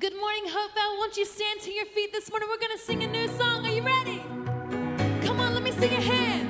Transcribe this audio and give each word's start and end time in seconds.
Good 0.00 0.16
morning, 0.16 0.44
Hopevale. 0.46 0.96
Won't 0.96 1.18
you 1.18 1.26
stand 1.26 1.60
to 1.60 1.70
your 1.70 1.84
feet 1.84 2.10
this 2.10 2.30
morning? 2.30 2.48
We're 2.50 2.56
going 2.56 2.72
to 2.72 2.82
sing 2.82 3.02
a 3.02 3.06
new 3.06 3.28
song. 3.36 3.66
Are 3.66 3.68
you 3.68 3.82
ready? 3.82 4.22
Come 5.26 5.40
on, 5.40 5.52
let 5.52 5.62
me 5.62 5.72
see 5.72 5.90
your 5.90 6.00
hands. 6.00 6.49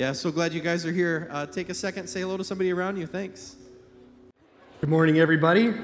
Yeah, 0.00 0.12
so 0.12 0.32
glad 0.32 0.54
you 0.54 0.62
guys 0.62 0.86
are 0.86 0.92
here. 0.92 1.28
Uh, 1.30 1.44
take 1.44 1.68
a 1.68 1.74
second, 1.74 2.06
say 2.06 2.20
hello 2.22 2.38
to 2.38 2.42
somebody 2.42 2.72
around 2.72 2.96
you. 2.96 3.06
Thanks. 3.06 3.56
Good 4.80 4.88
morning, 4.88 5.18
everybody. 5.18 5.74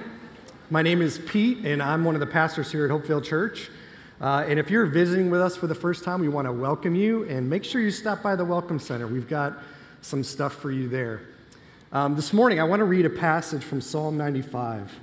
My 0.71 0.81
name 0.81 1.03
is 1.03 1.19
Pete, 1.19 1.67
and 1.67 1.83
I'm 1.83 2.03
one 2.03 2.15
of 2.15 2.21
the 2.21 2.27
pastors 2.27 2.73
here 2.73 2.87
at 2.87 2.91
Hopevale 2.91 3.23
Church. 3.23 3.69
Uh, 4.19 4.43
and 4.49 4.59
if 4.59 4.71
you're 4.71 4.87
visiting 4.87 5.29
with 5.29 5.43
us 5.43 5.55
for 5.55 5.67
the 5.67 5.75
first 5.75 6.03
time, 6.03 6.23
we 6.23 6.29
want 6.29 6.47
to 6.47 6.53
welcome 6.53 6.95
you 6.95 7.25
and 7.25 7.51
make 7.51 7.63
sure 7.63 7.83
you 7.83 7.91
stop 7.91 8.23
by 8.23 8.35
the 8.35 8.43
Welcome 8.43 8.79
Center. 8.79 9.07
We've 9.07 9.29
got 9.29 9.59
some 10.01 10.25
stuff 10.25 10.55
for 10.55 10.71
you 10.71 10.89
there. 10.89 11.21
Um, 11.93 12.17
this 12.17 12.33
morning, 12.33 12.59
I 12.59 12.65
want 12.65 12.81
to 12.81 12.87
read 12.87 13.05
a 13.05 13.11
passage 13.11 13.62
from 13.62 13.83
Psalm 13.83 14.17
95. 14.17 14.99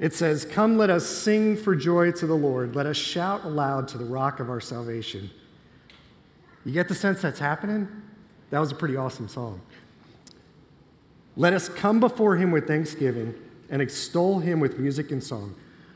It 0.00 0.14
says, 0.14 0.44
Come, 0.44 0.76
let 0.76 0.90
us 0.90 1.06
sing 1.06 1.56
for 1.56 1.76
joy 1.76 2.10
to 2.10 2.26
the 2.26 2.34
Lord. 2.34 2.74
Let 2.74 2.86
us 2.86 2.96
shout 2.96 3.44
aloud 3.44 3.86
to 3.86 3.98
the 3.98 4.04
rock 4.04 4.40
of 4.40 4.50
our 4.50 4.60
salvation. 4.60 5.30
You 6.64 6.72
get 6.72 6.88
the 6.88 6.94
sense 6.94 7.22
that's 7.22 7.38
happening? 7.38 7.88
That 8.50 8.58
was 8.58 8.72
a 8.72 8.74
pretty 8.74 8.96
awesome 8.96 9.28
song. 9.28 9.60
Let 11.36 11.52
us 11.52 11.68
come 11.68 12.00
before 12.00 12.36
him 12.36 12.50
with 12.50 12.66
thanksgiving 12.66 13.34
and 13.70 13.80
extol 13.80 14.40
him 14.40 14.60
with 14.60 14.78
music 14.78 15.10
and 15.10 15.22
song. 15.22 15.54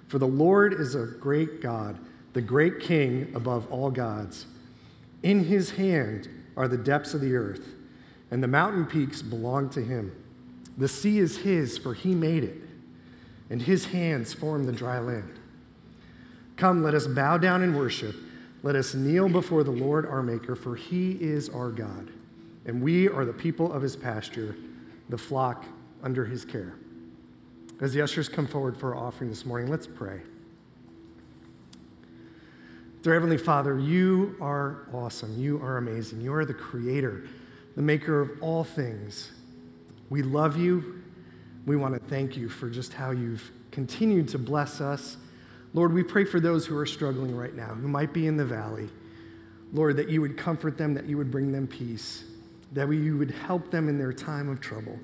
For 0.08 0.18
the 0.18 0.26
Lord 0.26 0.72
is 0.72 0.94
a 0.94 1.06
great 1.06 1.60
God, 1.60 1.98
the 2.32 2.40
great 2.40 2.80
King 2.80 3.32
above 3.34 3.70
all 3.70 3.90
gods. 3.90 4.46
In 5.22 5.44
his 5.44 5.72
hand 5.72 6.28
are 6.56 6.68
the 6.68 6.76
depths 6.76 7.14
of 7.14 7.20
the 7.20 7.34
earth, 7.34 7.74
and 8.30 8.42
the 8.42 8.48
mountain 8.48 8.86
peaks 8.86 9.22
belong 9.22 9.70
to 9.70 9.82
him. 9.82 10.14
The 10.78 10.88
sea 10.88 11.18
is 11.18 11.38
his, 11.38 11.78
for 11.78 11.94
he 11.94 12.14
made 12.14 12.44
it, 12.44 12.58
and 13.50 13.62
his 13.62 13.86
hands 13.86 14.32
formed 14.32 14.68
the 14.68 14.72
dry 14.72 14.98
land. 14.98 15.38
Come, 16.56 16.82
let 16.82 16.94
us 16.94 17.06
bow 17.06 17.38
down 17.38 17.62
and 17.62 17.76
worship. 17.76 18.14
Let 18.64 18.76
us 18.76 18.94
kneel 18.94 19.28
before 19.28 19.62
the 19.62 19.70
Lord 19.70 20.06
our 20.06 20.22
Maker, 20.22 20.56
for 20.56 20.74
he 20.74 21.18
is 21.20 21.50
our 21.50 21.70
God, 21.70 22.10
and 22.64 22.82
we 22.82 23.10
are 23.10 23.26
the 23.26 23.32
people 23.34 23.70
of 23.70 23.82
his 23.82 23.94
pasture, 23.94 24.56
the 25.10 25.18
flock 25.18 25.66
under 26.02 26.24
his 26.24 26.46
care. 26.46 26.74
As 27.82 27.92
the 27.92 28.00
ushers 28.00 28.26
come 28.26 28.46
forward 28.46 28.74
for 28.74 28.94
our 28.94 29.06
offering 29.06 29.28
this 29.28 29.44
morning, 29.44 29.68
let's 29.68 29.86
pray. 29.86 30.22
Dear 33.02 33.12
Heavenly 33.12 33.36
Father, 33.36 33.78
you 33.78 34.34
are 34.40 34.88
awesome. 34.94 35.38
You 35.38 35.62
are 35.62 35.76
amazing. 35.76 36.22
You 36.22 36.32
are 36.32 36.46
the 36.46 36.54
creator, 36.54 37.26
the 37.76 37.82
maker 37.82 38.18
of 38.18 38.30
all 38.40 38.64
things. 38.64 39.30
We 40.08 40.22
love 40.22 40.56
you. 40.56 41.02
We 41.66 41.76
want 41.76 41.92
to 41.92 42.00
thank 42.08 42.34
you 42.34 42.48
for 42.48 42.70
just 42.70 42.94
how 42.94 43.10
you've 43.10 43.52
continued 43.72 44.28
to 44.28 44.38
bless 44.38 44.80
us. 44.80 45.18
Lord, 45.74 45.92
we 45.92 46.04
pray 46.04 46.24
for 46.24 46.38
those 46.38 46.64
who 46.64 46.78
are 46.78 46.86
struggling 46.86 47.36
right 47.36 47.54
now, 47.54 47.74
who 47.74 47.88
might 47.88 48.12
be 48.12 48.28
in 48.28 48.36
the 48.36 48.44
valley. 48.44 48.88
Lord, 49.72 49.96
that 49.96 50.08
you 50.08 50.20
would 50.20 50.36
comfort 50.36 50.78
them, 50.78 50.94
that 50.94 51.06
you 51.06 51.18
would 51.18 51.32
bring 51.32 51.50
them 51.50 51.66
peace, 51.66 52.22
that 52.72 52.88
you 52.88 53.18
would 53.18 53.32
help 53.32 53.72
them 53.72 53.88
in 53.88 53.98
their 53.98 54.12
time 54.12 54.48
of 54.48 54.60
trouble. 54.60 54.98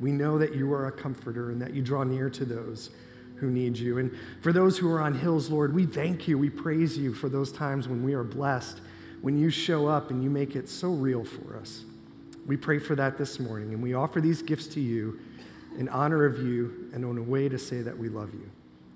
We 0.00 0.12
know 0.12 0.38
that 0.38 0.54
you 0.54 0.72
are 0.72 0.86
a 0.86 0.92
comforter 0.92 1.50
and 1.50 1.60
that 1.60 1.74
you 1.74 1.82
draw 1.82 2.04
near 2.04 2.30
to 2.30 2.44
those 2.44 2.90
who 3.36 3.50
need 3.50 3.76
you. 3.76 3.98
And 3.98 4.16
for 4.40 4.52
those 4.52 4.78
who 4.78 4.88
are 4.92 5.00
on 5.00 5.14
hills, 5.14 5.50
Lord, 5.50 5.74
we 5.74 5.86
thank 5.86 6.28
you. 6.28 6.38
We 6.38 6.50
praise 6.50 6.96
you 6.96 7.12
for 7.12 7.28
those 7.28 7.50
times 7.50 7.88
when 7.88 8.04
we 8.04 8.14
are 8.14 8.22
blessed, 8.22 8.80
when 9.22 9.36
you 9.36 9.50
show 9.50 9.88
up 9.88 10.10
and 10.10 10.22
you 10.22 10.30
make 10.30 10.54
it 10.54 10.68
so 10.68 10.90
real 10.90 11.24
for 11.24 11.56
us. 11.56 11.84
We 12.46 12.56
pray 12.56 12.78
for 12.78 12.94
that 12.94 13.18
this 13.18 13.40
morning, 13.40 13.72
and 13.72 13.82
we 13.82 13.94
offer 13.94 14.20
these 14.20 14.42
gifts 14.42 14.68
to 14.68 14.80
you 14.80 15.18
in 15.78 15.88
honor 15.88 16.24
of 16.24 16.38
you 16.38 16.90
and 16.92 17.04
on 17.04 17.18
a 17.18 17.22
way 17.22 17.48
to 17.48 17.58
say 17.58 17.82
that 17.82 17.96
we 17.96 18.08
love 18.08 18.32
you. 18.34 18.48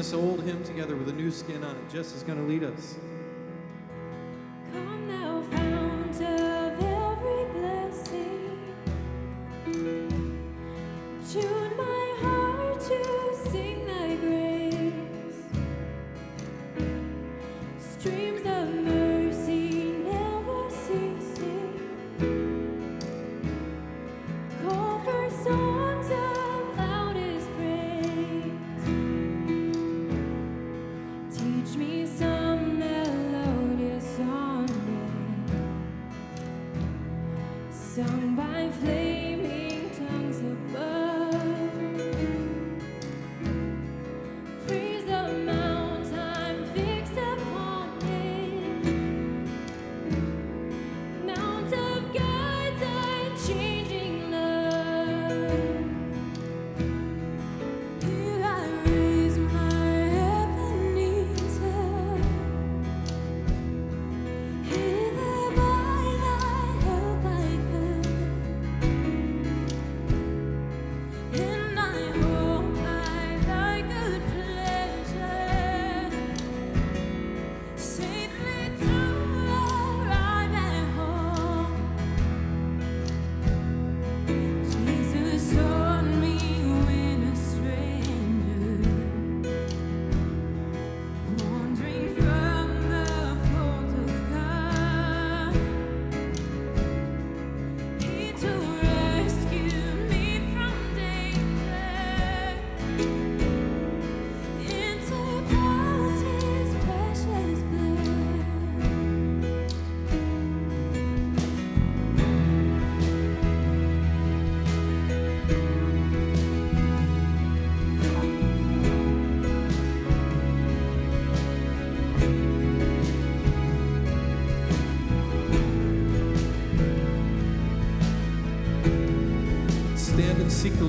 This 0.00 0.14
old 0.14 0.42
hymn 0.44 0.64
together 0.64 0.96
with 0.96 1.10
a 1.10 1.12
new 1.12 1.30
skin 1.30 1.62
on 1.62 1.76
it. 1.76 1.90
Jess 1.92 2.14
is 2.14 2.22
going 2.22 2.38
to 2.38 2.44
lead 2.44 2.64
us. 2.64 2.96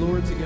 And 0.01 0.40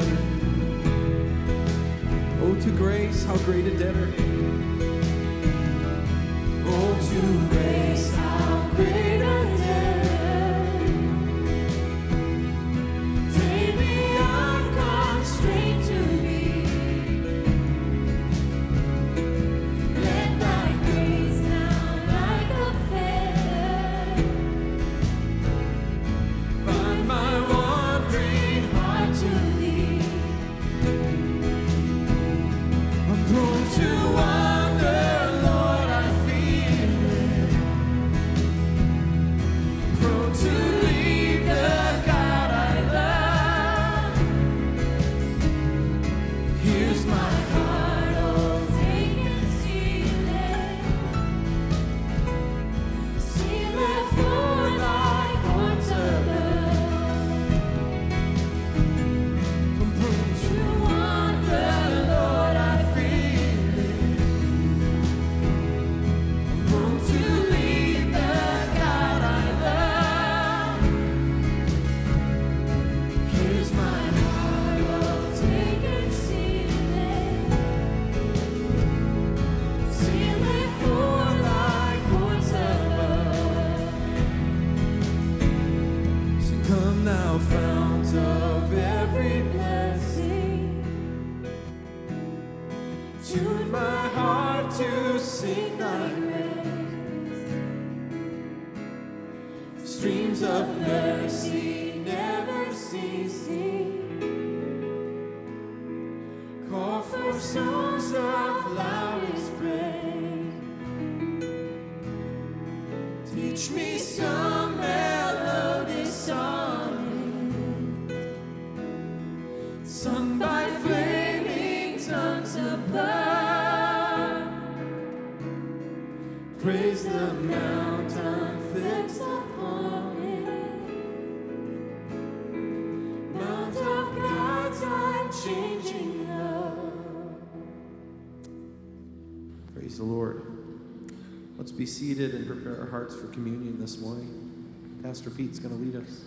be 141.78 141.86
seated 141.86 142.34
and 142.34 142.48
prepare 142.48 142.80
our 142.80 142.90
hearts 142.90 143.16
for 143.16 143.28
communion 143.28 143.80
this 143.80 144.00
morning. 144.00 145.00
Pastor 145.04 145.30
Pete's 145.30 145.60
going 145.60 145.76
to 145.76 145.84
lead 145.84 145.96
us. 146.04 146.22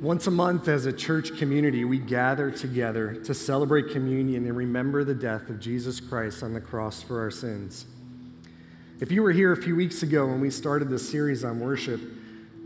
Once 0.00 0.26
a 0.26 0.30
month, 0.30 0.68
as 0.68 0.86
a 0.86 0.92
church 0.92 1.36
community, 1.36 1.84
we 1.84 1.98
gather 1.98 2.50
together 2.50 3.14
to 3.14 3.34
celebrate 3.34 3.90
communion 3.90 4.46
and 4.46 4.56
remember 4.56 5.02
the 5.02 5.14
death 5.14 5.48
of 5.48 5.58
Jesus 5.58 6.00
Christ 6.00 6.42
on 6.42 6.52
the 6.52 6.60
cross 6.60 7.02
for 7.02 7.20
our 7.20 7.30
sins. 7.30 7.86
If 9.00 9.10
you 9.10 9.22
were 9.22 9.32
here 9.32 9.52
a 9.52 9.56
few 9.56 9.74
weeks 9.74 10.02
ago 10.02 10.26
when 10.26 10.40
we 10.40 10.50
started 10.50 10.90
this 10.90 11.08
series 11.08 11.44
on 11.44 11.60
worship, 11.60 12.00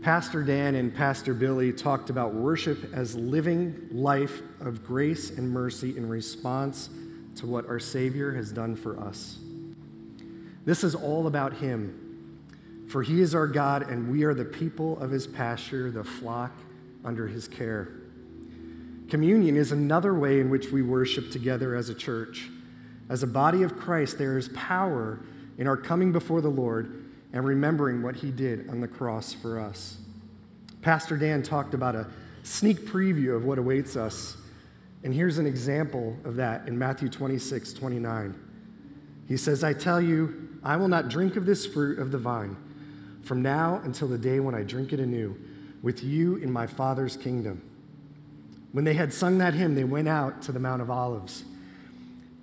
Pastor 0.01 0.41
Dan 0.41 0.73
and 0.73 0.91
Pastor 0.91 1.35
Billy 1.35 1.71
talked 1.71 2.09
about 2.09 2.33
worship 2.33 2.91
as 2.91 3.13
living 3.15 3.87
life 3.91 4.41
of 4.59 4.83
grace 4.83 5.29
and 5.29 5.51
mercy 5.51 5.95
in 5.95 6.09
response 6.09 6.89
to 7.35 7.45
what 7.45 7.67
our 7.67 7.79
Savior 7.79 8.33
has 8.33 8.51
done 8.51 8.75
for 8.75 8.99
us. 8.99 9.37
This 10.65 10.83
is 10.83 10.95
all 10.95 11.27
about 11.27 11.53
Him, 11.53 12.87
for 12.89 13.03
He 13.03 13.21
is 13.21 13.35
our 13.35 13.45
God 13.45 13.91
and 13.91 14.11
we 14.11 14.23
are 14.23 14.33
the 14.33 14.43
people 14.43 14.99
of 14.99 15.11
His 15.11 15.27
pasture, 15.27 15.91
the 15.91 16.03
flock 16.03 16.51
under 17.05 17.27
His 17.27 17.47
care. 17.47 17.89
Communion 19.07 19.55
is 19.55 19.71
another 19.71 20.15
way 20.15 20.39
in 20.39 20.49
which 20.49 20.71
we 20.71 20.81
worship 20.81 21.29
together 21.29 21.75
as 21.75 21.89
a 21.89 21.93
church. 21.93 22.49
As 23.07 23.21
a 23.21 23.27
body 23.27 23.61
of 23.61 23.77
Christ, 23.77 24.17
there 24.17 24.39
is 24.39 24.49
power 24.49 25.19
in 25.59 25.67
our 25.67 25.77
coming 25.77 26.11
before 26.11 26.41
the 26.41 26.49
Lord 26.49 27.00
and 27.33 27.45
remembering 27.45 28.01
what 28.01 28.15
He 28.17 28.31
did 28.31 28.69
on 28.69 28.81
the 28.81 28.87
cross 28.87 29.33
for 29.33 29.59
us. 29.59 29.97
Pastor 30.81 31.17
Dan 31.17 31.43
talked 31.43 31.73
about 31.73 31.95
a 31.95 32.07
sneak 32.43 32.85
preview 32.85 33.35
of 33.35 33.45
what 33.45 33.57
awaits 33.57 33.95
us. 33.95 34.35
And 35.03 35.13
here's 35.13 35.37
an 35.37 35.45
example 35.45 36.17
of 36.23 36.35
that 36.35 36.67
in 36.67 36.77
Matthew 36.77 37.09
26, 37.09 37.73
29. 37.73 38.35
He 39.27 39.37
says, 39.37 39.63
I 39.63 39.73
tell 39.73 40.01
you, 40.01 40.49
I 40.63 40.77
will 40.77 40.87
not 40.87 41.09
drink 41.09 41.35
of 41.35 41.45
this 41.45 41.65
fruit 41.65 41.99
of 41.99 42.11
the 42.11 42.17
vine 42.17 42.57
from 43.23 43.41
now 43.41 43.81
until 43.83 44.07
the 44.07 44.17
day 44.17 44.39
when 44.39 44.55
I 44.55 44.63
drink 44.63 44.93
it 44.93 44.99
anew 44.99 45.37
with 45.81 46.03
you 46.03 46.35
in 46.37 46.51
my 46.51 46.67
Father's 46.67 47.17
kingdom. 47.17 47.61
When 48.71 48.85
they 48.85 48.93
had 48.93 49.13
sung 49.13 49.37
that 49.39 49.53
hymn, 49.53 49.75
they 49.75 49.83
went 49.83 50.07
out 50.07 50.41
to 50.43 50.51
the 50.51 50.59
Mount 50.59 50.81
of 50.81 50.89
Olives. 50.89 51.43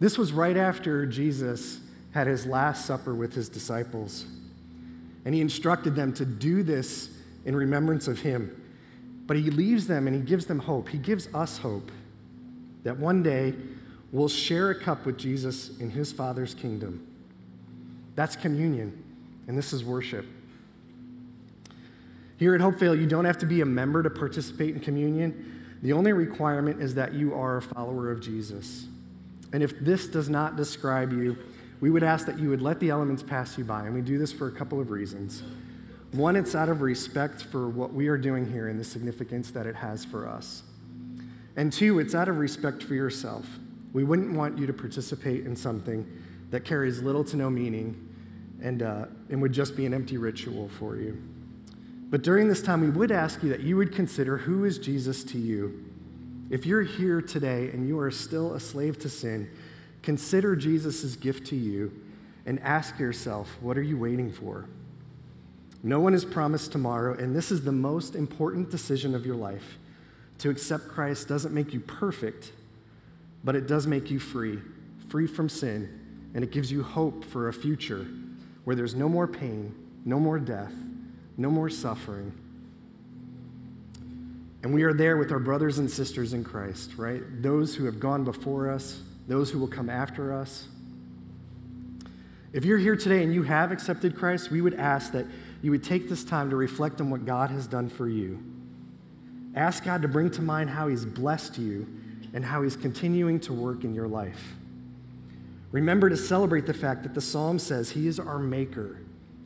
This 0.01 0.19
was 0.19 0.33
right 0.33 0.57
after 0.57 1.07
Jesus 1.07 1.81
had 2.13 2.27
his 2.27 2.47
last 2.47 2.87
supper 2.87 3.15
with 3.15 3.35
his 3.35 3.49
disciples. 3.49 4.27
And 5.29 5.35
he 5.35 5.43
instructed 5.43 5.95
them 5.95 6.15
to 6.15 6.25
do 6.25 6.63
this 6.63 7.11
in 7.45 7.55
remembrance 7.55 8.09
of 8.09 8.19
him. 8.19 8.63
But 9.27 9.37
he 9.37 9.51
leaves 9.51 9.87
them 9.87 10.07
and 10.07 10.17
he 10.17 10.23
gives 10.23 10.47
them 10.47 10.59
hope. 10.59 10.89
He 10.89 10.97
gives 10.97 11.29
us 11.35 11.59
hope 11.59 11.93
that 12.83 12.97
one 12.97 13.23
day 13.23 13.53
we'll 14.11 14.31
share 14.31 14.71
a 14.71 14.75
cup 14.75 15.05
with 15.05 15.19
Jesus 15.19 15.79
in 15.81 15.91
his 15.91 16.13
Father's 16.13 16.55
kingdom. 16.55 17.07
That's 18.15 18.37
communion, 18.37 19.05
and 19.47 19.59
this 19.59 19.75
is 19.75 19.85
worship. 19.85 20.25
Here 22.39 22.55
at 22.55 22.63
Hopevale, 22.63 22.99
you 22.99 23.07
don't 23.07 23.27
have 23.27 23.37
to 23.37 23.47
be 23.47 23.61
a 23.61 23.67
member 23.67 24.03
to 24.03 24.09
participate 24.09 24.77
in 24.77 24.81
communion. 24.81 25.77
The 25.83 25.93
only 25.93 26.15
requirement 26.15 26.81
is 26.81 26.95
that 26.95 27.13
you 27.13 27.35
are 27.35 27.59
a 27.59 27.63
follower 27.63 28.11
of 28.11 28.23
Jesus. 28.23 28.87
And 29.53 29.63
if 29.63 29.79
this 29.81 30.07
does 30.07 30.31
not 30.31 30.57
describe 30.57 31.13
you, 31.13 31.37
we 31.81 31.91
would 31.91 32.03
ask 32.03 32.27
that 32.27 32.39
you 32.39 32.51
would 32.51 32.63
let 32.63 32.81
the 32.81 32.91
elements 32.91 33.23
pass 33.23 33.57
you 33.57 33.65
by. 33.65 33.85
And 33.85 33.95
we 33.95 34.01
do 34.01 34.19
this 34.19 34.33
for 34.33 34.49
a 34.49 34.53
couple 34.53 34.81
of 34.81 34.91
reasons. 34.91 35.43
One, 36.13 36.37
it's 36.37 36.55
out 36.55 36.69
of 36.69 36.81
respect 36.81 37.43
for 37.43 37.69
what 37.69 37.93
we 37.93 38.09
are 38.09 38.17
doing 38.17 38.51
here 38.51 38.69
and 38.69 38.81
the 38.81 38.85
significance 38.85 39.51
that 39.53 39.67
it 39.67 39.77
has 39.77 40.05
for 40.05 40.27
us. 40.27 40.63
And 41.57 41.73
two, 41.73 41.99
it's 41.99 42.15
out 42.15 42.29
of 42.29 42.39
respect 42.39 42.83
for 42.83 42.95
yourself. 42.95 43.47
We 43.93 44.05
wouldn't 44.05 44.33
want 44.33 44.59
you 44.59 44.67
to 44.67 44.73
participate 44.73 45.45
in 45.45 45.55
something 45.55 46.07
that 46.51 46.65
carries 46.65 47.03
little 47.03 47.25
to 47.25 47.37
no 47.37 47.51
meaning 47.51 48.09
and, 48.63 48.83
uh, 48.83 49.07
and 49.29 49.43
would 49.43 49.53
just 49.53 49.77
be 49.77 49.87
an 49.87 49.95
empty 49.95 50.17
ritual 50.17 50.69
for 50.69 50.97
you. 50.97 51.21
But 52.11 52.23
during 52.23 52.49
this 52.49 52.63
time, 52.63 52.81
we 52.81 52.91
would 52.91 53.13
ask 53.13 53.43
you 53.43 53.51
that 53.51 53.61
you 53.61 53.77
would 53.77 53.95
consider 53.95 54.39
who 54.39 54.65
is 54.65 54.79
Jesus 54.79 55.23
to 55.25 55.39
you. 55.39 55.85
If 56.49 56.65
you're 56.65 56.83
here 56.83 57.21
today 57.21 57.71
and 57.71 57.87
you 57.87 57.99
are 57.99 58.11
still 58.11 58.55
a 58.55 58.61
slave 58.61 58.99
to 59.01 59.11
sin, 59.11 59.51
consider 60.03 60.57
Jesus' 60.57 61.17
gift 61.17 61.47
to 61.49 61.57
you 61.57 61.93
and 62.47 62.61
ask 62.61 62.99
yourself, 62.99 63.49
what 63.61 63.77
are 63.77 63.83
you 63.83 63.99
waiting 63.99 64.33
for? 64.33 64.69
No 65.83 66.01
one 66.01 66.15
is 66.15 66.25
promised 66.25 66.73
tomorrow, 66.73 67.15
and 67.15 67.37
this 67.37 67.53
is 67.53 67.63
the 67.63 67.73
most 67.73 68.15
important 68.15 68.71
decision 68.71 69.15
of 69.15 69.25
your 69.25 69.37
life. 69.37 69.79
To 70.39 70.51
accept 70.51 70.89
Christ 70.89 71.29
doesn't 71.29 71.55
make 71.55 71.73
you 71.73 71.81
perfect, 71.81 72.53
but 73.45 73.55
it 73.55 73.67
does 73.67 73.87
make 73.87 74.11
you 74.11 74.19
free, 74.19 74.61
free 75.09 75.27
from 75.27 75.49
sin, 75.49 76.01
and 76.35 76.43
it 76.43 76.51
gives 76.51 76.73
you 76.73 76.83
hope 76.83 77.25
for 77.25 77.49
a 77.49 77.53
future 77.53 78.07
where 78.65 78.77
there's 78.77 78.95
no 78.95 79.09
more 79.09 79.27
pain, 79.27 79.75
no 80.05 80.19
more 80.19 80.39
death, 80.39 80.75
no 81.37 81.51
more 81.51 81.71
suffering. 81.71 82.33
And 84.63 84.75
we 84.75 84.83
are 84.83 84.93
there 84.93 85.17
with 85.17 85.31
our 85.31 85.39
brothers 85.39 85.79
and 85.79 85.91
sisters 85.91 86.33
in 86.33 86.43
Christ, 86.45 86.93
right? 86.97 87.23
Those 87.43 87.75
who 87.75 87.85
have 87.85 88.01
gone 88.01 88.25
before 88.25 88.71
us, 88.71 89.01
those 89.29 89.51
who 89.51 89.59
will 89.59 89.69
come 89.69 89.89
after 89.89 90.33
us. 90.33 90.67
If 92.53 92.65
you're 92.65 92.79
here 92.79 92.97
today 92.97 93.23
and 93.23 93.33
you 93.33 93.43
have 93.43 93.71
accepted 93.71 94.17
Christ, 94.17 94.51
we 94.51 94.63
would 94.63 94.75
ask 94.75 95.13
that 95.13 95.27
you 95.63 95.71
would 95.71 95.85
take 95.85 96.09
this 96.09 96.25
time 96.25 96.51
to 96.51 96.57
reflect 96.57 97.01
on 97.01 97.11
what 97.11 97.27
God 97.27 97.51
has 97.51 97.67
done 97.67 97.89
for 97.89 98.09
you. 98.09 98.43
Ask 99.55 99.85
God 99.85 100.03
to 100.03 100.09
bring 100.09 100.31
to 100.33 100.43
mind 100.43 100.71
how 100.71 100.89
He's 100.89 101.05
blessed 101.05 101.59
you 101.59 101.87
and 102.33 102.45
how 102.45 102.63
He's 102.63 102.77
continuing 102.77 103.39
to 103.41 103.53
work 103.53 103.85
in 103.85 103.95
your 103.95 104.09
life. 104.09 104.55
Remember 105.73 106.09
to 106.09 106.17
celebrate 106.17 106.65
the 106.65 106.75
fact 106.75 107.03
that 107.03 107.13
the 107.13 107.21
psalm 107.21 107.59
says 107.59 107.91
He 107.91 108.07
is 108.07 108.19
our 108.19 108.39
maker, 108.39 108.99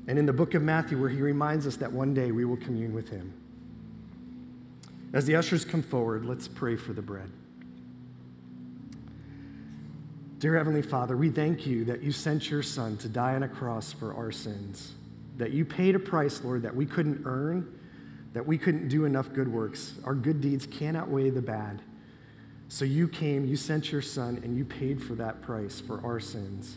and 0.07 0.19
in 0.19 0.27
the 0.27 0.33
book 0.33 0.55
of 0.55 0.63
Matthew, 0.63 1.01
where 1.01 1.09
He 1.09 1.21
reminds 1.21 1.67
us 1.67 1.77
that 1.77 1.93
one 1.93 2.15
day 2.15 2.31
we 2.31 2.45
will 2.45 2.57
commune 2.57 2.95
with 2.95 3.09
Him. 3.09 3.33
As 5.13 5.27
the 5.27 5.35
ushers 5.35 5.65
come 5.65 5.83
forward, 5.83 6.25
let's 6.25 6.47
pray 6.47 6.77
for 6.77 6.93
the 6.93 7.03
bread. 7.03 7.31
Dear 10.43 10.57
Heavenly 10.57 10.83
Father, 10.83 11.17
we 11.17 11.31
thank 11.31 11.69
you 11.69 11.85
that 11.85 12.03
you 12.03 12.11
sent 12.11 12.51
your 12.51 12.65
Son 12.65 12.97
to 12.97 13.09
die 13.09 13.37
on 13.37 13.45
a 13.45 13.49
cross 13.49 13.93
for 13.93 14.13
our 14.13 14.33
sins, 14.33 14.91
that 15.37 15.53
you 15.53 15.65
paid 15.65 15.95
a 15.95 16.01
price, 16.01 16.43
Lord, 16.43 16.63
that 16.63 16.75
we 16.75 16.85
couldn't 16.85 17.23
earn, 17.25 17.79
that 18.33 18.45
we 18.45 18.59
couldn't 18.59 18.89
do 18.89 19.05
enough 19.05 19.33
good 19.33 19.47
works. 19.47 19.95
Our 20.03 20.17
good 20.17 20.41
deeds 20.41 20.67
can't 20.67 20.97
outweigh 20.97 21.31
the 21.31 21.41
bad. 21.41 21.81
So 22.67 22.85
you 22.85 23.07
came, 23.07 23.45
you 23.45 23.55
sent 23.55 23.93
your 23.93 24.03
Son, 24.03 24.41
and 24.43 24.59
you 24.59 24.65
paid 24.65 25.01
for 25.01 25.15
that 25.15 25.43
price 25.43 25.79
for 25.79 26.05
our 26.05 26.19
sins. 26.19 26.77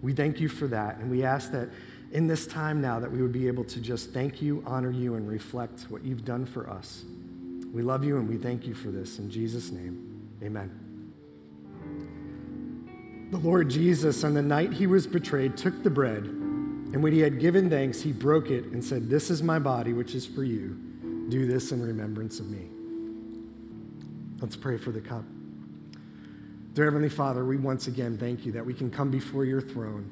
We 0.00 0.14
thank 0.14 0.40
you 0.40 0.48
for 0.48 0.66
that, 0.68 0.96
and 0.96 1.10
we 1.10 1.22
ask 1.22 1.52
that 1.52 1.68
in 2.12 2.28
this 2.28 2.46
time 2.46 2.80
now 2.80 2.98
that 2.98 3.12
we 3.12 3.20
would 3.20 3.30
be 3.30 3.46
able 3.46 3.64
to 3.64 3.78
just 3.78 4.12
thank 4.12 4.40
you, 4.40 4.62
honor 4.66 4.90
you, 4.90 5.16
and 5.16 5.28
reflect 5.28 5.82
what 5.90 6.02
you've 6.02 6.24
done 6.24 6.46
for 6.46 6.70
us. 6.70 7.04
We 7.74 7.82
love 7.82 8.04
you 8.04 8.16
and 8.16 8.26
we 8.26 8.38
thank 8.38 8.66
you 8.66 8.72
for 8.72 8.88
this. 8.90 9.18
In 9.18 9.30
Jesus' 9.30 9.70
name, 9.70 10.30
amen. 10.42 10.83
The 13.30 13.38
Lord 13.38 13.68
Jesus, 13.68 14.22
on 14.24 14.34
the 14.34 14.42
night 14.42 14.72
he 14.72 14.86
was 14.86 15.06
betrayed, 15.06 15.56
took 15.56 15.82
the 15.82 15.90
bread, 15.90 16.24
and 16.24 17.02
when 17.02 17.12
he 17.12 17.20
had 17.20 17.40
given 17.40 17.68
thanks, 17.68 18.00
he 18.00 18.12
broke 18.12 18.50
it 18.50 18.66
and 18.66 18.84
said, 18.84 19.10
This 19.10 19.30
is 19.30 19.42
my 19.42 19.58
body, 19.58 19.92
which 19.92 20.14
is 20.14 20.24
for 20.24 20.44
you. 20.44 20.78
Do 21.28 21.46
this 21.46 21.72
in 21.72 21.82
remembrance 21.82 22.38
of 22.38 22.48
me. 22.48 22.68
Let's 24.40 24.56
pray 24.56 24.76
for 24.76 24.92
the 24.92 25.00
cup. 25.00 25.24
Dear 26.74 26.84
Heavenly 26.84 27.08
Father, 27.08 27.44
we 27.44 27.56
once 27.56 27.86
again 27.86 28.18
thank 28.18 28.44
you 28.46 28.52
that 28.52 28.64
we 28.64 28.74
can 28.74 28.90
come 28.90 29.10
before 29.10 29.44
your 29.44 29.60
throne 29.60 30.10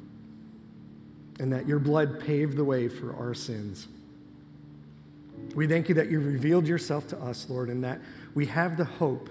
and 1.38 1.52
that 1.52 1.68
your 1.68 1.78
blood 1.78 2.20
paved 2.20 2.56
the 2.56 2.64
way 2.64 2.88
for 2.88 3.14
our 3.14 3.34
sins. 3.34 3.88
We 5.54 5.66
thank 5.66 5.88
you 5.88 5.94
that 5.96 6.10
you 6.10 6.20
revealed 6.20 6.66
yourself 6.66 7.06
to 7.08 7.18
us, 7.18 7.48
Lord, 7.48 7.68
and 7.68 7.84
that 7.84 8.00
we 8.34 8.46
have 8.46 8.76
the 8.76 8.84
hope 8.84 9.28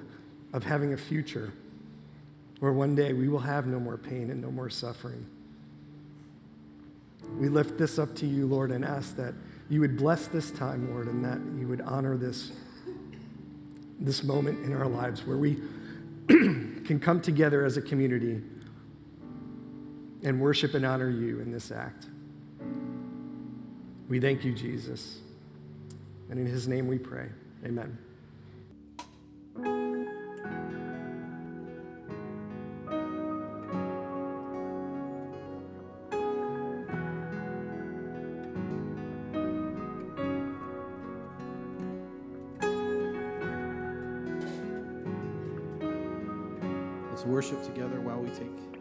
of 0.53 0.63
having 0.63 0.93
a 0.93 0.97
future 0.97 1.51
where 2.61 2.71
one 2.71 2.93
day 2.93 3.11
we 3.11 3.27
will 3.27 3.39
have 3.39 3.65
no 3.65 3.79
more 3.79 3.97
pain 3.97 4.29
and 4.29 4.39
no 4.39 4.51
more 4.51 4.69
suffering. 4.69 5.25
We 7.39 7.49
lift 7.49 7.79
this 7.79 7.97
up 7.97 8.15
to 8.17 8.27
you, 8.27 8.45
Lord, 8.45 8.69
and 8.69 8.85
ask 8.85 9.15
that 9.15 9.33
you 9.67 9.79
would 9.79 9.97
bless 9.97 10.27
this 10.27 10.51
time, 10.51 10.93
Lord, 10.93 11.07
and 11.07 11.25
that 11.25 11.39
you 11.59 11.67
would 11.67 11.81
honor 11.81 12.17
this, 12.17 12.51
this 13.99 14.23
moment 14.23 14.63
in 14.63 14.73
our 14.73 14.85
lives 14.85 15.25
where 15.25 15.37
we 15.37 15.55
can 16.27 16.99
come 17.01 17.19
together 17.19 17.65
as 17.65 17.77
a 17.77 17.81
community 17.81 18.43
and 20.23 20.39
worship 20.39 20.75
and 20.75 20.85
honor 20.85 21.09
you 21.09 21.39
in 21.39 21.51
this 21.51 21.71
act. 21.71 22.05
We 24.07 24.19
thank 24.19 24.45
you, 24.45 24.53
Jesus. 24.53 25.17
And 26.29 26.39
in 26.39 26.45
his 26.45 26.67
name 26.67 26.87
we 26.87 26.99
pray. 26.99 27.29
Amen. 27.65 27.97
Let's 47.21 47.29
worship 47.29 47.63
together 47.63 48.01
while 48.01 48.19
we 48.19 48.31
take. 48.31 48.80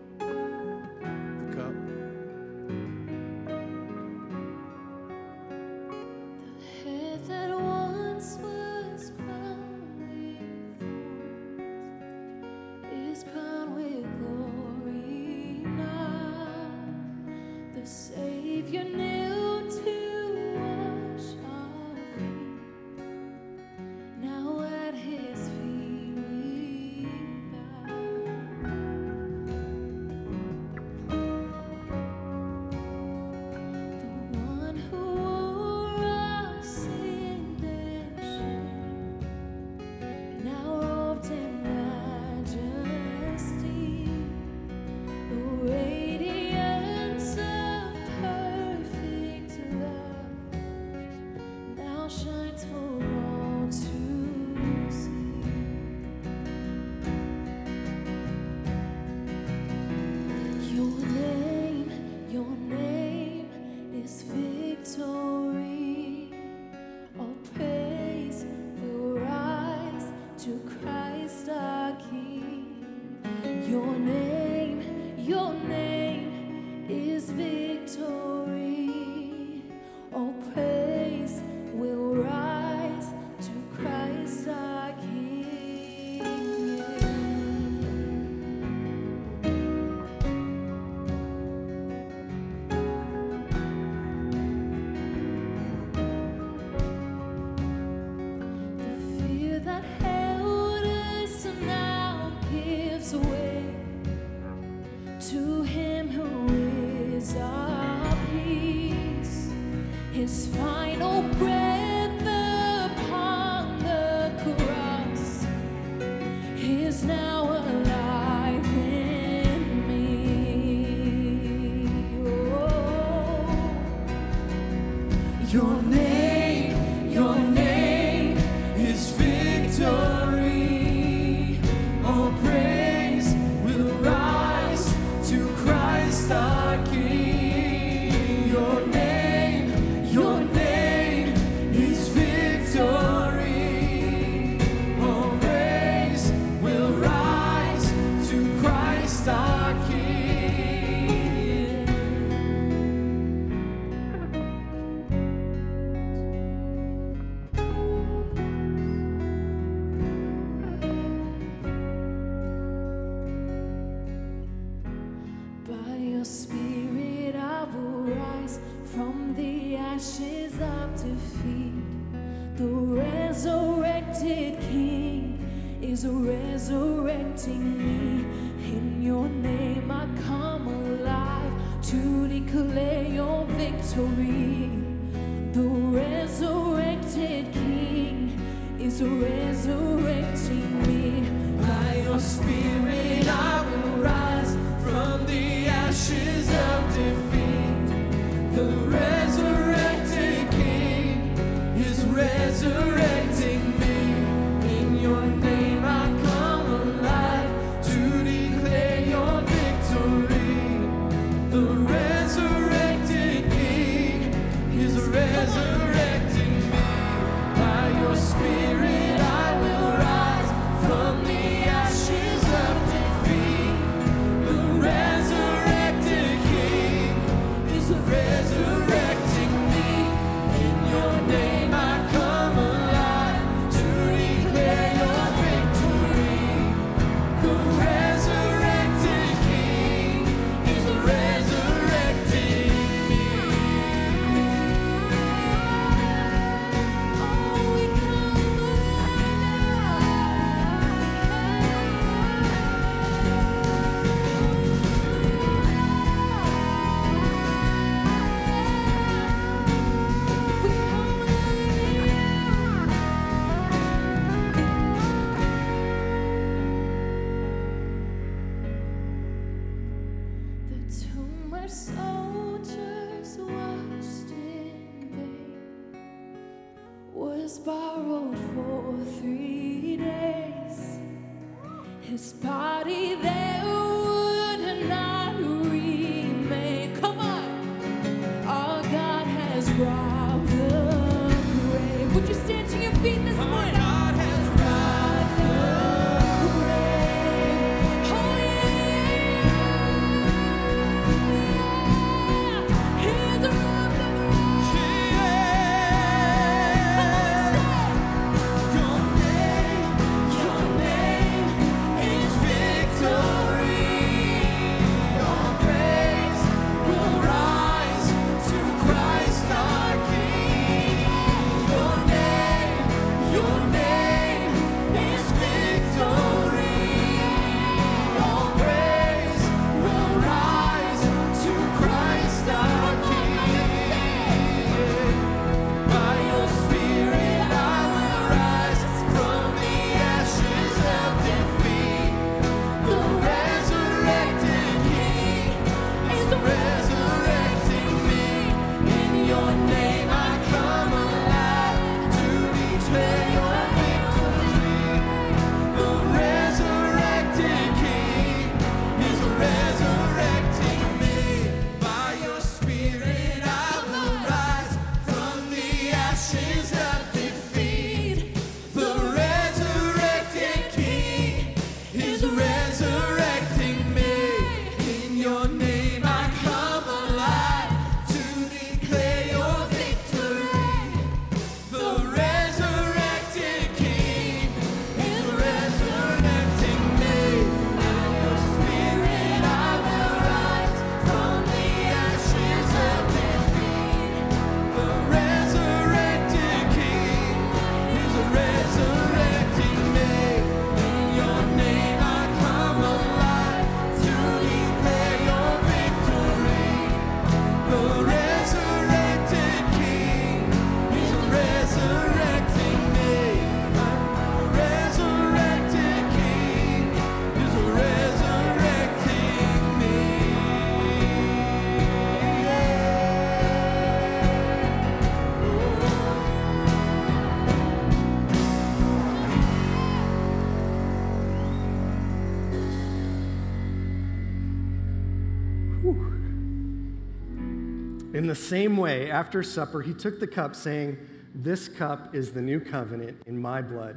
In 438.20 438.26
the 438.26 438.35
same 438.35 438.76
way, 438.76 439.11
after 439.11 439.42
supper, 439.42 439.80
he 439.80 439.94
took 439.94 440.20
the 440.20 440.26
cup, 440.26 440.54
saying, 440.54 440.98
This 441.35 441.68
cup 441.68 442.14
is 442.14 442.33
the 442.33 442.42
new 442.42 442.61
covenant 442.61 443.16
in 443.24 443.40
my 443.40 443.62
blood. 443.62 443.96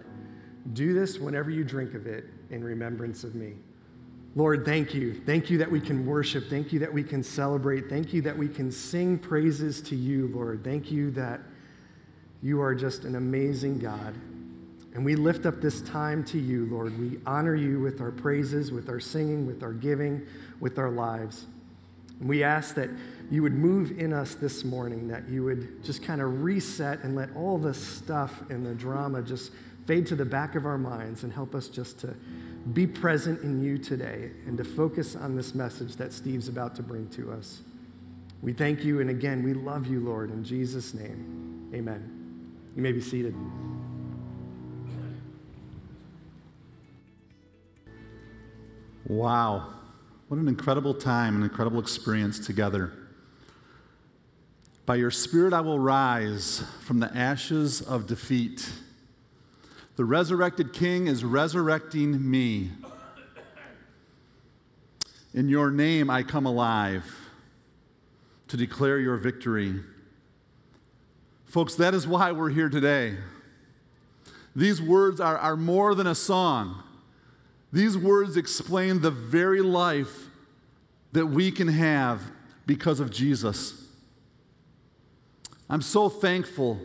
Do 0.71 0.93
this 0.93 1.19
whenever 1.19 1.51
you 1.51 1.65
drink 1.65 1.93
of 1.93 2.07
it 2.07 2.23
in 2.49 2.63
remembrance 2.63 3.25
of 3.25 3.35
me. 3.35 3.55
Lord, 4.33 4.63
thank 4.63 4.93
you. 4.93 5.13
Thank 5.13 5.49
you 5.49 5.57
that 5.57 5.69
we 5.69 5.81
can 5.81 6.05
worship. 6.05 6.45
Thank 6.49 6.71
you 6.71 6.79
that 6.79 6.93
we 6.93 7.03
can 7.03 7.21
celebrate. 7.21 7.89
Thank 7.89 8.13
you 8.13 8.21
that 8.21 8.37
we 8.37 8.47
can 8.47 8.71
sing 8.71 9.17
praises 9.19 9.81
to 9.81 9.95
you, 9.97 10.29
Lord. 10.33 10.63
Thank 10.63 10.89
you 10.89 11.11
that 11.11 11.41
you 12.41 12.61
are 12.61 12.73
just 12.73 13.03
an 13.03 13.17
amazing 13.17 13.77
God. 13.77 14.13
And 14.93 15.03
we 15.03 15.17
lift 15.17 15.45
up 15.45 15.59
this 15.59 15.81
time 15.81 16.23
to 16.27 16.39
you, 16.39 16.67
Lord. 16.67 16.97
We 16.97 17.19
honor 17.25 17.55
you 17.55 17.81
with 17.81 17.99
our 17.99 18.11
praises, 18.11 18.71
with 18.71 18.87
our 18.87 19.01
singing, 19.01 19.45
with 19.45 19.63
our 19.63 19.73
giving, 19.73 20.25
with 20.61 20.79
our 20.79 20.91
lives. 20.91 21.45
And 22.23 22.29
we 22.29 22.41
ask 22.41 22.75
that 22.75 22.89
you 23.29 23.43
would 23.43 23.53
move 23.53 23.99
in 23.99 24.13
us 24.13 24.33
this 24.35 24.63
morning, 24.63 25.09
that 25.09 25.27
you 25.27 25.43
would 25.43 25.83
just 25.83 26.01
kind 26.01 26.21
of 26.21 26.41
reset 26.41 27.03
and 27.03 27.17
let 27.17 27.35
all 27.35 27.57
the 27.57 27.73
stuff 27.73 28.49
and 28.49 28.65
the 28.65 28.73
drama 28.73 29.21
just 29.21 29.51
fade 29.85 30.07
to 30.07 30.15
the 30.15 30.23
back 30.23 30.55
of 30.55 30.65
our 30.65 30.77
minds 30.77 31.23
and 31.23 31.33
help 31.33 31.53
us 31.53 31.67
just 31.67 31.99
to 31.99 32.15
be 32.71 32.87
present 32.87 33.41
in 33.41 33.61
you 33.61 33.77
today 33.77 34.31
and 34.47 34.57
to 34.57 34.63
focus 34.63 35.17
on 35.17 35.35
this 35.35 35.53
message 35.53 35.97
that 35.97 36.13
Steve's 36.13 36.47
about 36.47 36.75
to 36.75 36.81
bring 36.81 37.09
to 37.09 37.29
us. 37.33 37.59
We 38.41 38.53
thank 38.53 38.85
you, 38.85 39.01
and 39.01 39.09
again, 39.09 39.43
we 39.43 39.53
love 39.53 39.87
you, 39.87 39.99
Lord. 39.99 40.31
In 40.31 40.45
Jesus' 40.45 40.93
name, 40.93 41.71
amen. 41.75 42.53
You 42.73 42.81
may 42.81 42.93
be 42.93 43.01
seated. 43.01 43.35
Wow. 49.09 49.82
What 50.33 50.41
an 50.41 50.47
incredible 50.47 50.95
time, 50.95 51.35
an 51.35 51.43
incredible 51.43 51.79
experience 51.79 52.43
together. 52.43 52.91
By 54.87 54.95
your 54.95 55.11
Spirit 55.11 55.53
I 55.53 55.61
will 55.61 55.77
rise 55.77 56.63
from 56.81 56.99
the 56.99 57.15
ashes 57.15 57.81
of 57.83 58.07
defeat. 58.07 58.67
The 59.95 60.05
resurrected 60.05 60.73
King 60.73 61.05
is 61.05 61.23
resurrecting 61.23 62.31
me. 62.31 62.71
In 65.35 65.49
your 65.49 65.69
name 65.69 66.09
I 66.09 66.23
come 66.23 66.47
alive 66.47 67.05
to 68.47 68.57
declare 68.57 68.97
your 68.97 69.17
victory. 69.17 69.81
Folks, 71.45 71.75
that 71.75 71.93
is 71.93 72.07
why 72.07 72.31
we're 72.31 72.49
here 72.49 72.69
today. 72.69 73.17
These 74.55 74.81
words 74.81 75.19
are, 75.19 75.37
are 75.37 75.55
more 75.55 75.93
than 75.93 76.07
a 76.07 76.15
song. 76.15 76.81
These 77.71 77.97
words 77.97 78.35
explain 78.35 79.01
the 79.01 79.11
very 79.11 79.61
life 79.61 80.22
that 81.13 81.27
we 81.27 81.51
can 81.51 81.67
have 81.67 82.21
because 82.65 82.99
of 82.99 83.11
Jesus. 83.11 83.87
I'm 85.69 85.81
so 85.81 86.09
thankful 86.09 86.79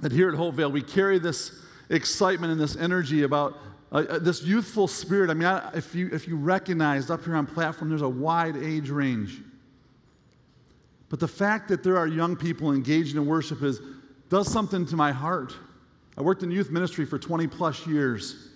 that 0.00 0.12
here 0.12 0.28
at 0.28 0.34
Hopevale 0.34 0.72
we 0.72 0.82
carry 0.82 1.18
this 1.18 1.62
excitement 1.90 2.52
and 2.52 2.60
this 2.60 2.76
energy 2.76 3.22
about 3.22 3.56
uh, 3.92 4.04
uh, 4.08 4.18
this 4.18 4.42
youthful 4.42 4.86
spirit. 4.86 5.30
I 5.30 5.34
mean, 5.34 5.46
I, 5.46 5.70
if, 5.74 5.94
you, 5.94 6.08
if 6.12 6.28
you 6.28 6.36
recognize 6.36 7.10
up 7.10 7.24
here 7.24 7.36
on 7.36 7.46
platform, 7.46 7.90
there's 7.90 8.02
a 8.02 8.08
wide 8.08 8.56
age 8.56 8.88
range. 8.88 9.38
But 11.08 11.18
the 11.18 11.28
fact 11.28 11.68
that 11.68 11.82
there 11.82 11.96
are 11.96 12.06
young 12.06 12.36
people 12.36 12.72
engaged 12.72 13.16
in 13.16 13.26
worship 13.26 13.62
is, 13.62 13.80
does 14.28 14.50
something 14.50 14.86
to 14.86 14.96
my 14.96 15.10
heart. 15.10 15.54
I 16.16 16.22
worked 16.22 16.44
in 16.44 16.50
youth 16.52 16.70
ministry 16.70 17.04
for 17.04 17.18
20 17.18 17.48
plus 17.48 17.86
years. 17.86 18.48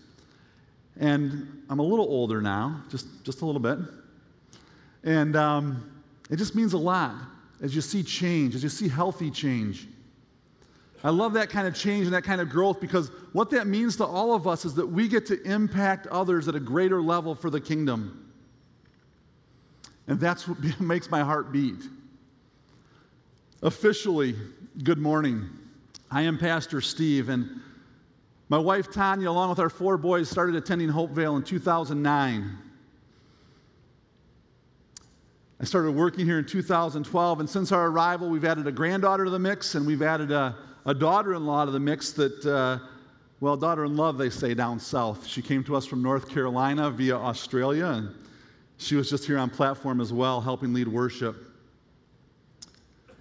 And 1.00 1.64
I'm 1.68 1.80
a 1.80 1.82
little 1.82 2.06
older 2.06 2.40
now, 2.40 2.82
just, 2.88 3.24
just 3.24 3.42
a 3.42 3.46
little 3.46 3.60
bit. 3.60 3.78
And 5.04 5.36
um, 5.36 6.02
it 6.30 6.36
just 6.36 6.54
means 6.54 6.72
a 6.72 6.78
lot 6.78 7.14
as 7.62 7.74
you 7.74 7.80
see 7.80 8.02
change, 8.02 8.54
as 8.54 8.62
you 8.62 8.68
see 8.68 8.88
healthy 8.88 9.30
change. 9.30 9.86
I 11.04 11.10
love 11.10 11.34
that 11.34 11.50
kind 11.50 11.68
of 11.68 11.74
change 11.74 12.06
and 12.06 12.14
that 12.14 12.24
kind 12.24 12.40
of 12.40 12.48
growth 12.48 12.80
because 12.80 13.10
what 13.32 13.50
that 13.50 13.66
means 13.66 13.96
to 13.96 14.06
all 14.06 14.34
of 14.34 14.48
us 14.48 14.64
is 14.64 14.74
that 14.74 14.86
we 14.86 15.06
get 15.06 15.26
to 15.26 15.40
impact 15.42 16.06
others 16.06 16.48
at 16.48 16.54
a 16.54 16.60
greater 16.60 17.02
level 17.02 17.34
for 17.34 17.50
the 17.50 17.60
kingdom. 17.60 18.32
And 20.08 20.18
that's 20.18 20.48
what 20.48 20.58
makes 20.80 21.10
my 21.10 21.20
heart 21.20 21.52
beat. 21.52 21.82
Officially, 23.62 24.34
good 24.82 24.98
morning. 24.98 25.48
I 26.10 26.22
am 26.22 26.38
Pastor 26.38 26.80
Steve, 26.80 27.28
and 27.28 27.60
my 28.48 28.58
wife 28.58 28.90
Tanya, 28.90 29.30
along 29.30 29.50
with 29.50 29.58
our 29.58 29.70
four 29.70 29.96
boys, 29.96 30.30
started 30.30 30.54
attending 30.54 30.88
Hopevale 30.88 31.36
in 31.36 31.42
2009. 31.42 32.58
I 35.60 35.64
started 35.64 35.92
working 35.92 36.26
here 36.26 36.40
in 36.40 36.46
2012, 36.46 37.40
and 37.40 37.48
since 37.48 37.70
our 37.70 37.86
arrival, 37.86 38.28
we've 38.28 38.44
added 38.44 38.66
a 38.66 38.72
granddaughter 38.72 39.24
to 39.24 39.30
the 39.30 39.38
mix, 39.38 39.76
and 39.76 39.86
we've 39.86 40.02
added 40.02 40.32
a, 40.32 40.56
a 40.84 40.92
daughter 40.92 41.34
in 41.34 41.46
law 41.46 41.64
to 41.64 41.70
the 41.70 41.78
mix 41.78 42.10
that, 42.12 42.44
uh, 42.44 42.78
well, 43.38 43.56
daughter 43.56 43.84
in 43.84 43.96
love, 43.96 44.18
they 44.18 44.30
say 44.30 44.52
down 44.52 44.80
south. 44.80 45.24
She 45.24 45.42
came 45.42 45.62
to 45.64 45.76
us 45.76 45.86
from 45.86 46.02
North 46.02 46.28
Carolina 46.28 46.90
via 46.90 47.16
Australia, 47.16 47.86
and 47.86 48.12
she 48.78 48.96
was 48.96 49.08
just 49.08 49.26
here 49.26 49.38
on 49.38 49.48
platform 49.48 50.00
as 50.00 50.12
well, 50.12 50.40
helping 50.40 50.74
lead 50.74 50.88
worship. 50.88 51.36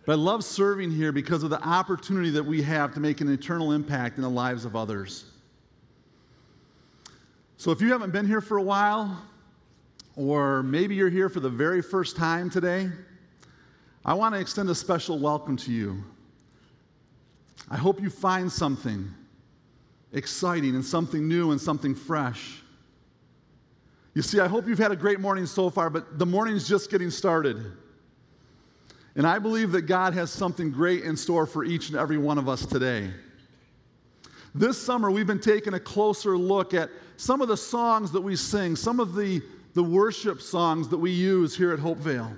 But 0.06 0.14
I 0.14 0.16
love 0.16 0.44
serving 0.44 0.92
here 0.92 1.12
because 1.12 1.44
of 1.44 1.52
the 1.52 1.64
opportunity 1.64 2.32
that 2.32 2.44
we 2.44 2.64
have 2.64 2.96
to 2.96 3.00
make 3.00 3.22
an 3.22 3.32
eternal 3.32 3.72
impact 3.74 4.18
in 4.18 4.24
the 4.24 4.30
lives 4.30 4.66
of 4.66 4.76
others. 4.76 5.26
So 7.58 7.72
if 7.72 7.80
you 7.80 7.92
haven't 7.92 8.12
been 8.12 8.26
here 8.26 8.42
for 8.42 8.58
a 8.58 8.62
while, 8.62 9.22
or 10.16 10.64
maybe 10.64 10.96
you're 10.96 11.10
here 11.10 11.30
for 11.30 11.40
the 11.40 11.50
very 11.50 11.82
first 11.82 12.16
time 12.16 12.50
today, 12.50 12.90
I 14.06 14.14
want 14.14 14.36
to 14.36 14.42
extend 14.42 14.70
a 14.70 14.76
special 14.76 15.18
welcome 15.18 15.58
to 15.58 15.72
you. 15.72 16.04
I 17.70 17.78
hope 17.78 18.02
you 18.02 18.10
find 18.10 18.52
something 18.52 19.10
exciting 20.12 20.76
and 20.76 20.86
something 20.86 21.28
new 21.28 21.52
and 21.52 21.60
something 21.60 21.96
fresh. 21.96 22.62
You 24.14 24.22
see, 24.22 24.40
I 24.40 24.48
hope 24.48 24.68
you've 24.68 24.78
had 24.78 24.92
a 24.92 24.96
great 24.96 25.20
morning 25.20 25.46
so 25.46 25.70
far, 25.70 25.90
but 25.90 26.20
the 26.20 26.26
morning's 26.26 26.68
just 26.68 26.92
getting 26.92 27.10
started. 27.10 27.58
And 29.16 29.26
I 29.26 29.40
believe 29.40 29.72
that 29.72 29.84
God 29.84 30.14
has 30.14 30.30
something 30.32 30.72
great 30.72 31.04
in 31.04 31.16
store 31.16 31.46
for 31.46 31.64
each 31.64 31.90
and 31.90 31.98
every 31.98 32.18
one 32.18 32.38
of 32.38 32.48
us 32.48 32.66
today. 32.66 33.12
This 34.56 34.80
summer, 34.80 35.10
we've 35.10 35.26
been 35.26 35.40
taking 35.40 35.74
a 35.74 35.80
closer 35.80 36.38
look 36.38 36.76
at 36.76 36.90
some 37.18 37.42
of 37.42 37.48
the 37.48 37.58
songs 37.58 38.12
that 38.12 38.22
we 38.22 38.36
sing, 38.36 38.76
some 38.76 39.00
of 39.00 39.16
the, 39.16 39.42
the 39.74 39.84
worship 39.84 40.42
songs 40.42 40.88
that 40.90 40.98
we 40.98 41.12
use 41.12 41.56
here 41.56 41.74
at 41.74 41.80
Hopevale. 41.80 42.38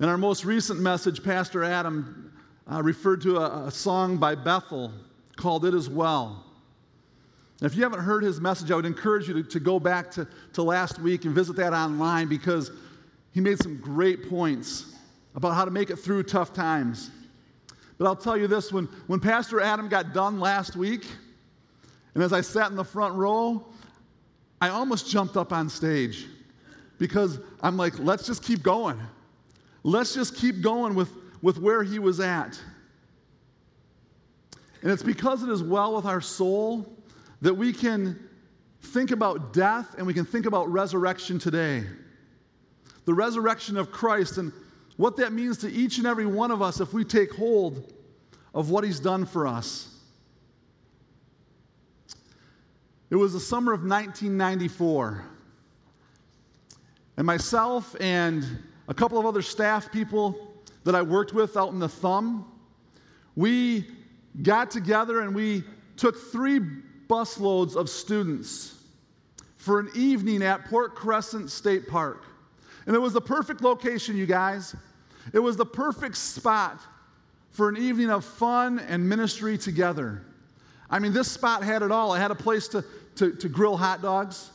In 0.00 0.08
our 0.08 0.18
most 0.18 0.44
recent 0.44 0.80
message, 0.80 1.22
Pastor 1.22 1.62
Adam 1.62 2.32
uh, 2.70 2.82
referred 2.82 3.20
to 3.22 3.36
a, 3.36 3.66
a 3.66 3.70
song 3.70 4.16
by 4.16 4.34
Bethel 4.34 4.92
called 5.36 5.64
It 5.64 5.74
Is 5.74 5.88
Well. 5.88 6.44
And 7.60 7.70
if 7.70 7.76
you 7.76 7.84
haven't 7.84 8.00
heard 8.00 8.24
his 8.24 8.40
message, 8.40 8.72
I 8.72 8.76
would 8.76 8.86
encourage 8.86 9.28
you 9.28 9.34
to, 9.34 9.42
to 9.44 9.60
go 9.60 9.78
back 9.78 10.10
to, 10.12 10.26
to 10.54 10.62
last 10.64 10.98
week 10.98 11.24
and 11.24 11.32
visit 11.32 11.54
that 11.56 11.72
online 11.72 12.26
because 12.26 12.72
he 13.30 13.40
made 13.40 13.58
some 13.62 13.76
great 13.76 14.28
points 14.28 14.96
about 15.36 15.54
how 15.54 15.64
to 15.64 15.70
make 15.70 15.90
it 15.90 15.96
through 15.96 16.24
tough 16.24 16.52
times. 16.52 17.12
But 17.96 18.06
I'll 18.06 18.16
tell 18.16 18.36
you 18.36 18.48
this 18.48 18.72
when, 18.72 18.86
when 19.06 19.20
Pastor 19.20 19.60
Adam 19.60 19.88
got 19.88 20.12
done 20.12 20.40
last 20.40 20.74
week, 20.74 21.06
and 22.14 22.24
as 22.24 22.32
I 22.32 22.40
sat 22.40 22.70
in 22.70 22.76
the 22.76 22.84
front 22.84 23.14
row, 23.14 23.64
I 24.62 24.68
almost 24.68 25.10
jumped 25.10 25.36
up 25.36 25.52
on 25.52 25.68
stage 25.68 26.28
because 26.96 27.40
I'm 27.62 27.76
like, 27.76 27.98
let's 27.98 28.24
just 28.24 28.44
keep 28.44 28.62
going. 28.62 28.96
Let's 29.82 30.14
just 30.14 30.36
keep 30.36 30.60
going 30.60 30.94
with, 30.94 31.10
with 31.42 31.58
where 31.58 31.82
he 31.82 31.98
was 31.98 32.20
at. 32.20 32.60
And 34.82 34.92
it's 34.92 35.02
because 35.02 35.42
it 35.42 35.48
is 35.48 35.64
well 35.64 35.96
with 35.96 36.04
our 36.04 36.20
soul 36.20 36.96
that 37.40 37.52
we 37.52 37.72
can 37.72 38.16
think 38.82 39.10
about 39.10 39.52
death 39.52 39.96
and 39.98 40.06
we 40.06 40.14
can 40.14 40.24
think 40.24 40.46
about 40.46 40.70
resurrection 40.70 41.40
today 41.40 41.84
the 43.04 43.14
resurrection 43.14 43.76
of 43.76 43.90
Christ 43.90 44.38
and 44.38 44.52
what 44.96 45.16
that 45.16 45.32
means 45.32 45.58
to 45.58 45.72
each 45.72 45.98
and 45.98 46.06
every 46.06 46.26
one 46.26 46.52
of 46.52 46.62
us 46.62 46.78
if 46.78 46.92
we 46.92 47.02
take 47.02 47.32
hold 47.32 47.92
of 48.54 48.70
what 48.70 48.84
He's 48.84 49.00
done 49.00 49.26
for 49.26 49.44
us. 49.44 49.88
It 53.12 53.16
was 53.16 53.34
the 53.34 53.40
summer 53.40 53.74
of 53.74 53.80
1994. 53.80 55.22
And 57.18 57.26
myself 57.26 57.94
and 58.00 58.42
a 58.88 58.94
couple 58.94 59.18
of 59.18 59.26
other 59.26 59.42
staff 59.42 59.92
people 59.92 60.54
that 60.84 60.94
I 60.94 61.02
worked 61.02 61.34
with 61.34 61.58
out 61.58 61.74
in 61.74 61.78
the 61.78 61.90
thumb, 61.90 62.50
we 63.36 63.84
got 64.40 64.70
together 64.70 65.20
and 65.20 65.34
we 65.34 65.62
took 65.98 66.16
three 66.16 66.58
busloads 67.06 67.76
of 67.76 67.90
students 67.90 68.82
for 69.58 69.78
an 69.78 69.90
evening 69.94 70.42
at 70.42 70.64
Port 70.70 70.94
Crescent 70.94 71.50
State 71.50 71.86
Park. 71.86 72.24
And 72.86 72.96
it 72.96 72.98
was 72.98 73.12
the 73.12 73.20
perfect 73.20 73.60
location, 73.60 74.16
you 74.16 74.24
guys. 74.24 74.74
It 75.34 75.38
was 75.38 75.58
the 75.58 75.66
perfect 75.66 76.16
spot 76.16 76.80
for 77.50 77.68
an 77.68 77.76
evening 77.76 78.08
of 78.08 78.24
fun 78.24 78.78
and 78.78 79.06
ministry 79.06 79.58
together. 79.58 80.24
I 80.88 80.98
mean, 80.98 81.12
this 81.12 81.30
spot 81.30 81.62
had 81.62 81.82
it 81.82 81.90
all. 81.90 82.14
It 82.14 82.18
had 82.18 82.30
a 82.30 82.34
place 82.34 82.68
to, 82.68 82.84
to, 83.16 83.32
to 83.32 83.48
grill 83.48 83.76
hot 83.76 84.02
dogs, 84.02 84.50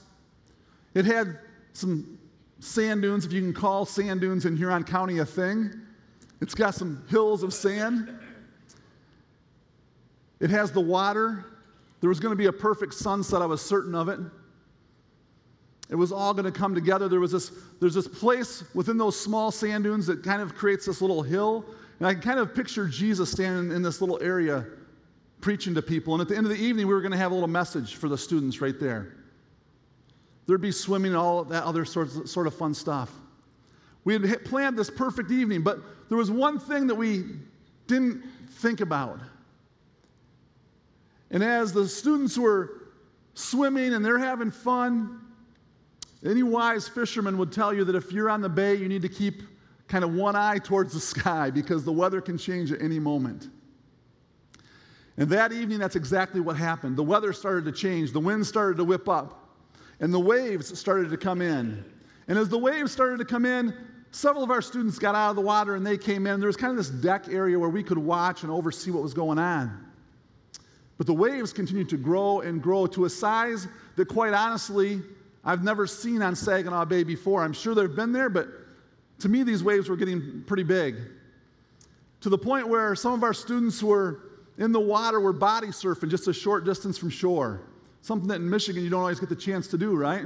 it 0.94 1.06
had 1.06 1.40
some 1.74 2.18
sand 2.60 3.02
dunes, 3.02 3.26
if 3.26 3.32
you 3.32 3.42
can 3.42 3.54
call 3.54 3.86
sand 3.86 4.22
dunes 4.22 4.46
in 4.46 4.58
Huron 4.58 4.84
County 4.84 5.20
a 5.20 5.26
thing. 5.26 5.74
It's 6.42 6.56
got 6.56 6.76
some 6.76 7.04
hills 7.10 7.44
of 7.44 7.54
sand. 7.54 8.18
It 10.40 10.50
has 10.50 10.72
the 10.72 10.82
water. 10.82 11.46
There 12.02 12.10
was 12.10 12.20
going 12.20 12.32
to 12.32 12.38
be 12.38 12.46
a 12.46 12.54
perfect 12.54 12.94
sunset, 12.94 13.42
I 13.42 13.46
was 13.46 13.62
certain 13.62 13.96
of 13.96 14.10
it. 14.10 14.20
It 15.90 15.96
was 15.96 16.12
all 16.12 16.34
going 16.34 16.46
to 16.46 16.52
come 16.52 16.76
together. 16.76 17.08
There 17.08 17.20
was 17.20 17.32
this, 17.32 17.52
there's 17.80 17.94
this 17.94 18.08
place 18.08 18.64
within 18.76 18.98
those 18.98 19.18
small 19.18 19.52
sand 19.52 19.86
dunes 19.86 20.06
that 20.08 20.22
kind 20.22 20.42
of 20.42 20.54
creates 20.54 20.86
this 20.86 21.02
little 21.02 21.24
hill. 21.24 21.66
And 22.00 22.08
I 22.08 22.14
can 22.14 22.22
kind 22.22 22.40
of 22.40 22.54
picture 22.54 22.88
Jesus 22.88 23.32
standing 23.32 23.76
in 23.76 23.82
this 23.82 24.02
little 24.02 24.22
area 24.22 24.66
preaching 25.42 25.76
to 25.76 25.82
people. 25.82 26.14
And 26.14 26.22
at 26.22 26.28
the 26.28 26.36
end 26.36 26.46
of 26.46 26.52
the 26.52 26.62
evening, 26.62 26.88
we 26.88 26.94
were 26.94 27.02
going 27.02 27.12
to 27.12 27.18
have 27.18 27.32
a 27.32 27.34
little 27.34 27.50
message 27.50 27.96
for 27.96 28.10
the 28.10 28.18
students 28.18 28.62
right 28.62 28.80
there. 28.80 29.14
There'd 30.46 30.62
be 30.62 30.72
swimming 30.72 31.12
and 31.12 31.18
all 31.18 31.44
that 31.46 31.64
other 31.64 31.86
sorts, 31.86 32.32
sort 32.32 32.48
of 32.48 32.56
fun 32.56 32.74
stuff. 32.74 33.12
We 34.04 34.14
had 34.14 34.46
planned 34.46 34.78
this 34.78 34.90
perfect 34.90 35.32
evening, 35.32 35.62
but 35.62 35.80
there 36.08 36.18
was 36.18 36.32
one 36.32 36.60
thing 36.60 36.88
that 36.88 36.96
we 36.96 37.26
didn't 37.88 38.24
think 38.50 38.80
about. 38.80 39.20
And 41.30 41.44
as 41.44 41.74
the 41.74 41.88
students 41.88 42.38
were 42.38 42.90
swimming 43.34 43.94
and 43.94 44.04
they're 44.04 44.18
having 44.18 44.50
fun, 44.50 45.20
any 46.26 46.44
wise 46.44 46.88
fisherman 46.88 47.38
would 47.38 47.52
tell 47.52 47.74
you 47.74 47.84
that 47.84 47.96
if 47.96 48.12
you're 48.12 48.30
on 48.30 48.42
the 48.42 48.50
bay, 48.50 48.76
you 48.76 48.88
need 48.88 49.02
to 49.02 49.10
keep 49.10 49.44
kind 49.88 50.04
of 50.04 50.14
one 50.14 50.36
eye 50.36 50.58
towards 50.58 50.94
the 50.94 51.00
sky 51.00 51.50
because 51.50 51.84
the 51.84 51.92
weather 51.92 52.22
can 52.22 52.38
change 52.38 52.72
at 52.72 52.82
any 52.82 53.00
moment. 53.00 53.50
And 55.18 55.30
that 55.30 55.52
evening, 55.52 55.80
that's 55.80 55.96
exactly 55.96 56.42
what 56.42 56.56
happened. 56.56 56.96
The 56.96 57.04
weather 57.04 57.34
started 57.34 57.66
to 57.66 57.72
change, 57.72 58.12
the 58.12 58.20
wind 58.20 58.46
started 58.46 58.78
to 58.78 58.84
whip 58.84 59.10
up, 59.10 59.50
and 60.00 60.14
the 60.14 60.20
waves 60.20 60.78
started 60.78 61.10
to 61.10 61.18
come 61.18 61.42
in. 61.42 61.84
And 62.28 62.38
as 62.38 62.50
the 62.50 62.58
waves 62.58 62.92
started 62.92 63.18
to 63.18 63.26
come 63.26 63.46
in, 63.46 63.74
several 64.12 64.44
of 64.44 64.52
our 64.52 64.62
students 64.62 65.00
got 65.00 65.16
out 65.16 65.32
of 65.32 65.36
the 65.36 65.42
water 65.42 65.76
and 65.76 65.86
they 65.86 65.98
came 65.98 66.28
in. 66.28 66.40
There 66.40 66.48
was 66.48 66.58
kind 66.58 66.72
of 66.72 66.78
this 66.78 66.90
deck 66.90 67.28
area 67.30 67.58
where 67.58 67.70
we 67.70 67.84
could 67.84 67.98
watch 67.98 68.44
and 68.44 68.52
oversee 68.52 68.92
what 68.92 69.02
was 69.02 69.14
going 69.14 69.40
on. 69.40 69.86
But 70.98 71.08
the 71.08 71.14
waves 71.14 71.54
continued 71.54 71.90
to 71.90 71.98
grow 71.98 72.42
and 72.42 72.62
grow 72.62 72.88
to 72.88 73.06
a 73.06 73.10
size 73.10 73.68
that, 73.96 74.08
quite 74.08 74.34
honestly, 74.34 75.02
I've 75.44 75.64
never 75.64 75.88
seen 75.88 76.22
on 76.22 76.36
Saginaw 76.36 76.86
Bay 76.86 77.04
before. 77.04 77.44
I'm 77.44 77.54
sure 77.54 77.74
they've 77.74 77.96
been 77.96 78.12
there, 78.12 78.30
but 78.30 78.48
to 79.20 79.30
me, 79.30 79.44
these 79.44 79.64
waves 79.64 79.90
were 79.90 79.96
getting 79.96 80.44
pretty 80.46 80.64
big. 80.64 80.96
To 82.22 82.30
the 82.30 82.38
point 82.38 82.68
where 82.68 82.96
some 82.96 83.14
of 83.14 83.24
our 83.24 83.34
students 83.34 83.82
were 83.82 84.27
in 84.58 84.72
the 84.72 84.80
water, 84.80 85.20
were 85.20 85.34
body 85.34 85.68
surfing 85.68 86.10
just 86.10 86.28
a 86.28 86.34
short 86.34 86.66
distance 86.66 86.98
from 86.98 87.10
shore. 87.10 87.62
Something 88.02 88.28
that 88.30 88.36
in 88.36 88.50
Michigan 88.50 88.84
you 88.84 88.90
don't 88.90 89.02
always 89.02 89.20
get 89.20 89.30
the 89.30 89.36
chance 89.36 89.68
to 89.68 89.78
do, 89.78 89.96
right? 89.96 90.26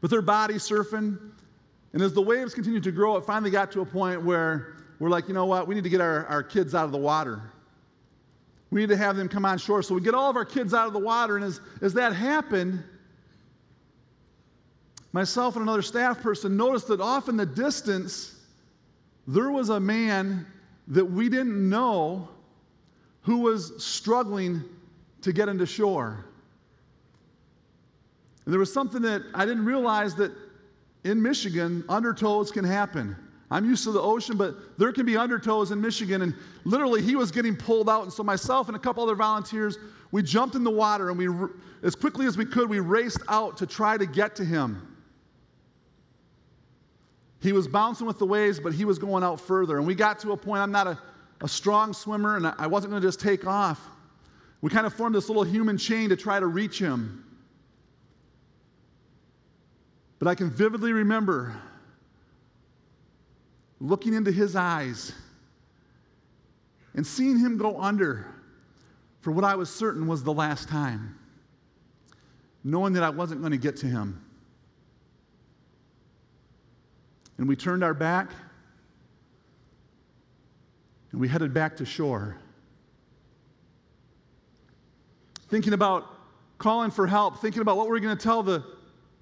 But 0.00 0.10
they're 0.10 0.22
body 0.22 0.54
surfing. 0.54 1.18
And 1.92 2.02
as 2.02 2.12
the 2.12 2.22
waves 2.22 2.54
continued 2.54 2.82
to 2.84 2.92
grow, 2.92 3.16
it 3.16 3.24
finally 3.24 3.50
got 3.50 3.72
to 3.72 3.80
a 3.80 3.86
point 3.86 4.22
where 4.22 4.76
we're 4.98 5.08
like, 5.08 5.28
you 5.28 5.34
know 5.34 5.46
what? 5.46 5.66
We 5.66 5.74
need 5.74 5.84
to 5.84 5.90
get 5.90 6.00
our, 6.00 6.26
our 6.26 6.42
kids 6.42 6.74
out 6.74 6.84
of 6.84 6.92
the 6.92 6.98
water. 6.98 7.40
We 8.70 8.80
need 8.80 8.88
to 8.88 8.96
have 8.96 9.16
them 9.16 9.28
come 9.28 9.44
on 9.44 9.58
shore. 9.58 9.82
So 9.82 9.94
we 9.94 10.00
get 10.00 10.14
all 10.14 10.28
of 10.28 10.36
our 10.36 10.44
kids 10.44 10.74
out 10.74 10.86
of 10.86 10.92
the 10.92 10.98
water. 10.98 11.36
And 11.36 11.44
as, 11.44 11.60
as 11.80 11.94
that 11.94 12.12
happened, 12.14 12.82
myself 15.12 15.54
and 15.54 15.62
another 15.62 15.82
staff 15.82 16.20
person 16.20 16.56
noticed 16.56 16.88
that 16.88 17.00
off 17.00 17.28
in 17.28 17.36
the 17.36 17.46
distance, 17.46 18.40
there 19.28 19.50
was 19.50 19.68
a 19.68 19.78
man 19.78 20.46
that 20.88 21.04
we 21.04 21.28
didn't 21.28 21.68
know 21.68 22.28
who 23.24 23.38
was 23.38 23.72
struggling 23.82 24.62
to 25.22 25.32
get 25.32 25.48
into 25.48 25.66
shore. 25.66 26.24
And 28.44 28.52
there 28.52 28.60
was 28.60 28.72
something 28.72 29.02
that 29.02 29.22
I 29.34 29.44
didn't 29.46 29.64
realize 29.64 30.14
that 30.16 30.30
in 31.04 31.20
Michigan, 31.20 31.82
undertows 31.88 32.52
can 32.52 32.64
happen. 32.64 33.16
I'm 33.50 33.64
used 33.64 33.84
to 33.84 33.92
the 33.92 34.00
ocean, 34.00 34.36
but 34.36 34.78
there 34.78 34.92
can 34.92 35.06
be 35.06 35.12
undertows 35.12 35.70
in 35.70 35.80
Michigan. 35.80 36.22
And 36.22 36.34
literally, 36.64 37.02
he 37.02 37.16
was 37.16 37.30
getting 37.30 37.56
pulled 37.56 37.88
out. 37.88 38.02
And 38.02 38.12
so, 38.12 38.22
myself 38.22 38.68
and 38.68 38.76
a 38.76 38.80
couple 38.80 39.02
other 39.02 39.14
volunteers, 39.14 39.78
we 40.10 40.22
jumped 40.22 40.54
in 40.54 40.64
the 40.64 40.70
water 40.70 41.10
and 41.10 41.18
we, 41.18 41.28
as 41.82 41.94
quickly 41.94 42.26
as 42.26 42.36
we 42.36 42.44
could, 42.44 42.68
we 42.68 42.80
raced 42.80 43.22
out 43.28 43.56
to 43.58 43.66
try 43.66 43.96
to 43.96 44.06
get 44.06 44.36
to 44.36 44.44
him. 44.44 44.96
He 47.40 47.52
was 47.52 47.68
bouncing 47.68 48.06
with 48.06 48.18
the 48.18 48.26
waves, 48.26 48.58
but 48.58 48.72
he 48.72 48.84
was 48.84 48.98
going 48.98 49.22
out 49.22 49.40
further. 49.40 49.76
And 49.78 49.86
we 49.86 49.94
got 49.94 50.18
to 50.20 50.32
a 50.32 50.36
point, 50.36 50.62
I'm 50.62 50.72
not 50.72 50.86
a, 50.86 50.98
a 51.44 51.48
strong 51.48 51.92
swimmer, 51.92 52.36
and 52.36 52.46
I 52.46 52.66
wasn't 52.66 52.90
going 52.90 53.02
to 53.02 53.06
just 53.06 53.20
take 53.20 53.46
off. 53.46 53.78
We 54.62 54.70
kind 54.70 54.86
of 54.86 54.94
formed 54.94 55.14
this 55.14 55.28
little 55.28 55.44
human 55.44 55.76
chain 55.76 56.08
to 56.08 56.16
try 56.16 56.40
to 56.40 56.46
reach 56.46 56.78
him. 56.78 57.22
But 60.18 60.26
I 60.26 60.34
can 60.34 60.50
vividly 60.50 60.94
remember 60.94 61.54
looking 63.78 64.14
into 64.14 64.32
his 64.32 64.56
eyes 64.56 65.12
and 66.94 67.06
seeing 67.06 67.38
him 67.38 67.58
go 67.58 67.78
under 67.78 68.26
for 69.20 69.30
what 69.30 69.44
I 69.44 69.54
was 69.54 69.68
certain 69.68 70.06
was 70.06 70.24
the 70.24 70.32
last 70.32 70.66
time, 70.66 71.18
knowing 72.62 72.94
that 72.94 73.02
I 73.02 73.10
wasn't 73.10 73.42
going 73.42 73.52
to 73.52 73.58
get 73.58 73.76
to 73.78 73.86
him. 73.86 74.24
And 77.36 77.46
we 77.46 77.54
turned 77.54 77.84
our 77.84 77.92
back 77.92 78.30
and 81.14 81.20
we 81.20 81.28
headed 81.28 81.54
back 81.54 81.76
to 81.76 81.86
shore. 81.86 82.36
Thinking 85.48 85.72
about 85.72 86.04
calling 86.58 86.90
for 86.90 87.06
help, 87.06 87.40
thinking 87.40 87.62
about 87.62 87.76
what 87.76 87.88
we're 87.88 88.00
going 88.00 88.16
to 88.16 88.20
tell 88.20 88.42
the, 88.42 88.64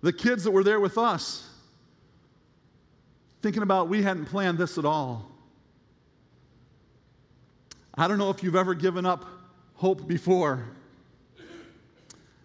the 0.00 0.11
kids 0.11 0.44
that 0.44 0.52
were 0.52 0.64
there 0.64 0.81
with 0.81 0.96
us. 0.96 1.46
Thinking 3.42 3.62
about 3.62 3.90
we 3.90 4.00
hadn't 4.00 4.24
planned 4.24 4.57
this 4.57 4.78
at 4.78 4.87
all. 4.87 5.31
I 7.94 8.09
don't 8.09 8.16
know 8.16 8.31
if 8.31 8.42
you've 8.42 8.57
ever 8.57 8.72
given 8.72 9.05
up 9.05 9.26
hope 9.74 10.09
before, 10.09 10.64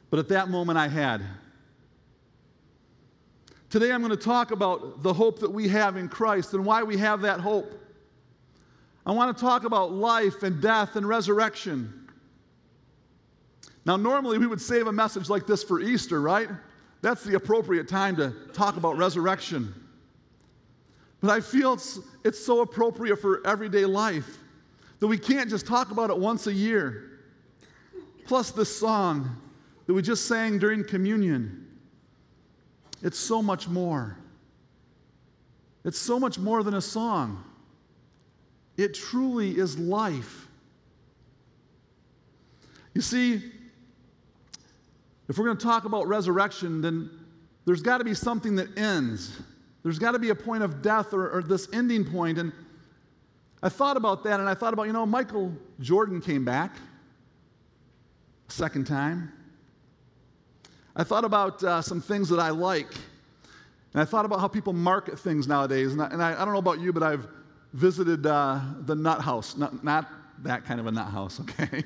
but 0.10 0.20
at 0.20 0.28
that 0.28 0.50
moment 0.50 0.78
I 0.78 0.90
had. 0.90 1.22
Today 3.70 3.94
I'm 3.94 4.02
going 4.02 4.12
to 4.12 4.22
talk 4.22 4.52
about 4.52 5.04
the 5.04 5.14
hope 5.14 5.40
that 5.40 5.54
we 5.54 5.70
have 5.70 5.96
in 5.96 6.10
Christ 6.10 6.54
and 6.54 6.66
why 6.66 6.84
we 6.84 6.98
have 6.98 7.22
that 7.22 7.40
hope. 7.40 7.86
I 9.08 9.12
want 9.12 9.36
to 9.36 9.42
talk 9.42 9.64
about 9.64 9.94
life 9.94 10.44
and 10.44 10.62
death 10.62 10.98
and 10.98 11.08
resurrection. 11.08 12.10
Now, 13.86 13.96
normally 13.96 14.38
we 14.38 14.48
would 14.48 14.60
save 14.60 14.88
a 14.88 14.92
message 14.92 15.30
like 15.30 15.48
this 15.48 15.64
for 15.64 15.80
Easter, 15.80 16.22
right? 16.22 16.50
That's 17.02 17.24
the 17.24 17.36
appropriate 17.36 17.88
time 17.88 18.18
to 18.18 18.32
talk 18.52 18.76
about 18.76 18.98
resurrection. 18.98 19.74
But 21.22 21.30
I 21.30 21.40
feel 21.40 21.72
it's, 21.72 22.00
it's 22.26 22.46
so 22.46 22.60
appropriate 22.60 23.16
for 23.22 23.48
everyday 23.48 23.86
life 23.86 24.40
that 25.00 25.08
we 25.08 25.18
can't 25.18 25.50
just 25.50 25.66
talk 25.66 25.92
about 25.92 26.10
it 26.10 26.18
once 26.18 26.48
a 26.48 26.54
year. 26.54 27.22
Plus, 28.26 28.52
this 28.52 28.78
song 28.78 29.38
that 29.86 29.94
we 29.94 30.02
just 30.02 30.26
sang 30.26 30.60
during 30.60 30.84
communion. 30.84 31.66
It's 33.02 33.18
so 33.18 33.42
much 33.42 33.70
more. 33.70 34.18
It's 35.86 35.98
so 35.98 36.20
much 36.20 36.38
more 36.38 36.62
than 36.62 36.74
a 36.74 36.82
song. 36.82 37.46
It 38.78 38.94
truly 38.94 39.58
is 39.58 39.78
life. 39.78 40.48
You 42.94 43.02
see, 43.02 43.42
if 45.28 45.38
we're 45.38 45.46
going 45.46 45.58
to 45.58 45.64
talk 45.64 45.86
about 45.86 46.08
resurrection, 46.08 46.82
then 46.82 47.10
there's 47.66 47.82
got 47.82 47.98
to 47.98 48.04
be 48.04 48.14
something 48.14 48.56
that 48.56 48.78
ends. 48.78 49.40
There's 49.84 50.00
got 50.00 50.12
to 50.12 50.20
be 50.20 50.30
a 50.30 50.36
point 50.36 50.64
of 50.64 50.82
death 50.82 51.14
or, 51.14 51.30
or 51.30 51.44
this 51.44 51.68
ending 51.74 52.06
point. 52.06 52.38
And 52.38 52.52
I 53.62 53.70
thought 53.70 53.98
about 53.98 54.24
that 54.24 54.40
and 54.40 54.48
I 54.48 54.54
thought 54.54 54.74
about, 54.74 54.84
you 54.84 54.94
know, 54.94 55.06
Michael 55.06 55.52
Jordan 55.80 56.22
came 56.22 56.46
back 56.46 56.76
a 58.48 58.52
second 58.52 58.86
time. 58.86 59.32
I 60.96 61.04
thought 61.04 61.26
about 61.26 61.64
uh, 61.64 61.82
some 61.82 62.02
things 62.02 62.30
that 62.30 62.40
I 62.40 62.50
like. 62.50 62.92
And 63.94 64.02
I 64.02 64.06
thought 64.06 64.26
about 64.26 64.40
how 64.40 64.48
people 64.48 64.74
market 64.74 65.20
things 65.20 65.48
nowadays. 65.48 65.94
And 65.94 66.02
I, 66.02 66.08
and 66.08 66.24
I, 66.24 66.34
I 66.34 66.46
don't 66.46 66.54
know 66.54 66.60
about 66.60 66.80
you, 66.80 66.94
but 66.94 67.04
I've 67.04 67.28
visited 67.74 68.26
uh, 68.26 68.60
the 68.82 68.96
Nut 68.96 69.22
House. 69.22 69.58
Not, 69.58 69.84
not 69.84 70.10
that 70.44 70.66
kind 70.66 70.80
of 70.80 70.88
a 70.88 70.92
nut 70.92 71.10
house, 71.10 71.40
okay? 71.42 71.84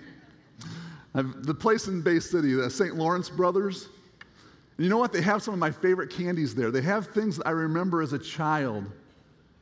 I've, 1.14 1.44
the 1.44 1.54
place 1.54 1.88
in 1.88 2.02
Bay 2.02 2.20
City, 2.20 2.54
the 2.54 2.70
St. 2.70 2.96
Laurent 2.96 3.30
Brothers. 3.36 3.90
And 4.78 4.86
you 4.86 4.90
know 4.90 4.98
what? 4.98 5.12
They 5.12 5.22
have 5.22 5.44
some 5.44 5.54
of 5.54 5.60
my 5.60 5.72
favorite 5.72 6.10
candies 6.10 6.56
there. 6.56 6.72
They 6.72 6.82
have 6.82 7.08
things 7.08 7.38
that 7.38 7.48
I 7.48 7.52
remember 7.52 8.02
as 8.02 8.14
a 8.14 8.20
child 8.20 8.86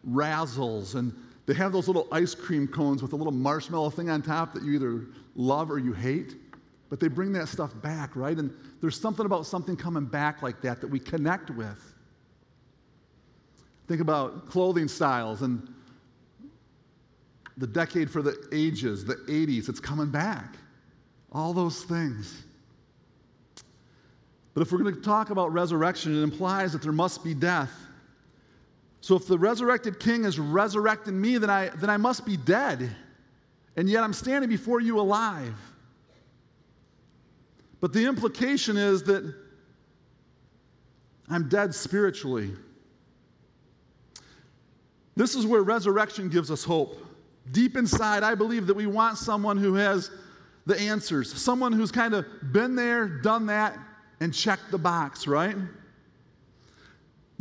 razzles, 0.08 0.96
and 0.96 1.14
they 1.46 1.54
have 1.56 1.72
those 1.72 1.88
little 1.88 2.08
ice 2.12 2.36
cream 2.36 2.68
cones 2.68 3.02
with 3.02 3.14
a 3.14 3.16
little 3.16 3.34
marshmallow 3.34 3.90
thing 3.90 4.10
on 4.10 4.22
top 4.22 4.54
that 4.54 4.64
you 4.64 4.74
either 4.74 5.08
love 5.36 5.72
or 5.72 5.80
you 5.80 5.94
hate. 5.94 6.36
But 6.90 7.00
they 7.00 7.08
bring 7.08 7.34
that 7.34 7.48
stuff 7.48 7.80
back, 7.82 8.16
right? 8.16 8.38
And 8.38 8.52
there's 8.82 9.00
something 9.00 9.26
about 9.26 9.46
something 9.46 9.76
coming 9.76 10.06
back 10.06 10.42
like 10.42 10.62
that 10.62 10.82
that 10.82 10.88
we 10.88 11.00
connect 11.00 11.50
with. 11.52 11.96
Think 13.88 14.02
about 14.02 14.48
clothing 14.48 14.88
styles 14.88 15.42
and 15.42 15.68
the 17.60 17.68
decade 17.68 18.10
for 18.10 18.22
the 18.22 18.48
ages, 18.54 19.06
the 19.06 19.16
80s, 19.16 19.70
it's 19.70 19.82
coming 19.82 20.10
back. 20.10 20.56
All 21.32 21.54
those 21.54 21.84
things. 21.84 22.44
But 24.54 24.62
if 24.62 24.72
we're 24.72 24.80
going 24.80 24.96
to 24.96 25.02
talk 25.02 25.30
about 25.30 25.54
resurrection, 25.54 26.18
it 26.18 26.24
implies 26.24 26.72
that 26.72 26.82
there 26.82 26.94
must 26.94 27.24
be 27.24 27.34
death. 27.34 27.72
So 29.02 29.16
if 29.16 29.28
the 29.28 29.38
resurrected 29.38 30.00
king 30.00 30.24
is 30.24 30.40
resurrecting 30.40 31.20
me, 31.20 31.38
then 31.38 31.50
I, 31.50 31.70
then 31.70 31.90
I 31.90 31.98
must 31.98 32.26
be 32.26 32.38
dead. 32.38 32.96
And 33.76 33.90
yet 33.90 34.04
I'm 34.04 34.14
standing 34.14 34.50
before 34.50 34.82
you 34.82 35.00
alive. 35.00 35.56
But 37.80 37.94
the 37.94 38.06
implication 38.06 38.76
is 38.78 39.04
that 39.04 39.34
I'm 41.30 41.48
dead 41.48 41.76
spiritually. 41.76 42.52
This 45.16 45.36
is 45.36 45.46
where 45.46 45.62
resurrection 45.62 46.30
gives 46.30 46.50
us 46.50 46.64
hope. 46.64 46.98
Deep 47.52 47.78
inside, 47.78 48.24
I 48.24 48.36
believe 48.36 48.68
that 48.68 48.76
we 48.76 48.86
want 48.86 49.18
someone 49.18 49.58
who 49.58 49.74
has 49.76 50.12
the 50.66 50.80
answers, 50.80 51.34
someone 51.34 51.72
who's 51.74 51.92
kind 51.92 52.14
of 52.14 52.26
been 52.52 52.76
there, 52.76 53.08
done 53.08 53.48
that, 53.48 53.78
and 54.20 54.34
checked 54.34 54.72
the 54.72 54.78
box, 54.78 55.26
right? 55.26 55.56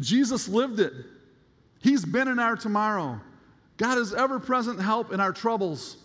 Jesus 0.01 0.49
lived 0.49 0.81
it. 0.81 0.93
He's 1.81 2.05
been 2.05 2.29
in 2.29 2.39
our 2.39 2.57
tomorrow. 2.57 3.21
God 3.77 3.99
is 3.99 4.15
ever 4.15 4.39
present 4.39 4.81
help 4.81 5.13
in 5.13 5.21
our 5.21 5.33
troubles, 5.33 5.99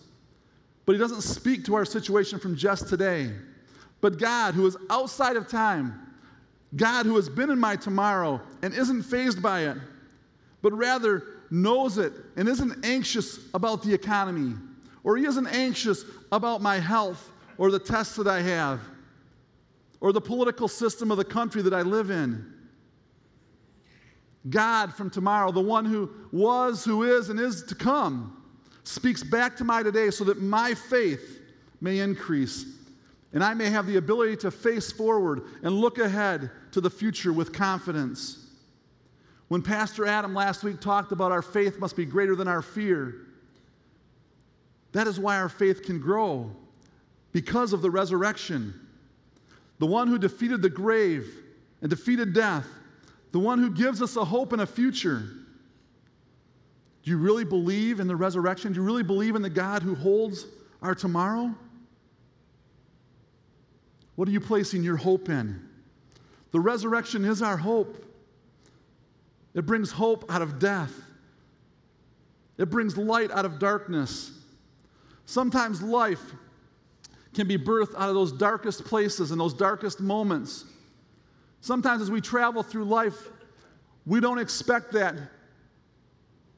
but 0.86 0.92
He 0.92 0.98
doesn't 0.98 1.22
speak 1.22 1.64
to 1.64 1.74
our 1.74 1.84
situation 1.84 2.38
from 2.38 2.56
just 2.56 2.88
today. 2.88 3.32
But 4.00 4.18
God, 4.18 4.54
who 4.54 4.66
is 4.66 4.76
outside 4.90 5.36
of 5.36 5.48
time, 5.48 6.00
God, 6.76 7.06
who 7.06 7.16
has 7.16 7.28
been 7.28 7.50
in 7.50 7.58
my 7.58 7.76
tomorrow 7.76 8.40
and 8.62 8.74
isn't 8.74 9.04
fazed 9.04 9.40
by 9.40 9.62
it, 9.62 9.76
but 10.60 10.72
rather 10.72 11.22
knows 11.50 11.98
it 11.98 12.12
and 12.36 12.48
isn't 12.48 12.84
anxious 12.84 13.38
about 13.54 13.82
the 13.82 13.92
economy, 13.92 14.54
or 15.02 15.16
He 15.16 15.26
isn't 15.26 15.46
anxious 15.46 16.04
about 16.32 16.62
my 16.62 16.78
health 16.78 17.32
or 17.58 17.70
the 17.70 17.78
tests 17.78 18.16
that 18.16 18.26
I 18.26 18.40
have, 18.40 18.80
or 20.00 20.12
the 20.12 20.20
political 20.20 20.68
system 20.68 21.10
of 21.10 21.16
the 21.16 21.24
country 21.24 21.62
that 21.62 21.72
I 21.72 21.82
live 21.82 22.10
in. 22.10 22.52
God 24.50 24.92
from 24.92 25.08
tomorrow, 25.08 25.52
the 25.52 25.60
one 25.60 25.84
who 25.84 26.10
was, 26.32 26.84
who 26.84 27.04
is, 27.04 27.30
and 27.30 27.40
is 27.40 27.62
to 27.64 27.74
come, 27.74 28.42
speaks 28.82 29.22
back 29.22 29.56
to 29.56 29.64
my 29.64 29.82
today 29.82 30.10
so 30.10 30.24
that 30.24 30.42
my 30.42 30.74
faith 30.74 31.40
may 31.80 32.00
increase 32.00 32.66
and 33.34 33.42
I 33.42 33.52
may 33.52 33.68
have 33.68 33.86
the 33.86 33.96
ability 33.96 34.36
to 34.38 34.50
face 34.50 34.92
forward 34.92 35.42
and 35.62 35.74
look 35.74 35.98
ahead 35.98 36.50
to 36.70 36.80
the 36.80 36.88
future 36.88 37.32
with 37.32 37.52
confidence. 37.52 38.43
When 39.48 39.62
Pastor 39.62 40.06
Adam 40.06 40.34
last 40.34 40.64
week 40.64 40.80
talked 40.80 41.12
about 41.12 41.32
our 41.32 41.42
faith 41.42 41.78
must 41.78 41.96
be 41.96 42.04
greater 42.04 42.34
than 42.34 42.48
our 42.48 42.62
fear, 42.62 43.14
that 44.92 45.06
is 45.06 45.18
why 45.18 45.36
our 45.36 45.48
faith 45.48 45.82
can 45.82 46.00
grow 46.00 46.50
because 47.32 47.72
of 47.72 47.82
the 47.82 47.90
resurrection. 47.90 48.72
The 49.78 49.86
one 49.86 50.08
who 50.08 50.18
defeated 50.18 50.62
the 50.62 50.70
grave 50.70 51.42
and 51.82 51.90
defeated 51.90 52.32
death, 52.32 52.66
the 53.32 53.38
one 53.40 53.58
who 53.58 53.70
gives 53.70 54.00
us 54.00 54.16
a 54.16 54.24
hope 54.24 54.52
and 54.52 54.62
a 54.62 54.66
future. 54.66 55.28
Do 57.02 57.10
you 57.10 57.18
really 57.18 57.44
believe 57.44 58.00
in 58.00 58.06
the 58.06 58.16
resurrection? 58.16 58.72
Do 58.72 58.80
you 58.80 58.86
really 58.86 59.02
believe 59.02 59.34
in 59.34 59.42
the 59.42 59.50
God 59.50 59.82
who 59.82 59.94
holds 59.94 60.46
our 60.80 60.94
tomorrow? 60.94 61.54
What 64.14 64.28
are 64.28 64.30
you 64.30 64.40
placing 64.40 64.84
your 64.84 64.96
hope 64.96 65.28
in? 65.28 65.68
The 66.52 66.60
resurrection 66.60 67.24
is 67.24 67.42
our 67.42 67.56
hope. 67.56 68.06
It 69.54 69.66
brings 69.66 69.92
hope 69.92 70.24
out 70.28 70.42
of 70.42 70.58
death, 70.58 70.92
it 72.58 72.70
brings 72.70 72.96
light 72.96 73.30
out 73.30 73.44
of 73.44 73.58
darkness. 73.58 74.32
Sometimes 75.26 75.80
life 75.80 76.20
can 77.32 77.48
be 77.48 77.56
birthed 77.56 77.94
out 77.94 78.08
of 78.10 78.14
those 78.14 78.30
darkest 78.30 78.84
places 78.84 79.30
and 79.30 79.40
those 79.40 79.54
darkest 79.54 80.00
moments. 80.00 80.66
Sometimes 81.62 82.02
as 82.02 82.10
we 82.10 82.20
travel 82.20 82.62
through 82.62 82.84
life, 82.84 83.28
we 84.04 84.20
don't 84.20 84.38
expect 84.38 84.92
that 84.92 85.14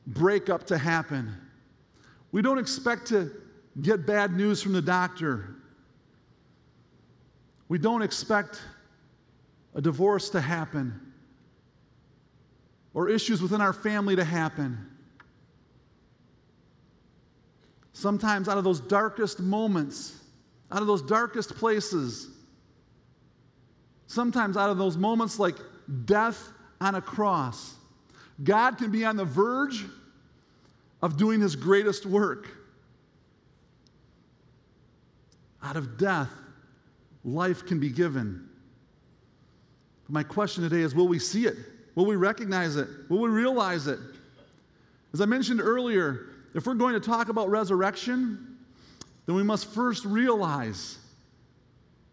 breakup 0.07 0.67
to 0.67 0.77
happen. 0.77 1.33
We 2.33 2.43
don't 2.43 2.59
expect 2.59 3.07
to 3.09 3.31
get 3.81 4.05
bad 4.05 4.37
news 4.37 4.61
from 4.63 4.73
the 4.73 4.83
doctor. 4.83 5.55
We 7.69 7.79
don't 7.79 8.03
expect 8.03 8.61
a 9.75 9.81
divorce 9.81 10.29
to 10.31 10.41
happen 10.41 11.06
or 12.97 13.11
issues 13.11 13.43
within 13.43 13.61
our 13.61 13.75
family 13.75 14.17
to 14.17 14.25
happen. 14.25 14.79
Sometimes 17.93 18.49
out 18.49 18.57
of 18.57 18.65
those 18.65 18.81
darkest 18.81 19.39
moments, 19.39 20.19
out 20.73 20.81
of 20.81 20.87
those 20.87 21.03
darkest 21.03 21.57
places, 21.57 22.31
sometimes 24.07 24.57
out 24.57 24.71
of 24.71 24.79
those 24.79 24.97
moments 24.97 25.39
like 25.39 25.57
death 26.07 26.51
on 26.81 26.95
a 26.95 27.03
cross, 27.03 27.75
God 28.43 28.79
can 28.79 28.91
be 28.91 29.05
on 29.05 29.17
the 29.17 29.27
verge 29.27 29.85
of 31.03 31.19
doing 31.19 31.39
his 31.39 31.55
greatest 31.55 32.07
work. 32.07 32.49
Out 35.63 35.77
of 35.77 35.99
death, 35.99 36.31
life 37.25 37.67
can 37.67 37.79
be 37.79 37.91
given. 37.91 38.49
But 40.07 40.15
my 40.15 40.23
question 40.23 40.63
today 40.63 40.81
is 40.81 40.95
will 40.95 41.09
we 41.09 41.19
see 41.19 41.47
it? 41.47 41.57
Will 41.97 42.07
we 42.07 42.15
recognize 42.15 42.77
it? 42.77 42.89
Will 43.09 43.19
we 43.19 43.31
realize 43.31 43.89
it? 43.89 43.99
As 45.13 45.21
I 45.21 45.25
mentioned 45.25 45.61
earlier, 45.61 46.27
if 46.55 46.67
we're 46.67 46.75
going 46.75 46.95
to 46.95 47.01
talk 47.01 47.31
about 47.31 47.49
resurrection, 47.49 48.59
then 49.25 49.35
we 49.35 49.43
must 49.43 49.67
first 49.73 50.05
realize, 50.05 50.99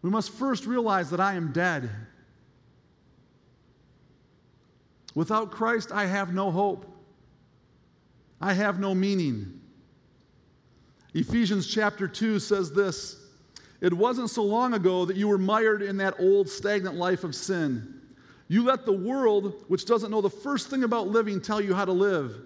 we 0.02 0.10
must 0.10 0.30
first 0.30 0.66
realize 0.66 1.10
that 1.10 1.20
I 1.20 1.34
am 1.34 1.52
dead. 1.52 1.90
Without 5.14 5.52
Christ, 5.52 5.92
I 5.92 6.06
have 6.06 6.34
no 6.34 6.50
hope. 6.50 6.90
I 8.40 8.52
have 8.52 8.80
no 8.80 8.94
meaning. 8.94 9.60
Ephesians 11.12 11.66
chapter 11.66 12.08
2 12.08 12.40
says 12.40 12.72
this 12.72 13.20
It 13.80 13.92
wasn't 13.92 14.30
so 14.30 14.42
long 14.42 14.74
ago 14.74 15.04
that 15.04 15.16
you 15.16 15.28
were 15.28 15.38
mired 15.38 15.82
in 15.82 15.98
that 15.98 16.18
old 16.18 16.48
stagnant 16.48 16.96
life 16.96 17.22
of 17.22 17.34
sin. 17.34 17.93
You 18.48 18.64
let 18.64 18.84
the 18.84 18.92
world, 18.92 19.64
which 19.68 19.86
doesn't 19.86 20.10
know 20.10 20.20
the 20.20 20.30
first 20.30 20.68
thing 20.68 20.84
about 20.84 21.08
living, 21.08 21.40
tell 21.40 21.60
you 21.60 21.74
how 21.74 21.84
to 21.84 21.92
live. 21.92 22.36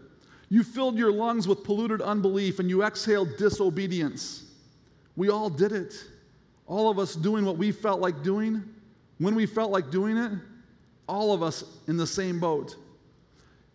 You 0.49 0.63
filled 0.63 0.97
your 0.97 1.13
lungs 1.13 1.47
with 1.47 1.65
polluted 1.65 2.01
unbelief 2.01 2.59
and 2.59 2.71
you 2.71 2.83
exhaled 2.83 3.37
disobedience. 3.37 4.45
We 5.17 5.29
all 5.29 5.51
did 5.51 5.73
it. 5.73 5.95
All 6.67 6.91
of 6.91 6.99
us 6.99 7.15
doing 7.15 7.45
what 7.45 7.57
we 7.57 7.73
felt 7.73 8.01
like 8.01 8.23
doing, 8.23 8.63
when 9.19 9.35
we 9.35 9.47
felt 9.47 9.71
like 9.71 9.91
doing 9.91 10.17
it, 10.17 10.33
all 11.09 11.33
of 11.33 11.43
us 11.43 11.65
in 11.87 11.97
the 11.97 12.07
same 12.07 12.39
boat. 12.39 12.77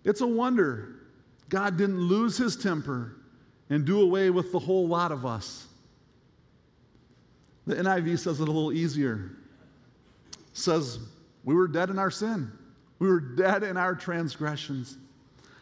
It's 0.04 0.22
a 0.22 0.28
wonder 0.28 0.96
God 1.50 1.78
didn't 1.78 2.00
lose 2.00 2.38
his 2.38 2.56
temper 2.56 3.18
and 3.70 3.86
do 3.86 4.02
away 4.02 4.30
with 4.30 4.52
the 4.52 4.60
whole 4.60 4.88
lot 4.88 5.12
of 5.12 5.26
us. 5.26 5.68
The 7.68 7.76
NIV 7.76 8.20
says 8.20 8.40
it 8.40 8.48
a 8.48 8.52
little 8.52 8.74
easier. 8.74 9.32
Says, 10.54 11.00
We 11.44 11.56
were 11.56 11.68
dead 11.68 11.90
in 11.90 12.00
our 12.00 12.12
sin, 12.12 12.52
we 13.00 13.08
were 13.08 13.20
dead 13.20 13.64
in 13.64 13.78
our 13.78 13.96
transgressions. 13.96 14.98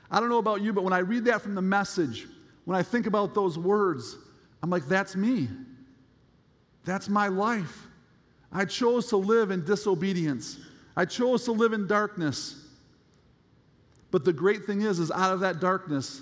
I 0.10 0.20
don't 0.20 0.30
know 0.30 0.40
about 0.40 0.62
you, 0.62 0.74
but 0.74 0.84
when 0.84 0.94
I 0.94 1.00
read 1.00 1.24
that 1.26 1.42
from 1.42 1.56
the 1.56 1.62
message, 1.62 2.28
when 2.66 2.78
I 2.78 2.84
think 2.84 3.08
about 3.08 3.34
those 3.34 3.58
words, 3.58 4.18
I'm 4.62 4.70
like, 4.70 4.88
That's 4.88 5.16
me. 5.16 5.48
That's 6.84 7.10
my 7.10 7.28
life. 7.28 7.88
I 8.52 8.66
chose 8.66 9.08
to 9.08 9.18
live 9.18 9.52
in 9.52 9.64
disobedience. 9.64 10.60
I 10.96 11.06
chose 11.06 11.46
to 11.46 11.52
live 11.52 11.74
in 11.74 11.88
darkness. 11.88 12.66
But 14.10 14.26
the 14.26 14.34
great 14.34 14.66
thing 14.66 14.82
is, 14.82 15.00
is 15.00 15.10
out 15.12 15.34
of 15.34 15.40
that 15.40 15.60
darkness, 15.62 16.22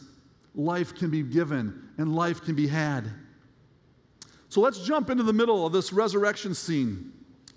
life 0.54 0.94
can 0.94 1.10
be 1.10 1.24
given 1.24 1.90
and 1.98 2.14
life 2.14 2.42
can 2.44 2.56
be 2.56 2.68
had. 2.68 3.10
So 4.50 4.62
let's 4.62 4.80
jump 4.86 5.10
into 5.10 5.24
the 5.24 5.34
middle 5.34 5.66
of 5.66 5.74
this 5.74 5.92
resurrection 5.92 6.54
scene 6.54 7.12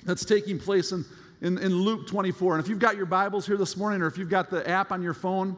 that's 0.05 0.25
taking 0.25 0.59
place 0.59 0.93
in, 0.93 1.05
in, 1.43 1.59
in, 1.59 1.75
Luke 1.75 2.07
24. 2.07 2.55
And 2.57 2.65
if 2.65 2.71
you've 2.71 2.79
got 2.79 2.97
your 2.97 3.07
Bibles 3.07 3.47
here 3.47 3.57
this 3.57 3.77
morning 3.77 4.01
or 4.01 4.07
if 4.07 4.17
you've 4.17 4.31
got 4.31 4.49
the 4.49 4.67
app 4.69 4.93
on 4.93 5.03
your 5.03 5.13
phone, 5.13 5.57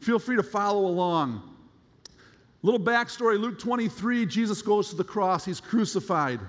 feel 0.00 0.18
free 0.18 0.36
to 0.36 0.42
follow 0.42 0.86
along. 0.86 1.42
Little 2.62 2.80
backstory 2.80 3.38
Luke 3.38 3.58
23, 3.58 4.26
Jesus 4.26 4.62
goes 4.62 4.88
to 4.88 4.96
the 4.96 5.04
cross, 5.04 5.44
he's 5.44 5.60
crucified. 5.60 6.40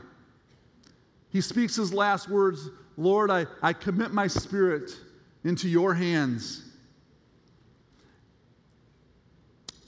He 1.29 1.41
speaks 1.41 1.75
his 1.75 1.93
last 1.93 2.29
words 2.29 2.69
Lord, 2.97 3.31
I, 3.31 3.45
I 3.61 3.73
commit 3.73 4.11
my 4.11 4.27
spirit 4.27 4.91
into 5.43 5.67
your 5.67 5.93
hands. 5.93 6.63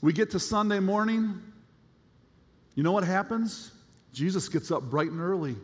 We 0.00 0.12
get 0.12 0.30
to 0.30 0.40
Sunday 0.40 0.80
morning. 0.80 1.40
You 2.74 2.82
know 2.82 2.92
what 2.92 3.04
happens? 3.04 3.72
Jesus 4.12 4.48
gets 4.48 4.70
up 4.70 4.84
bright 4.84 5.10
and 5.10 5.20
early. 5.20 5.54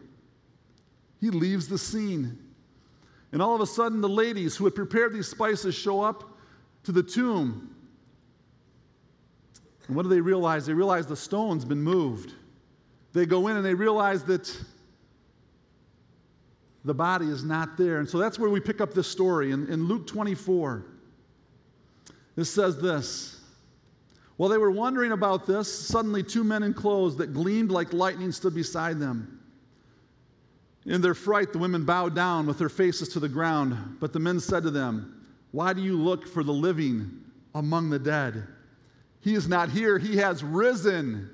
He 1.20 1.30
leaves 1.30 1.66
the 1.66 1.78
scene. 1.78 2.38
And 3.32 3.40
all 3.40 3.54
of 3.54 3.60
a 3.60 3.66
sudden, 3.66 4.00
the 4.00 4.08
ladies 4.08 4.56
who 4.56 4.64
had 4.64 4.74
prepared 4.74 5.12
these 5.12 5.28
spices 5.28 5.74
show 5.74 6.00
up 6.00 6.38
to 6.84 6.92
the 6.92 7.02
tomb. 7.02 7.74
And 9.86 9.96
what 9.96 10.02
do 10.02 10.08
they 10.08 10.20
realize? 10.20 10.66
They 10.66 10.72
realize 10.72 11.06
the 11.06 11.16
stone's 11.16 11.64
been 11.64 11.82
moved. 11.82 12.34
They 13.12 13.26
go 13.26 13.48
in 13.48 13.56
and 13.56 13.64
they 13.64 13.74
realize 13.74 14.24
that 14.24 14.56
the 16.84 16.94
body 16.94 17.26
is 17.26 17.44
not 17.44 17.76
there. 17.76 17.98
And 17.98 18.08
so 18.08 18.18
that's 18.18 18.38
where 18.38 18.50
we 18.50 18.60
pick 18.60 18.80
up 18.80 18.94
this 18.94 19.06
story. 19.06 19.50
In, 19.50 19.66
in 19.68 19.86
Luke 19.86 20.06
24, 20.06 20.86
it 22.36 22.44
says 22.44 22.80
this 22.80 23.40
While 24.36 24.48
they 24.48 24.58
were 24.58 24.70
wondering 24.70 25.12
about 25.12 25.46
this, 25.46 25.72
suddenly 25.72 26.22
two 26.22 26.44
men 26.44 26.62
in 26.62 26.72
clothes 26.72 27.16
that 27.16 27.32
gleamed 27.32 27.70
like 27.70 27.92
lightning 27.92 28.32
stood 28.32 28.54
beside 28.54 28.98
them. 28.98 29.39
In 30.86 31.02
their 31.02 31.14
fright, 31.14 31.52
the 31.52 31.58
women 31.58 31.84
bowed 31.84 32.14
down 32.14 32.46
with 32.46 32.58
their 32.58 32.68
faces 32.68 33.08
to 33.10 33.20
the 33.20 33.28
ground. 33.28 33.98
But 34.00 34.12
the 34.12 34.18
men 34.18 34.40
said 34.40 34.62
to 34.62 34.70
them, 34.70 35.26
Why 35.52 35.72
do 35.72 35.82
you 35.82 35.96
look 35.96 36.26
for 36.26 36.42
the 36.42 36.52
living 36.52 37.22
among 37.54 37.90
the 37.90 37.98
dead? 37.98 38.46
He 39.20 39.34
is 39.34 39.48
not 39.48 39.68
here, 39.68 39.98
he 39.98 40.16
has 40.16 40.42
risen. 40.42 41.30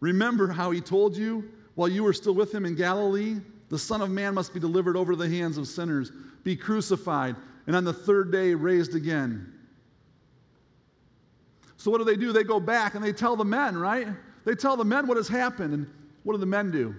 Remember 0.00 0.48
how 0.48 0.72
he 0.72 0.80
told 0.80 1.16
you 1.16 1.48
while 1.76 1.88
you 1.88 2.02
were 2.02 2.12
still 2.12 2.34
with 2.34 2.52
him 2.52 2.66
in 2.66 2.74
Galilee? 2.74 3.36
The 3.68 3.78
Son 3.78 4.02
of 4.02 4.10
Man 4.10 4.34
must 4.34 4.52
be 4.52 4.60
delivered 4.60 4.96
over 4.96 5.12
to 5.12 5.16
the 5.16 5.28
hands 5.28 5.56
of 5.56 5.68
sinners, 5.68 6.10
be 6.42 6.56
crucified, 6.56 7.36
and 7.66 7.76
on 7.76 7.84
the 7.84 7.92
third 7.92 8.32
day 8.32 8.52
raised 8.52 8.96
again. 8.96 9.52
So, 11.76 11.90
what 11.90 11.98
do 11.98 12.04
they 12.04 12.16
do? 12.16 12.32
They 12.32 12.44
go 12.44 12.60
back 12.60 12.94
and 12.94 13.02
they 13.02 13.12
tell 13.12 13.34
the 13.34 13.44
men, 13.44 13.76
right? 13.76 14.08
They 14.44 14.54
tell 14.54 14.76
the 14.76 14.84
men 14.84 15.06
what 15.06 15.16
has 15.16 15.28
happened. 15.28 15.72
And 15.72 15.90
what 16.24 16.34
do 16.34 16.38
the 16.38 16.46
men 16.46 16.70
do? 16.70 16.94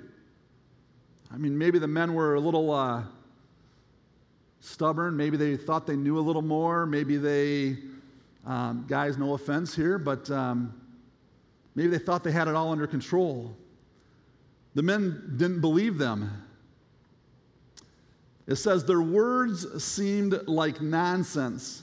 I 1.34 1.38
mean, 1.38 1.58
maybe 1.58 1.80
the 1.80 1.88
men 1.88 2.14
were 2.14 2.36
a 2.36 2.40
little 2.40 2.72
uh, 2.72 3.04
stubborn. 4.60 5.18
Maybe 5.18 5.36
they 5.36 5.58
thought 5.58 5.88
they 5.88 5.96
knew 5.96 6.20
a 6.20 6.22
little 6.22 6.44
more. 6.44 6.86
Maybe 6.86 7.18
they, 7.18 7.78
um, 8.46 8.86
guys, 8.88 9.18
no 9.18 9.34
offense 9.34 9.76
here, 9.76 9.98
but 9.98 10.30
um, 10.30 10.80
maybe 11.74 11.90
they 11.90 11.98
thought 11.98 12.24
they 12.24 12.32
had 12.32 12.48
it 12.48 12.54
all 12.54 12.72
under 12.72 12.86
control. 12.86 13.56
The 14.76 14.84
men 14.84 15.34
didn't 15.38 15.62
believe 15.62 15.98
them. 15.98 16.30
It 18.46 18.56
says, 18.56 18.86
Their 18.86 19.02
words 19.02 19.84
seemed 19.84 20.48
like 20.48 20.82
nonsense. 20.82 21.82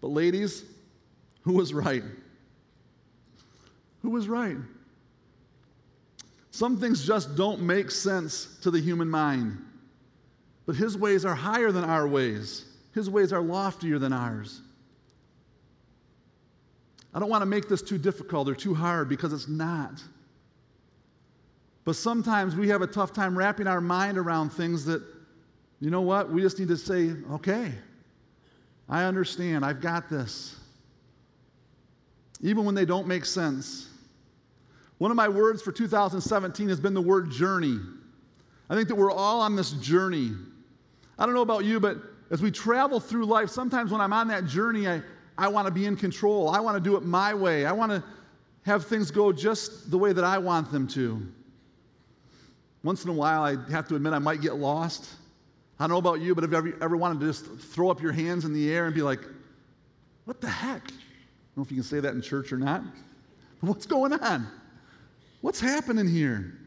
But, 0.00 0.08
ladies, 0.08 0.64
who 1.42 1.54
was 1.54 1.74
right? 1.74 2.04
Who 4.02 4.10
was 4.10 4.28
right? 4.28 4.56
Some 6.56 6.78
things 6.78 7.06
just 7.06 7.36
don't 7.36 7.60
make 7.60 7.90
sense 7.90 8.56
to 8.62 8.70
the 8.70 8.80
human 8.80 9.10
mind. 9.10 9.62
But 10.64 10.74
His 10.74 10.96
ways 10.96 11.26
are 11.26 11.34
higher 11.34 11.70
than 11.70 11.84
our 11.84 12.08
ways, 12.08 12.64
His 12.94 13.10
ways 13.10 13.30
are 13.30 13.42
loftier 13.42 13.98
than 13.98 14.14
ours. 14.14 14.62
I 17.12 17.18
don't 17.18 17.28
want 17.28 17.42
to 17.42 17.46
make 17.46 17.68
this 17.68 17.82
too 17.82 17.98
difficult 17.98 18.48
or 18.48 18.54
too 18.54 18.74
hard 18.74 19.06
because 19.06 19.34
it's 19.34 19.48
not. 19.48 20.02
But 21.84 21.94
sometimes 21.94 22.56
we 22.56 22.68
have 22.68 22.80
a 22.80 22.86
tough 22.86 23.12
time 23.12 23.36
wrapping 23.36 23.66
our 23.66 23.82
mind 23.82 24.16
around 24.16 24.48
things 24.48 24.86
that 24.86 25.02
you 25.78 25.90
know 25.90 26.00
what? 26.00 26.32
We 26.32 26.40
just 26.40 26.58
need 26.58 26.68
to 26.68 26.78
say, 26.78 27.12
okay, 27.32 27.70
I 28.88 29.04
understand. 29.04 29.62
I've 29.62 29.82
got 29.82 30.08
this. 30.08 30.58
Even 32.40 32.64
when 32.64 32.74
they 32.74 32.86
don't 32.86 33.06
make 33.06 33.26
sense. 33.26 33.90
One 34.98 35.10
of 35.10 35.16
my 35.16 35.28
words 35.28 35.62
for 35.62 35.72
2017 35.72 36.68
has 36.68 36.80
been 36.80 36.94
the 36.94 37.02
word 37.02 37.30
journey. 37.30 37.78
I 38.68 38.74
think 38.74 38.88
that 38.88 38.94
we're 38.94 39.12
all 39.12 39.40
on 39.40 39.54
this 39.56 39.72
journey. 39.72 40.32
I 41.18 41.26
don't 41.26 41.34
know 41.34 41.42
about 41.42 41.64
you, 41.64 41.78
but 41.80 41.98
as 42.30 42.42
we 42.42 42.50
travel 42.50 42.98
through 42.98 43.26
life, 43.26 43.50
sometimes 43.50 43.92
when 43.92 44.00
I'm 44.00 44.12
on 44.12 44.28
that 44.28 44.46
journey, 44.46 44.88
I, 44.88 45.02
I 45.38 45.48
want 45.48 45.66
to 45.66 45.72
be 45.72 45.86
in 45.86 45.96
control. 45.96 46.48
I 46.48 46.60
want 46.60 46.76
to 46.76 46.80
do 46.82 46.96
it 46.96 47.04
my 47.04 47.34
way. 47.34 47.66
I 47.66 47.72
want 47.72 47.92
to 47.92 48.02
have 48.62 48.86
things 48.86 49.10
go 49.10 49.32
just 49.32 49.90
the 49.90 49.98
way 49.98 50.12
that 50.12 50.24
I 50.24 50.38
want 50.38 50.72
them 50.72 50.88
to. 50.88 51.26
Once 52.82 53.04
in 53.04 53.10
a 53.10 53.12
while, 53.12 53.42
I 53.42 53.56
have 53.70 53.86
to 53.88 53.96
admit 53.96 54.12
I 54.12 54.18
might 54.18 54.40
get 54.40 54.56
lost. 54.56 55.06
I 55.78 55.84
don't 55.84 55.90
know 55.90 55.98
about 55.98 56.20
you, 56.20 56.34
but 56.34 56.42
have 56.42 56.52
you 56.52 56.58
ever, 56.58 56.84
ever 56.84 56.96
wanted 56.96 57.20
to 57.20 57.26
just 57.26 57.46
throw 57.58 57.90
up 57.90 58.00
your 58.00 58.12
hands 58.12 58.44
in 58.44 58.52
the 58.52 58.72
air 58.72 58.86
and 58.86 58.94
be 58.94 59.02
like, 59.02 59.20
what 60.24 60.40
the 60.40 60.48
heck? 60.48 60.82
I 60.82 60.88
don't 60.88 61.58
know 61.58 61.62
if 61.62 61.70
you 61.70 61.76
can 61.76 61.84
say 61.84 62.00
that 62.00 62.14
in 62.14 62.22
church 62.22 62.52
or 62.52 62.56
not. 62.56 62.82
But 63.60 63.68
what's 63.68 63.86
going 63.86 64.12
on? 64.14 64.46
What's 65.46 65.60
happening 65.60 66.08
here? 66.08 66.58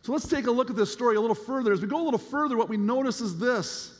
So 0.00 0.10
let's 0.10 0.26
take 0.26 0.46
a 0.46 0.50
look 0.50 0.70
at 0.70 0.76
this 0.76 0.90
story 0.90 1.16
a 1.16 1.20
little 1.20 1.34
further. 1.34 1.70
As 1.70 1.82
we 1.82 1.86
go 1.86 2.00
a 2.00 2.02
little 2.02 2.18
further, 2.18 2.56
what 2.56 2.70
we 2.70 2.78
notice 2.78 3.20
is 3.20 3.38
this. 3.38 3.92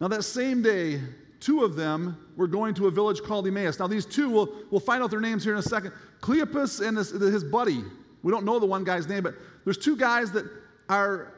Now, 0.00 0.08
that 0.08 0.24
same 0.24 0.62
day, 0.62 1.00
two 1.38 1.62
of 1.62 1.76
them 1.76 2.26
were 2.36 2.48
going 2.48 2.74
to 2.74 2.88
a 2.88 2.90
village 2.90 3.22
called 3.22 3.46
Emmaus. 3.46 3.78
Now, 3.78 3.86
these 3.86 4.04
two, 4.04 4.28
we'll, 4.28 4.52
we'll 4.72 4.80
find 4.80 5.00
out 5.00 5.12
their 5.12 5.20
names 5.20 5.44
here 5.44 5.52
in 5.52 5.60
a 5.60 5.62
second. 5.62 5.92
Cleopas 6.20 6.84
and 6.84 6.98
his, 6.98 7.10
his 7.10 7.44
buddy. 7.44 7.84
We 8.24 8.32
don't 8.32 8.44
know 8.44 8.58
the 8.58 8.66
one 8.66 8.82
guy's 8.82 9.06
name, 9.06 9.22
but 9.22 9.36
there's 9.62 9.78
two 9.78 9.94
guys 9.94 10.32
that 10.32 10.44
are 10.88 11.34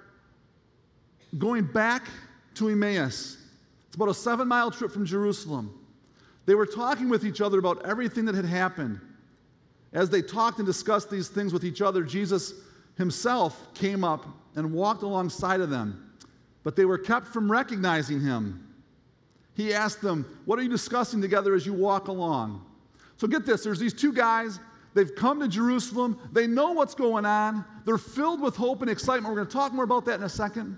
going 1.36 1.64
back 1.64 2.08
to 2.54 2.70
Emmaus. 2.70 3.36
It's 3.88 3.96
about 3.96 4.08
a 4.08 4.14
seven 4.14 4.48
mile 4.48 4.70
trip 4.70 4.92
from 4.92 5.04
Jerusalem. 5.04 5.78
They 6.46 6.54
were 6.54 6.66
talking 6.66 7.08
with 7.08 7.24
each 7.24 7.40
other 7.40 7.58
about 7.58 7.84
everything 7.86 8.24
that 8.26 8.34
had 8.34 8.44
happened. 8.44 9.00
As 9.92 10.10
they 10.10 10.22
talked 10.22 10.58
and 10.58 10.66
discussed 10.66 11.10
these 11.10 11.28
things 11.28 11.52
with 11.52 11.64
each 11.64 11.82
other, 11.82 12.02
Jesus 12.02 12.54
himself 12.96 13.74
came 13.74 14.04
up 14.04 14.26
and 14.54 14.72
walked 14.72 15.02
alongside 15.02 15.60
of 15.60 15.70
them, 15.70 16.12
but 16.62 16.76
they 16.76 16.84
were 16.84 16.98
kept 16.98 17.26
from 17.26 17.50
recognizing 17.50 18.20
him. 18.20 18.68
He 19.54 19.74
asked 19.74 20.00
them, 20.00 20.40
What 20.46 20.58
are 20.58 20.62
you 20.62 20.68
discussing 20.68 21.20
together 21.20 21.54
as 21.54 21.66
you 21.66 21.72
walk 21.72 22.08
along? 22.08 22.64
So 23.16 23.26
get 23.26 23.46
this 23.46 23.62
there's 23.62 23.78
these 23.78 23.94
two 23.94 24.12
guys. 24.12 24.58
They've 24.94 25.14
come 25.14 25.40
to 25.40 25.48
Jerusalem. 25.48 26.18
They 26.32 26.46
know 26.46 26.72
what's 26.72 26.94
going 26.94 27.24
on. 27.24 27.64
They're 27.84 27.98
filled 27.98 28.40
with 28.40 28.56
hope 28.56 28.82
and 28.82 28.90
excitement. 28.90 29.34
We're 29.34 29.40
going 29.40 29.48
to 29.48 29.52
talk 29.52 29.72
more 29.72 29.84
about 29.84 30.04
that 30.06 30.16
in 30.16 30.22
a 30.22 30.28
second. 30.28 30.76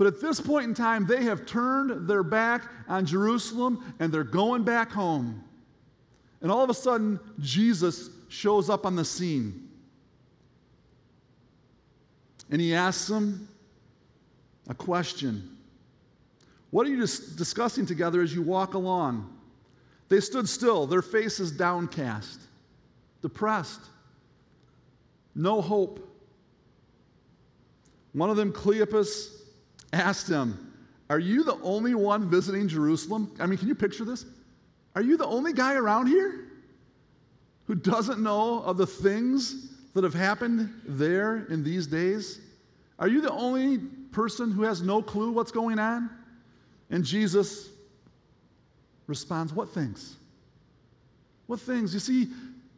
But 0.00 0.06
at 0.06 0.18
this 0.22 0.40
point 0.40 0.64
in 0.64 0.72
time, 0.72 1.06
they 1.06 1.24
have 1.24 1.44
turned 1.44 2.08
their 2.08 2.22
back 2.22 2.72
on 2.88 3.04
Jerusalem 3.04 3.94
and 3.98 4.10
they're 4.10 4.24
going 4.24 4.62
back 4.62 4.90
home. 4.90 5.44
And 6.40 6.50
all 6.50 6.64
of 6.64 6.70
a 6.70 6.74
sudden, 6.74 7.20
Jesus 7.38 8.08
shows 8.30 8.70
up 8.70 8.86
on 8.86 8.96
the 8.96 9.04
scene. 9.04 9.68
And 12.50 12.62
he 12.62 12.74
asks 12.74 13.08
them 13.08 13.46
a 14.70 14.74
question 14.74 15.54
What 16.70 16.86
are 16.86 16.88
you 16.88 17.00
dis- 17.00 17.34
discussing 17.36 17.84
together 17.84 18.22
as 18.22 18.34
you 18.34 18.40
walk 18.40 18.72
along? 18.72 19.30
They 20.08 20.20
stood 20.20 20.48
still, 20.48 20.86
their 20.86 21.02
faces 21.02 21.52
downcast, 21.52 22.40
depressed, 23.20 23.82
no 25.34 25.60
hope. 25.60 26.08
One 28.14 28.30
of 28.30 28.38
them, 28.38 28.50
Cleopas, 28.50 29.39
asked 29.92 30.28
him, 30.28 30.72
Are 31.08 31.18
you 31.18 31.42
the 31.44 31.56
only 31.62 31.94
one 31.94 32.28
visiting 32.28 32.68
Jerusalem? 32.68 33.34
I 33.40 33.46
mean, 33.46 33.58
can 33.58 33.68
you 33.68 33.74
picture 33.74 34.04
this? 34.04 34.24
Are 34.94 35.02
you 35.02 35.16
the 35.16 35.26
only 35.26 35.52
guy 35.52 35.74
around 35.74 36.06
here 36.06 36.46
who 37.66 37.74
doesn't 37.74 38.20
know 38.20 38.62
of 38.62 38.76
the 38.76 38.86
things 38.86 39.70
that 39.94 40.04
have 40.04 40.14
happened 40.14 40.72
there 40.86 41.46
in 41.50 41.62
these 41.62 41.86
days? 41.86 42.40
Are 42.98 43.08
you 43.08 43.20
the 43.20 43.32
only 43.32 43.78
person 44.12 44.50
who 44.50 44.62
has 44.62 44.82
no 44.82 45.02
clue 45.02 45.30
what's 45.30 45.52
going 45.52 45.78
on? 45.78 46.10
And 46.90 47.04
Jesus 47.04 47.70
responds, 49.06 49.52
What 49.52 49.70
things? 49.70 50.16
What 51.46 51.60
things? 51.60 51.92
You 51.94 52.00
see, 52.00 52.28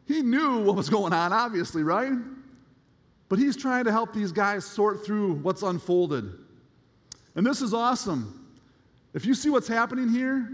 he 0.07 0.21
knew 0.21 0.63
what 0.63 0.75
was 0.75 0.89
going 0.89 1.13
on, 1.13 1.31
obviously, 1.31 1.83
right? 1.83 2.13
But 3.29 3.39
he's 3.39 3.55
trying 3.55 3.85
to 3.85 3.91
help 3.91 4.13
these 4.13 4.31
guys 4.31 4.65
sort 4.65 5.05
through 5.05 5.35
what's 5.35 5.63
unfolded. 5.63 6.31
And 7.35 7.45
this 7.45 7.61
is 7.61 7.73
awesome. 7.73 8.39
If 9.13 9.25
you 9.25 9.33
see 9.33 9.49
what's 9.49 9.67
happening 9.67 10.09
here, 10.09 10.49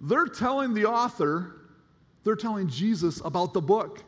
they're 0.00 0.26
telling 0.26 0.74
the 0.74 0.86
author, 0.86 1.56
they're 2.24 2.36
telling 2.36 2.68
Jesus 2.68 3.20
about 3.24 3.52
the 3.52 3.60
book. 3.60 4.02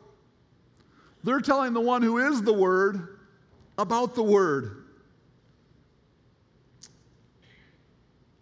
They're 1.23 1.41
telling 1.41 1.73
the 1.73 1.81
one 1.81 2.01
who 2.01 2.17
is 2.17 2.41
the 2.41 2.53
Word 2.53 3.17
about 3.77 4.15
the 4.15 4.23
Word. 4.23 4.83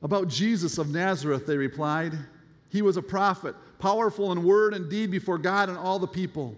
About 0.03 0.27
Jesus 0.27 0.77
of 0.77 0.89
Nazareth, 0.89 1.47
they 1.47 1.57
replied. 1.57 2.13
He 2.69 2.81
was 2.81 2.97
a 2.97 3.01
prophet, 3.01 3.55
powerful 3.79 4.31
in 4.31 4.43
word 4.43 4.73
and 4.73 4.89
deed 4.89 5.09
before 5.09 5.37
God 5.37 5.69
and 5.69 5.77
all 5.77 5.97
the 5.97 6.07
people. 6.07 6.55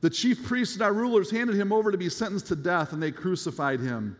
The 0.00 0.08
chief 0.08 0.44
priests 0.44 0.74
and 0.74 0.82
our 0.82 0.92
rulers 0.92 1.30
handed 1.30 1.56
him 1.56 1.72
over 1.72 1.90
to 1.90 1.98
be 1.98 2.08
sentenced 2.08 2.46
to 2.46 2.56
death, 2.56 2.92
and 2.92 3.02
they 3.02 3.10
crucified 3.10 3.80
him. 3.80 4.16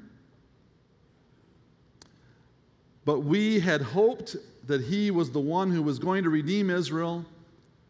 But 3.08 3.20
we 3.20 3.58
had 3.58 3.80
hoped 3.80 4.36
that 4.66 4.82
he 4.82 5.10
was 5.10 5.30
the 5.30 5.40
one 5.40 5.70
who 5.70 5.80
was 5.80 5.98
going 5.98 6.24
to 6.24 6.28
redeem 6.28 6.68
Israel. 6.68 7.24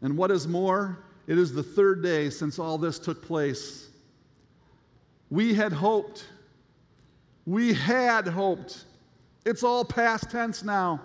And 0.01 0.17
what 0.17 0.31
is 0.31 0.47
more, 0.47 1.01
it 1.27 1.37
is 1.37 1.53
the 1.53 1.61
third 1.61 2.05
day 2.05 2.31
since 2.31 2.61
all 2.61 2.79
this 2.79 3.01
took 3.01 3.21
place. 3.21 3.89
We 5.29 5.55
had 5.55 5.73
hoped. 5.73 6.25
We 7.47 7.75
had 7.75 8.29
hoped. 8.29 8.85
It's 9.45 9.65
all 9.65 9.85
past 9.85 10.31
tense 10.31 10.63
now. 10.63 11.01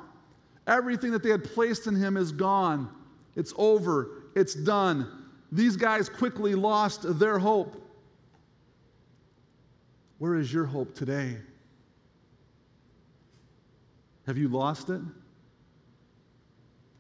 Everything 0.68 1.10
that 1.10 1.24
they 1.24 1.32
had 1.32 1.44
placed 1.44 1.88
in 1.88 1.96
him 1.96 2.16
is 2.16 2.32
gone. 2.32 2.90
It's 3.36 3.52
over. 3.58 4.26
It's 4.36 4.54
done. 4.54 5.08
These 5.52 5.76
guys 5.76 6.08
quickly 6.08 6.54
lost 6.54 7.18
their 7.18 7.40
hope. 7.40 7.82
Where 10.20 10.36
is 10.36 10.54
your 10.54 10.66
hope 10.66 10.94
today? 10.94 11.38
Have 14.26 14.38
you 14.38 14.48
lost 14.48 14.90
it? 14.90 15.02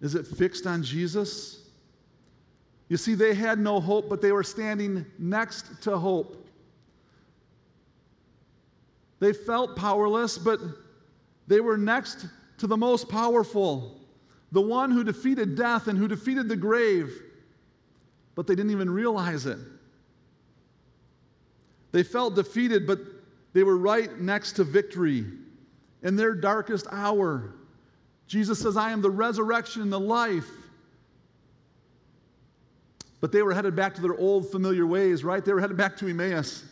Is 0.01 0.15
it 0.15 0.27
fixed 0.27 0.67
on 0.67 0.83
Jesus? 0.83 1.69
You 2.89 2.97
see, 2.97 3.15
they 3.15 3.33
had 3.33 3.59
no 3.59 3.79
hope, 3.79 4.09
but 4.09 4.21
they 4.21 4.31
were 4.31 4.43
standing 4.43 5.05
next 5.17 5.81
to 5.83 5.97
hope. 5.97 6.47
They 9.19 9.31
felt 9.31 9.77
powerless, 9.77 10.37
but 10.37 10.59
they 11.47 11.61
were 11.61 11.77
next 11.77 12.25
to 12.57 12.67
the 12.67 12.75
most 12.75 13.07
powerful, 13.07 14.01
the 14.51 14.61
one 14.61 14.91
who 14.91 15.03
defeated 15.03 15.55
death 15.55 15.87
and 15.87 15.97
who 15.97 16.07
defeated 16.09 16.49
the 16.49 16.57
grave, 16.57 17.21
but 18.35 18.47
they 18.47 18.55
didn't 18.55 18.71
even 18.71 18.89
realize 18.89 19.45
it. 19.45 19.59
They 21.93 22.03
felt 22.03 22.35
defeated, 22.35 22.85
but 22.85 22.99
they 23.53 23.63
were 23.63 23.77
right 23.77 24.19
next 24.19 24.53
to 24.53 24.63
victory 24.63 25.25
in 26.03 26.15
their 26.15 26.35
darkest 26.35 26.85
hour. 26.91 27.53
Jesus 28.27 28.59
says, 28.59 28.77
I 28.77 28.91
am 28.91 29.01
the 29.01 29.09
resurrection 29.09 29.81
and 29.81 29.91
the 29.91 29.99
life. 29.99 30.49
But 33.21 33.31
they 33.31 33.41
were 33.41 33.53
headed 33.53 33.75
back 33.75 33.95
to 33.95 34.01
their 34.01 34.17
old 34.17 34.51
familiar 34.51 34.85
ways, 34.85 35.23
right? 35.23 35.43
They 35.43 35.53
were 35.53 35.61
headed 35.61 35.77
back 35.77 35.95
to 35.97 36.07
Emmaus. 36.07 36.65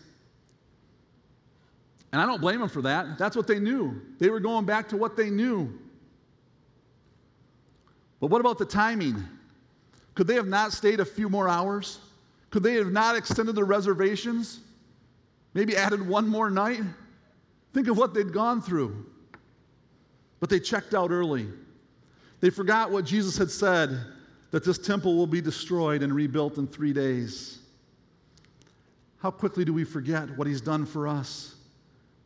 And 2.12 2.22
I 2.22 2.26
don't 2.26 2.42
blame 2.42 2.60
them 2.60 2.68
for 2.68 2.82
that. 2.82 3.18
That's 3.18 3.38
what 3.38 3.48
they 3.48 3.58
knew. 3.58 4.02
They 4.20 4.30
were 4.30 4.42
going 4.42 4.66
back 4.66 4.90
to 4.90 4.98
what 4.98 5.16
they 5.16 5.30
knew. 5.30 5.80
But 8.20 8.28
what 8.28 8.42
about 8.42 8.58
the 8.58 8.66
timing? 8.66 9.24
Could 10.14 10.28
they 10.28 10.36
have 10.36 10.48
not 10.48 10.74
stayed 10.74 11.00
a 11.00 11.06
few 11.06 11.30
more 11.30 11.48
hours? 11.48 12.00
Could 12.50 12.64
they 12.64 12.74
have 12.74 12.92
not 12.92 13.16
extended 13.16 13.56
their 13.56 13.66
reservations? 13.66 14.60
Maybe 15.54 15.78
added 15.78 16.06
one 16.06 16.28
more 16.28 16.50
night? 16.50 16.82
Think 17.74 17.88
of 17.88 17.98
what 17.98 18.14
they'd 18.14 18.34
gone 18.34 18.62
through. 18.62 19.06
But 20.42 20.50
they 20.50 20.60
checked 20.60 20.94
out 20.94 21.12
early. 21.12 21.48
They 22.42 22.50
forgot 22.50 22.92
what 22.92 23.06
Jesus 23.06 23.38
had 23.38 23.50
said 23.50 23.98
that 24.50 24.66
this 24.66 24.78
temple 24.78 25.16
will 25.16 25.28
be 25.28 25.40
destroyed 25.40 26.04
and 26.04 26.14
rebuilt 26.14 26.58
in 26.58 26.68
three 26.68 26.92
days. 26.92 27.60
How 29.20 29.32
quickly 29.32 29.64
do 29.64 29.72
we 29.72 29.86
forget 29.86 30.36
what 30.38 30.48
he's 30.48 30.60
done 30.60 30.86
for 30.86 31.08
us? 31.08 31.56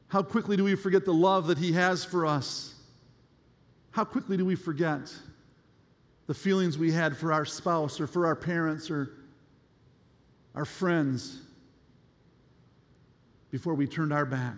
How 0.07 0.23
quickly 0.23 0.55
do 0.55 0.63
we 0.63 0.75
forget 0.75 1.03
the 1.03 1.13
love 1.13 1.47
that 1.47 1.57
he 1.57 1.73
has 1.73 2.05
for 2.05 2.25
us? 2.25 2.73
How 3.91 4.05
quickly 4.05 4.37
do 4.37 4.45
we 4.45 4.55
forget 4.55 5.13
the 6.27 6.33
feelings 6.33 6.77
we 6.77 6.91
had 6.91 7.17
for 7.17 7.33
our 7.33 7.45
spouse 7.45 7.99
or 7.99 8.07
for 8.07 8.25
our 8.25 8.35
parents 8.35 8.89
or 8.89 9.11
our 10.55 10.65
friends 10.65 11.39
before 13.51 13.73
we 13.73 13.87
turned 13.87 14.13
our 14.13 14.25
back? 14.25 14.55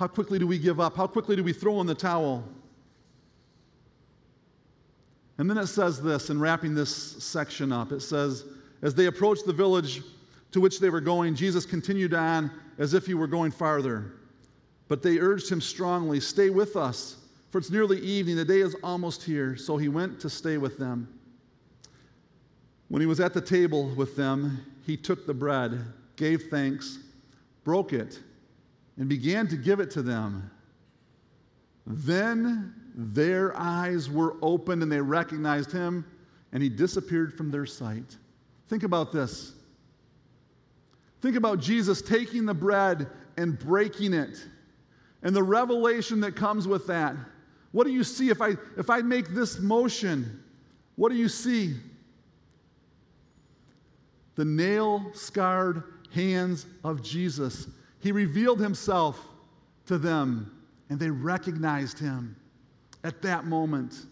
How 0.00 0.06
quickly 0.06 0.38
do 0.38 0.46
we 0.46 0.58
give 0.58 0.80
up? 0.80 0.96
How 0.96 1.06
quickly 1.06 1.36
do 1.36 1.44
we 1.44 1.52
throw 1.52 1.78
in 1.82 1.86
the 1.86 1.94
towel? 1.94 2.42
And 5.36 5.48
then 5.48 5.58
it 5.58 5.66
says 5.66 6.00
this, 6.00 6.30
in 6.30 6.40
wrapping 6.40 6.74
this 6.74 7.22
section 7.22 7.70
up, 7.70 7.92
it 7.92 8.00
says, 8.00 8.46
as 8.80 8.94
they 8.94 9.06
approached 9.06 9.44
the 9.44 9.52
village 9.52 10.00
to 10.52 10.60
which 10.60 10.80
they 10.80 10.88
were 10.88 11.02
going, 11.02 11.34
Jesus 11.34 11.66
continued 11.66 12.14
on 12.14 12.50
as 12.78 12.94
if 12.94 13.04
he 13.04 13.12
were 13.12 13.26
going 13.26 13.50
farther. 13.50 14.14
But 14.88 15.02
they 15.02 15.18
urged 15.18 15.50
him 15.52 15.60
strongly, 15.60 16.18
Stay 16.18 16.48
with 16.48 16.76
us, 16.76 17.16
for 17.50 17.58
it's 17.58 17.70
nearly 17.70 18.00
evening. 18.00 18.36
The 18.36 18.44
day 18.46 18.60
is 18.60 18.74
almost 18.82 19.22
here. 19.22 19.54
So 19.54 19.76
he 19.76 19.90
went 19.90 20.18
to 20.20 20.30
stay 20.30 20.56
with 20.56 20.78
them. 20.78 21.12
When 22.88 23.02
he 23.02 23.06
was 23.06 23.20
at 23.20 23.34
the 23.34 23.42
table 23.42 23.90
with 23.90 24.16
them, 24.16 24.64
he 24.86 24.96
took 24.96 25.26
the 25.26 25.34
bread, 25.34 25.84
gave 26.16 26.44
thanks, 26.44 27.00
broke 27.64 27.92
it, 27.92 28.18
and 29.00 29.08
began 29.08 29.48
to 29.48 29.56
give 29.56 29.80
it 29.80 29.90
to 29.90 30.02
them. 30.02 30.48
Then 31.86 32.74
their 32.94 33.56
eyes 33.56 34.10
were 34.10 34.36
opened 34.42 34.82
and 34.82 34.92
they 34.92 35.00
recognized 35.00 35.72
him, 35.72 36.04
and 36.52 36.62
he 36.62 36.68
disappeared 36.68 37.32
from 37.32 37.50
their 37.50 37.64
sight. 37.66 38.16
Think 38.68 38.82
about 38.82 39.10
this. 39.10 39.52
Think 41.20 41.36
about 41.36 41.60
Jesus 41.60 42.02
taking 42.02 42.44
the 42.44 42.54
bread 42.54 43.08
and 43.36 43.58
breaking 43.58 44.12
it, 44.12 44.46
and 45.22 45.34
the 45.34 45.42
revelation 45.42 46.20
that 46.20 46.36
comes 46.36 46.68
with 46.68 46.86
that. 46.86 47.16
What 47.72 47.86
do 47.86 47.92
you 47.92 48.04
see 48.04 48.28
if 48.28 48.42
I 48.42 48.56
if 48.76 48.90
I 48.90 49.00
make 49.00 49.28
this 49.28 49.58
motion? 49.58 50.42
What 50.96 51.10
do 51.10 51.16
you 51.16 51.28
see? 51.28 51.74
The 54.34 54.44
nail-scarred 54.44 55.84
hands 56.12 56.66
of 56.84 57.02
Jesus. 57.02 57.68
He 58.00 58.12
revealed 58.12 58.60
himself 58.60 59.20
to 59.86 59.98
them 59.98 60.50
and 60.88 60.98
they 60.98 61.10
recognized 61.10 61.98
him 61.98 62.36
at 63.04 63.22
that 63.22 63.46
moment. 63.46 64.06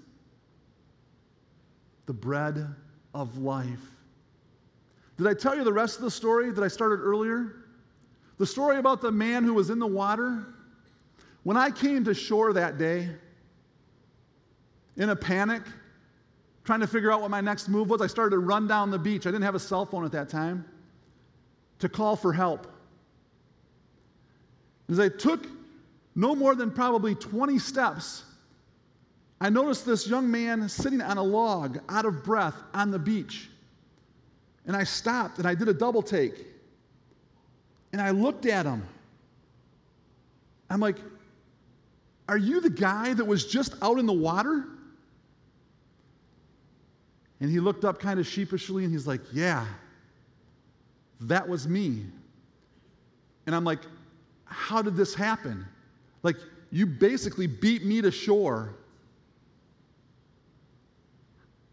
The 2.07 2.13
bread 2.13 2.75
of 3.15 3.39
life. 3.39 3.83
Did 5.17 5.27
I 5.27 5.35
tell 5.35 5.57
you 5.57 5.65
the 5.65 5.73
rest 5.73 5.97
of 5.97 6.03
the 6.03 6.11
story 6.11 6.51
that 6.51 6.63
I 6.63 6.69
started 6.69 7.03
earlier? 7.03 7.57
The 8.39 8.47
story 8.47 8.79
about 8.79 9.01
the 9.01 9.11
man 9.11 9.43
who 9.45 9.55
was 9.55 9.69
in 9.69 9.79
the 9.79 9.87
water? 9.87 10.47
When 11.43 11.57
I 11.57 11.71
came 11.71 12.05
to 12.05 12.15
shore 12.15 12.53
that 12.53 12.79
day, 12.79 13.09
in 14.97 15.11
a 15.11 15.17
panic, 15.17 15.63
trying 16.65 16.81
to 16.81 16.87
figure 16.87 17.11
out 17.11 17.21
what 17.21 17.31
my 17.31 17.41
next 17.41 17.69
move 17.69 17.89
was, 17.89 18.03
I 18.03 18.07
started 18.07 18.31
to 18.31 18.39
run 18.39 18.67
down 18.67 18.91
the 18.91 18.99
beach. 18.99 19.27
I 19.27 19.31
didn't 19.31 19.45
have 19.45 19.55
a 19.55 19.61
cell 19.61 19.87
phone 19.87 20.05
at 20.05 20.13
that 20.13 20.29
time 20.29 20.65
to 21.79 21.89
call 21.89 22.17
for 22.17 22.33
help. 22.33 22.67
As 24.91 24.99
I 24.99 25.09
took 25.09 25.47
no 26.15 26.35
more 26.35 26.55
than 26.55 26.71
probably 26.71 27.15
20 27.15 27.59
steps, 27.59 28.25
I 29.41 29.51
noticed 29.51 29.87
this 29.87 30.09
young 30.09 30.31
man 30.31 30.69
sitting 30.69 31.01
on 31.01 31.17
a 31.17 31.23
log, 31.23 31.79
out 31.89 32.05
of 32.05 32.25
breath, 32.25 32.57
on 32.75 32.91
the 32.91 32.99
beach. 32.99 33.49
And 34.67 34.77
I 34.77 34.85
stopped 34.85 35.39
and 35.39 35.47
I 35.47 35.55
did 35.55 35.69
a 35.69 35.75
double 35.75 36.03
take. 36.03 36.45
And 37.93 38.03
I 38.03 38.11
looked 38.11 38.47
at 38.47 38.67
him. 38.67 38.87
I'm 40.69 40.81
like, 40.81 40.97
Are 42.29 42.37
you 42.37 42.61
the 42.61 42.71
guy 42.71 43.15
that 43.15 43.25
was 43.25 43.47
just 43.47 43.75
out 43.81 43.99
in 43.99 44.07
the 44.07 44.13
water? 44.13 44.65
And 47.41 47.51
he 47.51 47.61
looked 47.61 47.85
up 47.85 48.01
kind 48.01 48.19
of 48.19 48.27
sheepishly 48.27 48.85
and 48.85 48.93
he's 48.93 49.07
like, 49.07 49.21
Yeah, 49.33 49.67
that 51.23 51.49
was 51.49 51.69
me. 51.69 52.05
And 53.47 53.55
I'm 53.55 53.65
like, 53.65 53.81
How 54.49 54.83
did 54.83 54.97
this 54.97 55.15
happen? 55.15 55.67
Like, 56.23 56.37
you 56.71 56.87
basically 56.87 57.47
beat 57.47 57.85
me 57.85 58.03
to 58.03 58.11
shore. 58.11 58.75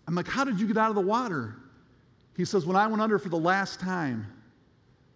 I'm 0.08 0.16
like, 0.16 0.28
How 0.28 0.44
did 0.44 0.60
you 0.60 0.68
get 0.68 0.78
out 0.78 0.90
of 0.90 0.96
the 0.96 1.02
water? 1.02 1.56
He 2.38 2.46
says, 2.46 2.66
When 2.66 2.76
I 2.76 2.88
went 2.88 3.02
under 3.02 3.18
for 3.18 3.30
the 3.30 3.40
last 3.40 3.80
time, 3.80 4.28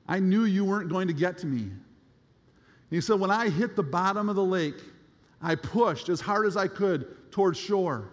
I 0.07 0.19
knew 0.19 0.45
you 0.45 0.65
weren't 0.65 0.89
going 0.89 1.07
to 1.07 1.13
get 1.13 1.37
to 1.39 1.45
me. 1.45 1.61
And 1.61 1.79
he 2.89 3.01
said, 3.01 3.19
When 3.19 3.31
I 3.31 3.49
hit 3.49 3.75
the 3.75 3.83
bottom 3.83 4.29
of 4.29 4.35
the 4.35 4.43
lake, 4.43 4.81
I 5.41 5.55
pushed 5.55 6.09
as 6.09 6.19
hard 6.19 6.45
as 6.45 6.57
I 6.57 6.67
could 6.67 7.31
towards 7.31 7.57
shore. 7.57 8.09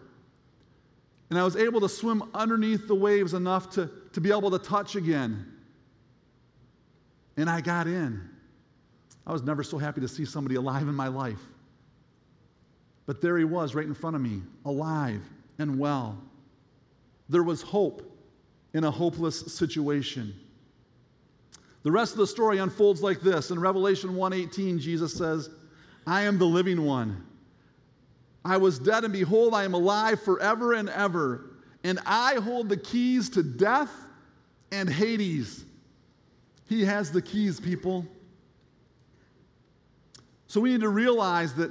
And 1.30 1.38
I 1.38 1.44
was 1.44 1.56
able 1.56 1.80
to 1.80 1.88
swim 1.88 2.22
underneath 2.34 2.86
the 2.86 2.94
waves 2.94 3.34
enough 3.34 3.70
to, 3.70 3.90
to 4.12 4.20
be 4.20 4.30
able 4.30 4.50
to 4.52 4.58
touch 4.58 4.94
again. 4.94 5.52
And 7.36 7.50
I 7.50 7.60
got 7.60 7.86
in. 7.86 8.28
I 9.26 9.32
was 9.32 9.42
never 9.42 9.62
so 9.62 9.76
happy 9.76 10.00
to 10.00 10.08
see 10.08 10.24
somebody 10.24 10.54
alive 10.54 10.88
in 10.88 10.94
my 10.94 11.08
life. 11.08 11.40
But 13.06 13.20
there 13.20 13.36
he 13.38 13.44
was 13.44 13.74
right 13.74 13.86
in 13.86 13.94
front 13.94 14.16
of 14.16 14.22
me, 14.22 14.42
alive 14.64 15.22
and 15.58 15.78
well. 15.78 16.18
There 17.28 17.42
was 17.42 17.62
hope 17.62 18.02
in 18.72 18.84
a 18.84 18.90
hopeless 18.90 19.54
situation. 19.54 20.34
The 21.82 21.92
rest 21.92 22.12
of 22.12 22.18
the 22.18 22.26
story 22.26 22.58
unfolds 22.58 23.02
like 23.02 23.20
this. 23.20 23.50
In 23.50 23.60
Revelation 23.60 24.14
1:18, 24.14 24.78
Jesus 24.78 25.14
says, 25.14 25.50
"I 26.06 26.22
am 26.22 26.38
the 26.38 26.46
living 26.46 26.82
one. 26.82 27.24
I 28.44 28.56
was 28.56 28.78
dead 28.78 29.04
and 29.04 29.12
behold 29.12 29.54
I 29.54 29.64
am 29.64 29.74
alive 29.74 30.20
forever 30.20 30.72
and 30.72 30.88
ever, 30.88 31.50
and 31.84 31.98
I 32.06 32.36
hold 32.36 32.68
the 32.68 32.76
keys 32.76 33.28
to 33.30 33.42
death 33.42 34.06
and 34.70 34.88
Hades." 34.88 35.64
He 36.68 36.84
has 36.84 37.10
the 37.12 37.22
keys, 37.22 37.60
people. 37.60 38.06
So 40.46 40.60
we 40.60 40.70
need 40.70 40.80
to 40.80 40.88
realize 40.88 41.54
that 41.54 41.70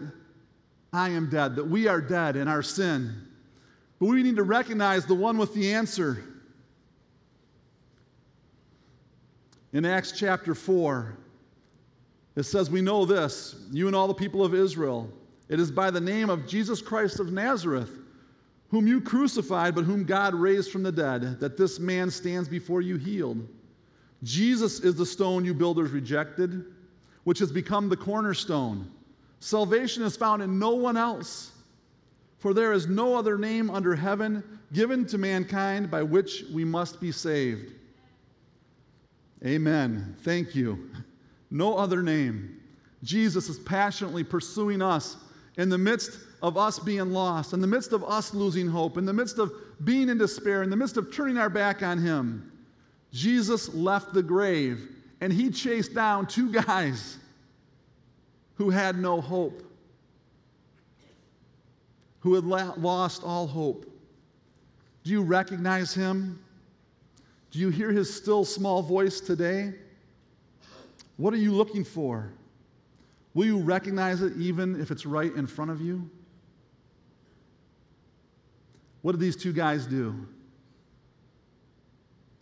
I 0.91 1.09
am 1.09 1.29
dead, 1.29 1.55
that 1.55 1.67
we 1.67 1.87
are 1.87 2.01
dead 2.01 2.35
in 2.35 2.47
our 2.47 2.63
sin. 2.63 3.13
But 3.99 4.07
we 4.07 4.23
need 4.23 4.35
to 4.35 4.43
recognize 4.43 5.05
the 5.05 5.15
one 5.15 5.37
with 5.37 5.53
the 5.53 5.73
answer. 5.73 6.23
In 9.73 9.85
Acts 9.85 10.11
chapter 10.11 10.55
4, 10.55 11.17
it 12.35 12.43
says, 12.43 12.69
We 12.69 12.81
know 12.81 13.05
this, 13.05 13.55
you 13.71 13.87
and 13.87 13.95
all 13.95 14.07
the 14.07 14.13
people 14.13 14.43
of 14.43 14.53
Israel. 14.53 15.09
It 15.47 15.59
is 15.59 15.71
by 15.71 15.91
the 15.91 16.01
name 16.01 16.29
of 16.29 16.47
Jesus 16.47 16.81
Christ 16.81 17.19
of 17.19 17.31
Nazareth, 17.31 17.91
whom 18.69 18.87
you 18.87 18.99
crucified, 18.99 19.75
but 19.75 19.85
whom 19.85 20.03
God 20.03 20.33
raised 20.33 20.71
from 20.71 20.83
the 20.83 20.91
dead, 20.91 21.39
that 21.39 21.57
this 21.57 21.79
man 21.79 22.09
stands 22.09 22.49
before 22.49 22.81
you 22.81 22.97
healed. 22.97 23.47
Jesus 24.23 24.79
is 24.79 24.95
the 24.95 25.05
stone 25.05 25.45
you 25.45 25.53
builders 25.53 25.91
rejected, 25.91 26.65
which 27.25 27.39
has 27.39 27.51
become 27.51 27.89
the 27.89 27.97
cornerstone. 27.97 28.89
Salvation 29.41 30.03
is 30.03 30.15
found 30.15 30.41
in 30.41 30.57
no 30.57 30.71
one 30.71 30.95
else, 30.95 31.51
for 32.39 32.53
there 32.53 32.71
is 32.71 32.87
no 32.87 33.15
other 33.15 33.37
name 33.37 33.69
under 33.69 33.95
heaven 33.95 34.43
given 34.71 35.05
to 35.07 35.17
mankind 35.17 35.91
by 35.91 36.01
which 36.01 36.45
we 36.53 36.63
must 36.63 37.01
be 37.01 37.11
saved. 37.11 37.73
Amen. 39.45 40.15
Thank 40.21 40.55
you. 40.55 40.89
No 41.51 41.75
other 41.77 42.01
name. 42.01 42.61
Jesus 43.03 43.49
is 43.49 43.59
passionately 43.59 44.23
pursuing 44.23 44.81
us 44.81 45.17
in 45.57 45.69
the 45.69 45.77
midst 45.77 46.19
of 46.41 46.57
us 46.57 46.79
being 46.79 47.11
lost, 47.11 47.53
in 47.53 47.61
the 47.61 47.67
midst 47.67 47.91
of 47.91 48.03
us 48.03 48.33
losing 48.33 48.67
hope, 48.67 48.97
in 48.97 49.05
the 49.05 49.13
midst 49.13 49.39
of 49.39 49.51
being 49.83 50.09
in 50.09 50.17
despair, 50.17 50.63
in 50.63 50.69
the 50.69 50.75
midst 50.75 50.97
of 50.97 51.13
turning 51.13 51.37
our 51.37 51.49
back 51.49 51.81
on 51.81 51.97
Him. 51.97 52.51
Jesus 53.11 53.73
left 53.73 54.13
the 54.13 54.23
grave 54.23 54.94
and 55.25 55.33
He 55.33 55.49
chased 55.49 55.95
down 55.95 56.27
two 56.27 56.51
guys 56.51 57.17
who 58.57 58.69
had 58.69 58.95
no 58.95 59.19
hope, 59.19 59.63
who 62.19 62.35
had 62.35 62.43
la- 62.43 62.75
lost 62.77 63.23
all 63.23 63.47
hope. 63.47 63.91
Do 65.03 65.09
you 65.09 65.23
recognize 65.23 65.95
Him? 65.95 66.39
Do 67.49 67.57
you 67.57 67.69
hear 67.69 67.91
His 67.91 68.15
still 68.15 68.45
small 68.45 68.83
voice 68.83 69.19
today? 69.19 69.73
What 71.17 71.33
are 71.33 71.37
you 71.37 71.53
looking 71.53 71.83
for? 71.83 72.31
Will 73.33 73.45
you 73.45 73.57
recognize 73.57 74.21
it 74.21 74.33
even 74.37 74.79
if 74.79 74.91
it's 74.91 75.07
right 75.07 75.33
in 75.33 75.47
front 75.47 75.71
of 75.71 75.81
you? 75.81 76.07
What 79.01 79.13
did 79.13 79.21
these 79.21 79.35
two 79.35 79.53
guys 79.53 79.87
do? 79.87 80.27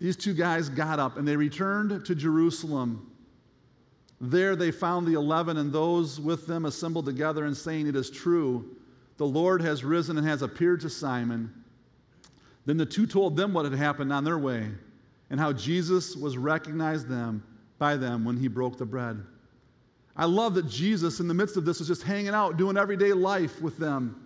These 0.04 0.18
two 0.18 0.34
guys 0.34 0.68
got 0.68 1.00
up 1.00 1.16
and 1.16 1.26
they 1.26 1.38
returned 1.38 2.06
to 2.06 2.14
Jerusalem. 2.14 3.10
There 4.20 4.54
they 4.54 4.70
found 4.70 5.08
the 5.08 5.14
eleven 5.14 5.56
and 5.56 5.72
those 5.72 6.20
with 6.20 6.46
them 6.46 6.66
assembled 6.66 7.06
together 7.06 7.46
and 7.46 7.56
saying, 7.56 7.88
It 7.88 7.96
is 7.96 8.10
true, 8.10 8.76
the 9.16 9.26
Lord 9.26 9.62
has 9.62 9.86
risen 9.86 10.18
and 10.18 10.28
has 10.28 10.42
appeared 10.42 10.82
to 10.82 10.90
Simon. 10.90 11.54
Then 12.66 12.76
the 12.76 12.86
two 12.86 13.08
told 13.08 13.38
them 13.38 13.54
what 13.54 13.64
had 13.64 13.76
happened 13.76 14.12
on 14.12 14.26
their 14.26 14.38
way 14.38 14.72
and 15.30 15.40
how 15.40 15.54
Jesus 15.54 16.18
was 16.18 16.38
recognized 16.38 17.08
them 17.08 17.42
by 17.80 17.96
them 17.96 18.26
when 18.26 18.36
he 18.36 18.50
broke 18.50 18.78
the 18.78 18.86
bread. 18.86 19.24
I 20.18 20.26
love 20.26 20.56
that 20.56 20.68
Jesus, 20.68 21.22
in 21.22 21.30
the 21.30 21.34
midst 21.34 21.56
of 21.56 21.64
this, 21.64 21.80
was 21.80 21.88
just 21.88 22.04
hanging 22.04 22.34
out, 22.34 22.58
doing 22.58 22.76
everyday 22.76 23.14
life 23.14 23.62
with 23.62 23.78
them. 23.78 24.22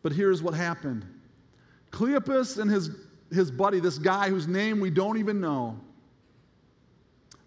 But 0.00 0.12
here's 0.12 0.42
what 0.42 0.54
happened 0.54 1.04
Cleopas 1.90 2.58
and 2.58 2.70
his, 2.70 2.88
his 3.32 3.50
buddy, 3.50 3.80
this 3.80 3.98
guy 3.98 4.28
whose 4.28 4.46
name 4.46 4.80
we 4.80 4.90
don't 4.90 5.18
even 5.18 5.40
know, 5.40 5.78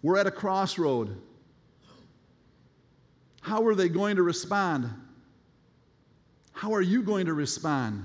We're 0.02 0.18
at 0.18 0.26
a 0.26 0.32
crossroad. 0.32 1.16
How 3.40 3.64
are 3.66 3.74
they 3.74 3.88
going 3.88 4.16
to 4.16 4.22
respond? 4.22 4.90
How 6.52 6.74
are 6.74 6.80
you 6.80 7.02
going 7.02 7.26
to 7.26 7.34
respond? 7.34 8.04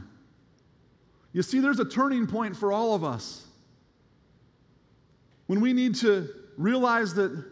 You 1.33 1.41
see, 1.41 1.59
there's 1.59 1.79
a 1.79 1.85
turning 1.85 2.27
point 2.27 2.55
for 2.55 2.71
all 2.71 2.95
of 2.95 3.03
us. 3.03 3.45
When 5.47 5.59
we 5.59 5.73
need 5.73 5.95
to 5.95 6.29
realize 6.57 7.13
that 7.15 7.43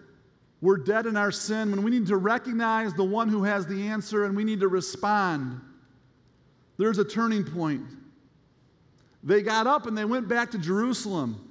we're 0.62 0.78
dead 0.78 1.06
in 1.06 1.16
our 1.18 1.32
sin, 1.32 1.72
when 1.72 1.84
we 1.84 1.92
need 1.92 2.08
to 2.08 2.18
recognize 2.18 2.94
the 2.94 3.04
one 3.04 3.30
who 3.30 3.44
has 3.44 3.68
the 3.68 3.88
answer 3.88 4.26
and 4.26 4.36
we 4.36 4.44
need 4.44 4.60
to 4.62 4.68
respond, 4.68 5.60
there's 6.78 6.98
a 6.98 7.06
turning 7.06 7.44
point. 7.44 7.84
They 9.26 9.42
got 9.42 9.66
up 9.66 9.88
and 9.88 9.98
they 9.98 10.06
went 10.06 10.28
back 10.28 10.52
to 10.52 10.60
Jerusalem. 10.60 11.42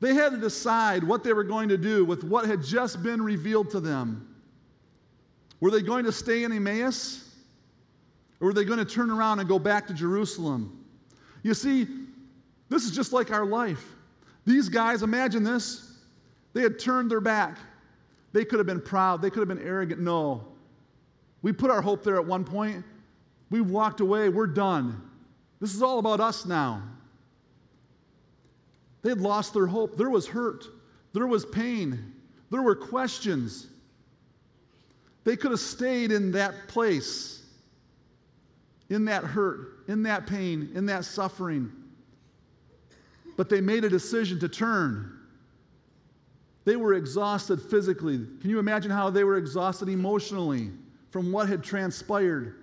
They 0.00 0.14
had 0.14 0.30
to 0.30 0.38
decide 0.38 1.02
what 1.02 1.24
they 1.24 1.32
were 1.32 1.44
going 1.44 1.68
to 1.70 1.76
do 1.76 2.04
with 2.04 2.22
what 2.22 2.46
had 2.46 2.62
just 2.62 3.02
been 3.02 3.20
revealed 3.20 3.70
to 3.70 3.80
them. 3.80 4.32
Were 5.60 5.72
they 5.72 5.82
going 5.82 6.04
to 6.04 6.12
stay 6.12 6.44
in 6.44 6.52
Emmaus? 6.52 7.34
Or 8.40 8.46
were 8.46 8.52
they 8.52 8.64
going 8.64 8.78
to 8.78 8.84
turn 8.84 9.10
around 9.10 9.40
and 9.40 9.48
go 9.48 9.58
back 9.58 9.88
to 9.88 9.92
Jerusalem? 9.92 10.84
You 11.42 11.52
see, 11.52 11.88
this 12.68 12.84
is 12.84 12.92
just 12.92 13.12
like 13.12 13.32
our 13.32 13.44
life. 13.44 13.84
These 14.46 14.68
guys, 14.68 15.02
imagine 15.02 15.42
this. 15.42 15.96
They 16.52 16.62
had 16.62 16.78
turned 16.78 17.10
their 17.10 17.20
back. 17.20 17.58
They 18.32 18.44
could 18.44 18.60
have 18.60 18.66
been 18.66 18.80
proud. 18.80 19.20
They 19.20 19.30
could 19.30 19.40
have 19.40 19.48
been 19.48 19.66
arrogant. 19.66 20.00
No. 20.00 20.44
We 21.42 21.52
put 21.52 21.72
our 21.72 21.82
hope 21.82 22.04
there 22.04 22.16
at 22.16 22.24
one 22.24 22.44
point. 22.44 22.84
We 23.50 23.60
walked 23.60 24.00
away. 24.00 24.28
We're 24.28 24.46
done. 24.46 25.02
This 25.60 25.74
is 25.74 25.82
all 25.82 25.98
about 25.98 26.20
us 26.20 26.46
now. 26.46 26.82
They 29.02 29.10
had 29.10 29.20
lost 29.20 29.54
their 29.54 29.66
hope. 29.66 29.96
There 29.96 30.10
was 30.10 30.26
hurt. 30.26 30.64
There 31.12 31.26
was 31.26 31.44
pain. 31.46 32.14
There 32.50 32.62
were 32.62 32.76
questions. 32.76 33.66
They 35.24 35.36
could 35.36 35.50
have 35.50 35.60
stayed 35.60 36.10
in 36.10 36.32
that 36.32 36.68
place, 36.68 37.44
in 38.88 39.04
that 39.06 39.24
hurt, 39.24 39.84
in 39.88 40.02
that 40.04 40.26
pain, 40.26 40.70
in 40.74 40.86
that 40.86 41.04
suffering. 41.04 41.70
But 43.36 43.48
they 43.48 43.60
made 43.60 43.84
a 43.84 43.88
decision 43.88 44.40
to 44.40 44.48
turn. 44.48 45.18
They 46.64 46.76
were 46.76 46.94
exhausted 46.94 47.60
physically. 47.62 48.26
Can 48.40 48.50
you 48.50 48.58
imagine 48.58 48.90
how 48.90 49.10
they 49.10 49.24
were 49.24 49.36
exhausted 49.36 49.88
emotionally 49.88 50.70
from 51.10 51.32
what 51.32 51.48
had 51.48 51.62
transpired 51.62 52.56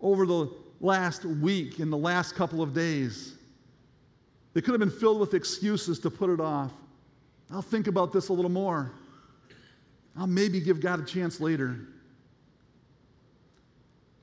over 0.00 0.26
the 0.26 0.50
last 0.82 1.24
week 1.24 1.80
in 1.80 1.88
the 1.88 1.96
last 1.96 2.34
couple 2.34 2.60
of 2.60 2.74
days? 2.74 3.36
They 4.52 4.60
could 4.60 4.72
have 4.72 4.80
been 4.80 4.90
filled 4.90 5.18
with 5.18 5.32
excuses 5.32 5.98
to 6.00 6.10
put 6.10 6.28
it 6.28 6.40
off. 6.40 6.72
I'll 7.50 7.62
think 7.62 7.86
about 7.86 8.12
this 8.12 8.28
a 8.28 8.34
little 8.34 8.50
more. 8.50 8.92
I'll 10.16 10.26
maybe 10.26 10.60
give 10.60 10.80
God 10.80 11.00
a 11.00 11.04
chance 11.04 11.40
later. 11.40 11.78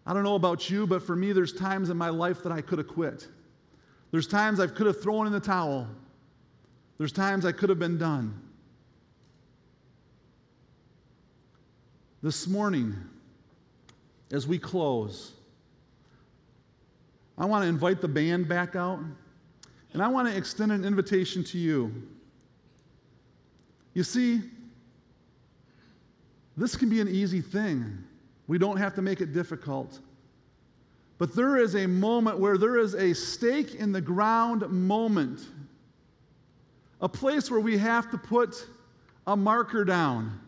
I 0.06 0.14
don't 0.14 0.24
know 0.24 0.36
about 0.36 0.70
you, 0.70 0.86
but 0.86 1.04
for 1.04 1.16
me, 1.16 1.34
there's 1.34 1.54
times 1.54 1.90
in 1.90 1.98
my 1.98 2.10
life 2.10 2.44
that 2.44 2.52
I 2.52 2.62
could 2.62 2.78
have 2.78 2.88
quit. 2.88 3.28
There's 4.12 4.28
times 4.28 4.60
I 4.60 4.68
could 4.68 4.88
have 4.88 5.02
thrown 5.02 5.28
in 5.28 5.34
the 5.34 5.40
towel. 5.40 5.88
There's 6.98 7.12
times 7.12 7.46
I 7.46 7.52
could 7.52 7.70
have 7.70 7.80
been 7.80 7.98
done. 7.98 8.40
This 12.22 12.48
morning, 12.48 12.96
as 14.32 14.48
we 14.48 14.60
close, 14.60 15.34
I 17.40 17.46
want 17.46 17.64
to 17.64 17.70
invite 17.70 18.02
the 18.02 18.08
band 18.08 18.50
back 18.50 18.76
out, 18.76 19.00
and 19.94 20.04
I 20.04 20.10
want 20.10 20.28
to 20.28 20.36
extend 20.36 20.74
an 20.74 20.84
invitation 20.84 21.44
to 21.46 21.58
you. 21.58 21.92
You 23.94 24.04
see, 24.04 24.42
this 26.58 26.76
can 26.76 26.90
be 26.90 27.00
an 27.00 27.08
easy 27.08 27.40
thing. 27.40 27.98
We 28.48 28.58
don't 28.58 28.78
have 28.78 28.94
to 28.96 29.02
make 29.02 29.22
it 29.22 29.32
difficult. 29.32 30.00
But 31.18 31.36
there 31.36 31.58
is 31.58 31.76
a 31.76 31.88
moment 31.88 32.40
where 32.40 32.58
there 32.58 32.78
is 32.78 32.94
a 32.94 33.14
stake 33.14 33.76
in 33.76 33.92
the 33.92 34.02
ground 34.02 34.70
moment, 34.70 35.40
a 37.00 37.08
place 37.08 37.50
where 37.50 37.60
we 37.60 37.78
have 37.78 38.12
to 38.12 38.18
put 38.18 38.66
a 39.28 39.36
marker 39.36 39.86
down 39.86 40.40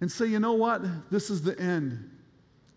and 0.00 0.10
say, 0.10 0.26
you 0.26 0.38
know 0.38 0.52
what? 0.52 0.82
This 1.10 1.30
is 1.30 1.42
the 1.42 1.58
end. 1.58 2.10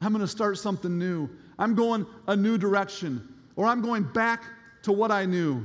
I'm 0.01 0.11
going 0.11 0.21
to 0.21 0.27
start 0.27 0.57
something 0.57 0.97
new. 0.97 1.29
I'm 1.57 1.75
going 1.75 2.05
a 2.27 2.35
new 2.35 2.57
direction, 2.57 3.27
or 3.55 3.65
I'm 3.65 3.81
going 3.81 4.03
back 4.03 4.43
to 4.83 4.91
what 4.91 5.11
I 5.11 5.25
knew. 5.25 5.63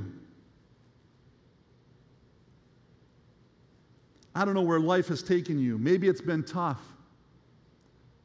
I 4.33 4.45
don't 4.45 4.53
know 4.53 4.61
where 4.61 4.79
life 4.79 5.07
has 5.09 5.21
taken 5.21 5.59
you. 5.59 5.77
Maybe 5.77 6.07
it's 6.07 6.21
been 6.21 6.43
tough. 6.43 6.81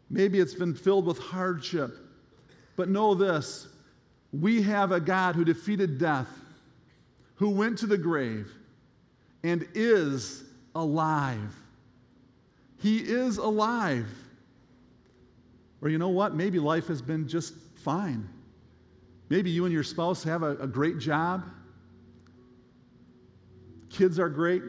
Maybe 0.09 0.39
it's 0.39 0.55
been 0.55 0.75
filled 0.75 1.07
with 1.07 1.19
hardship. 1.19 1.97
But 2.77 2.89
know 2.89 3.15
this 3.15 3.69
we 4.33 4.63
have 4.63 4.93
a 4.93 5.01
God 5.01 5.35
who 5.35 5.45
defeated 5.45 5.99
death, 5.99 6.29
who 7.37 7.51
went 7.51 7.79
to 7.79 7.87
the 7.87 7.99
grave, 7.99 8.53
and 9.43 9.67
is 9.75 10.45
alive. 10.75 11.55
He 12.79 12.99
is 12.99 13.39
alive. 13.39 14.09
Or 15.83 15.89
you 15.89 15.99
know 15.99 16.09
what? 16.09 16.35
Maybe 16.35 16.59
life 16.59 16.87
has 16.89 17.03
been 17.03 17.29
just 17.29 17.55
fine. 17.77 18.29
Maybe 19.29 19.51
you 19.51 19.65
and 19.65 19.73
your 19.73 19.83
spouse 19.83 20.23
have 20.25 20.43
a, 20.43 20.57
a 20.57 20.67
great 20.67 20.99
job. 20.99 21.45
Kids 23.91 24.19
are 24.19 24.29
great. 24.29 24.63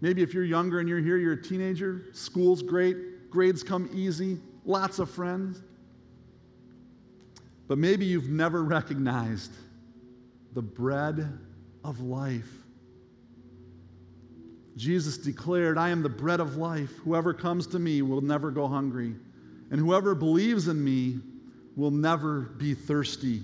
Maybe 0.00 0.22
if 0.22 0.34
you're 0.34 0.44
younger 0.44 0.80
and 0.80 0.88
you're 0.88 1.00
here, 1.00 1.16
you're 1.16 1.32
a 1.32 1.42
teenager, 1.42 2.06
school's 2.12 2.62
great, 2.62 3.30
grades 3.30 3.62
come 3.62 3.88
easy, 3.94 4.38
lots 4.64 4.98
of 4.98 5.10
friends. 5.10 5.62
But 7.68 7.78
maybe 7.78 8.04
you've 8.04 8.28
never 8.28 8.62
recognized 8.62 9.52
the 10.52 10.62
bread 10.62 11.38
of 11.82 12.00
life. 12.00 12.50
Jesus 14.76 15.16
declared, 15.16 15.78
I 15.78 15.90
am 15.90 16.02
the 16.02 16.08
bread 16.08 16.40
of 16.40 16.56
life. 16.56 16.90
Whoever 17.04 17.32
comes 17.32 17.66
to 17.68 17.78
me 17.78 18.02
will 18.02 18.20
never 18.20 18.50
go 18.50 18.66
hungry, 18.66 19.14
and 19.70 19.80
whoever 19.80 20.14
believes 20.14 20.68
in 20.68 20.82
me 20.82 21.20
will 21.76 21.90
never 21.90 22.40
be 22.40 22.74
thirsty. 22.74 23.42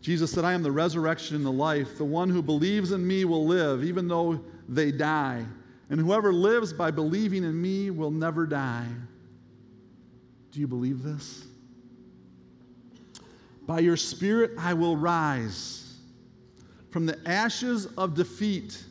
Jesus 0.00 0.30
said, 0.32 0.44
I 0.44 0.54
am 0.54 0.62
the 0.62 0.72
resurrection 0.72 1.36
and 1.36 1.44
the 1.44 1.52
life. 1.52 1.98
The 1.98 2.04
one 2.04 2.30
who 2.30 2.40
believes 2.40 2.92
in 2.92 3.06
me 3.06 3.24
will 3.24 3.46
live, 3.46 3.84
even 3.84 4.08
though 4.08 4.40
they 4.68 4.90
die. 4.90 5.44
And 5.90 6.00
whoever 6.00 6.32
lives 6.32 6.72
by 6.72 6.90
believing 6.90 7.44
in 7.44 7.60
me 7.60 7.90
will 7.90 8.10
never 8.10 8.46
die. 8.46 8.86
Do 10.50 10.60
you 10.60 10.66
believe 10.66 11.02
this? 11.02 11.44
By 13.66 13.80
your 13.80 13.96
Spirit 13.96 14.52
I 14.58 14.72
will 14.72 14.96
rise. 14.96 15.96
From 16.90 17.04
the 17.04 17.18
ashes 17.26 17.86
of 17.98 18.14
defeat, 18.14 18.82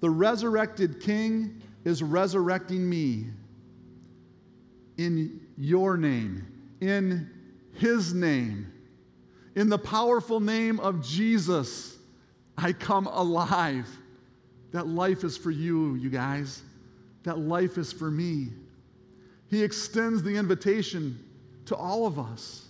the 0.00 0.08
resurrected 0.08 1.00
King 1.00 1.60
is 1.84 2.02
resurrecting 2.02 2.88
me. 2.88 3.26
In 5.00 5.40
your 5.56 5.96
name, 5.96 6.44
in 6.82 7.30
His 7.72 8.12
name, 8.12 8.70
in 9.54 9.70
the 9.70 9.78
powerful 9.78 10.40
name 10.40 10.78
of 10.78 11.02
Jesus, 11.02 11.96
I 12.58 12.74
come 12.74 13.06
alive. 13.06 13.88
That 14.72 14.88
life 14.88 15.24
is 15.24 15.38
for 15.38 15.50
you, 15.50 15.94
you 15.94 16.10
guys. 16.10 16.60
That 17.22 17.38
life 17.38 17.78
is 17.78 17.94
for 17.94 18.10
me. 18.10 18.48
He 19.48 19.64
extends 19.64 20.22
the 20.22 20.36
invitation 20.36 21.18
to 21.64 21.74
all 21.74 22.06
of 22.06 22.18
us. 22.18 22.68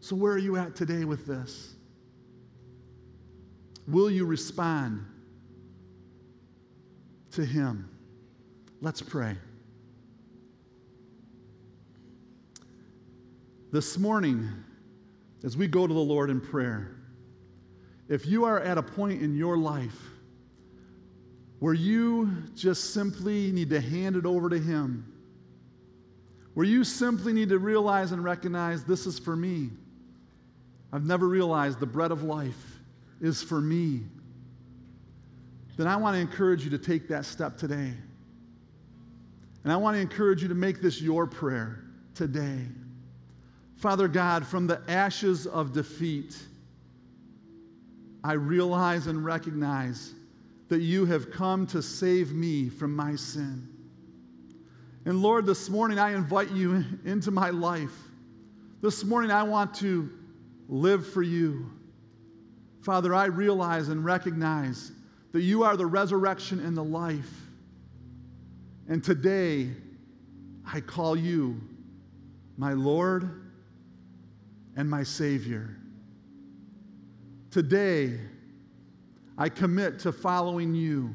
So, 0.00 0.14
where 0.14 0.34
are 0.34 0.38
you 0.38 0.58
at 0.58 0.76
today 0.76 1.06
with 1.06 1.26
this? 1.26 1.72
Will 3.88 4.10
you 4.10 4.26
respond 4.26 5.02
to 7.30 7.42
Him? 7.42 7.88
Let's 8.82 9.00
pray. 9.00 9.34
This 13.72 13.96
morning, 13.96 14.50
as 15.42 15.56
we 15.56 15.66
go 15.66 15.86
to 15.86 15.94
the 15.94 15.98
Lord 15.98 16.28
in 16.28 16.42
prayer, 16.42 16.94
if 18.06 18.26
you 18.26 18.44
are 18.44 18.60
at 18.60 18.76
a 18.76 18.82
point 18.82 19.22
in 19.22 19.34
your 19.34 19.56
life 19.56 19.98
where 21.58 21.72
you 21.72 22.30
just 22.54 22.92
simply 22.92 23.50
need 23.50 23.70
to 23.70 23.80
hand 23.80 24.14
it 24.14 24.26
over 24.26 24.50
to 24.50 24.58
Him, 24.58 25.10
where 26.52 26.66
you 26.66 26.84
simply 26.84 27.32
need 27.32 27.48
to 27.48 27.58
realize 27.58 28.12
and 28.12 28.22
recognize 28.22 28.84
this 28.84 29.06
is 29.06 29.18
for 29.18 29.34
me. 29.34 29.70
I've 30.92 31.06
never 31.06 31.26
realized 31.26 31.80
the 31.80 31.86
bread 31.86 32.10
of 32.10 32.22
life 32.22 32.78
is 33.22 33.42
for 33.42 33.62
me. 33.62 34.02
Then 35.78 35.86
I 35.86 35.96
want 35.96 36.14
to 36.14 36.20
encourage 36.20 36.62
you 36.62 36.68
to 36.70 36.78
take 36.78 37.08
that 37.08 37.24
step 37.24 37.56
today. 37.56 37.94
And 39.64 39.72
I 39.72 39.76
want 39.76 39.96
to 39.96 40.00
encourage 40.02 40.42
you 40.42 40.48
to 40.48 40.54
make 40.54 40.82
this 40.82 41.00
your 41.00 41.26
prayer 41.26 41.84
today. 42.14 42.66
Father 43.82 44.06
God, 44.06 44.46
from 44.46 44.68
the 44.68 44.80
ashes 44.86 45.44
of 45.44 45.72
defeat, 45.72 46.38
I 48.22 48.34
realize 48.34 49.08
and 49.08 49.24
recognize 49.24 50.14
that 50.68 50.82
you 50.82 51.04
have 51.06 51.32
come 51.32 51.66
to 51.66 51.82
save 51.82 52.32
me 52.32 52.68
from 52.68 52.94
my 52.94 53.16
sin. 53.16 53.66
And 55.04 55.20
Lord, 55.20 55.46
this 55.46 55.68
morning 55.68 55.98
I 55.98 56.14
invite 56.14 56.52
you 56.52 56.84
into 57.04 57.32
my 57.32 57.50
life. 57.50 57.90
This 58.82 59.02
morning 59.02 59.32
I 59.32 59.42
want 59.42 59.74
to 59.78 60.08
live 60.68 61.04
for 61.04 61.22
you. 61.22 61.68
Father, 62.82 63.12
I 63.12 63.24
realize 63.24 63.88
and 63.88 64.04
recognize 64.04 64.92
that 65.32 65.42
you 65.42 65.64
are 65.64 65.76
the 65.76 65.86
resurrection 65.86 66.64
and 66.64 66.76
the 66.76 66.84
life. 66.84 67.48
And 68.88 69.02
today, 69.02 69.70
I 70.72 70.80
call 70.80 71.16
you 71.16 71.60
my 72.56 72.74
Lord 72.74 73.41
and 74.76 74.88
my 74.88 75.02
Savior. 75.02 75.76
Today, 77.50 78.18
I 79.36 79.48
commit 79.48 79.98
to 80.00 80.12
following 80.12 80.74
you, 80.74 81.14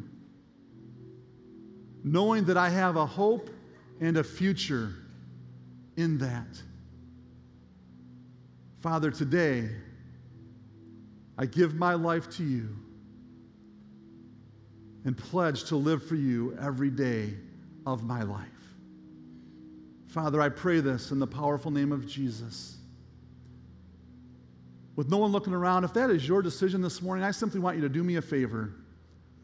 knowing 2.04 2.46
that 2.46 2.58
I 2.58 2.70
have 2.70 2.96
a 2.96 3.06
hope 3.06 3.50
and 4.00 4.18
a 4.18 4.24
future 4.24 4.94
in 5.96 6.18
that. 6.20 6.62
Father, 8.80 9.12
today, 9.12 9.70
I 11.38 11.46
give 11.46 11.76
my 11.76 11.94
life 11.94 12.30
to 12.32 12.44
you 12.44 12.70
and 15.06 15.18
pledge 15.18 15.64
to 15.66 15.76
live 15.76 16.04
for 16.04 16.16
you 16.16 16.58
every 16.62 16.90
day 16.90 17.34
of 17.86 18.04
my 18.04 18.24
life. 18.24 18.48
Father, 20.08 20.42
I 20.42 20.50
pray 20.50 20.80
this 20.80 21.12
in 21.12 21.20
the 21.20 21.28
powerful 21.28 21.72
name 21.72 21.92
of 21.92 22.08
Jesus. 22.08 22.78
With 24.98 25.10
no 25.10 25.18
one 25.18 25.32
looking 25.32 25.54
around, 25.54 25.84
if 25.84 25.94
that 25.94 26.10
is 26.10 26.28
your 26.28 26.42
decision 26.42 26.82
this 26.82 27.04
morning, 27.04 27.24
I 27.24 27.30
simply 27.30 27.60
want 27.60 27.78
you 27.78 27.84
to 27.84 27.90
do 27.90 28.04
me 28.04 28.16
a 28.16 28.22
favor. 28.22 28.74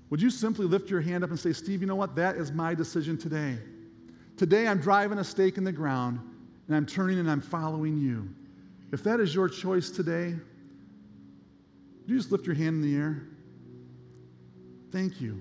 Would 0.10 0.20
you 0.20 0.32
simply 0.32 0.66
lift 0.66 0.90
your 0.90 1.00
hand 1.00 1.24
up 1.24 1.30
and 1.30 1.40
say, 1.40 1.54
Steve, 1.54 1.80
you 1.80 1.88
know 1.88 1.96
what? 1.96 2.16
That 2.16 2.38
is 2.38 2.52
my 2.52 2.74
decision 2.74 3.18
today. 3.20 3.60
Today 4.36 4.68
I'm 4.68 4.80
driving 4.80 5.20
a 5.20 5.24
stake 5.24 5.58
in 5.58 5.64
the 5.64 5.72
ground 5.72 6.20
and 6.68 6.76
I'm 6.76 6.88
turning 6.88 7.20
and 7.20 7.30
I'm 7.30 7.40
following 7.40 7.98
you. 7.98 8.28
If 8.92 9.04
that 9.04 9.20
is 9.20 9.34
your 9.34 9.48
choice 9.48 9.92
today, 9.92 10.34
would 12.02 12.10
you 12.10 12.18
just 12.18 12.32
lift 12.32 12.48
your 12.48 12.56
hand 12.56 12.70
in 12.70 12.82
the 12.82 12.96
air? 12.96 13.28
Thank 14.92 15.22
you. 15.22 15.40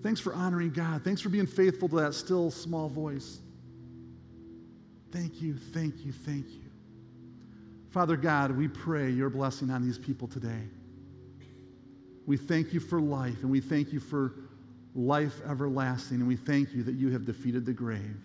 Thanks 0.00 0.20
for 0.20 0.32
honoring 0.32 0.70
God. 0.70 1.02
Thanks 1.02 1.20
for 1.20 1.28
being 1.28 1.46
faithful 1.46 1.88
to 1.88 1.96
that 1.96 2.14
still 2.14 2.52
small 2.52 2.88
voice. 2.88 3.40
Thank 5.10 5.42
you, 5.42 5.54
thank 5.54 6.04
you, 6.04 6.12
thank 6.12 6.48
you. 6.50 6.69
Father 7.90 8.16
God, 8.16 8.56
we 8.56 8.68
pray 8.68 9.10
your 9.10 9.30
blessing 9.30 9.68
on 9.70 9.84
these 9.84 9.98
people 9.98 10.28
today. 10.28 10.62
We 12.26 12.36
thank 12.36 12.72
you 12.72 12.78
for 12.78 13.00
life, 13.00 13.42
and 13.42 13.50
we 13.50 13.60
thank 13.60 13.92
you 13.92 13.98
for 13.98 14.34
life 14.94 15.40
everlasting, 15.48 16.18
and 16.18 16.28
we 16.28 16.36
thank 16.36 16.72
you 16.72 16.84
that 16.84 16.94
you 16.94 17.10
have 17.10 17.24
defeated 17.24 17.66
the 17.66 17.72
grave. 17.72 18.16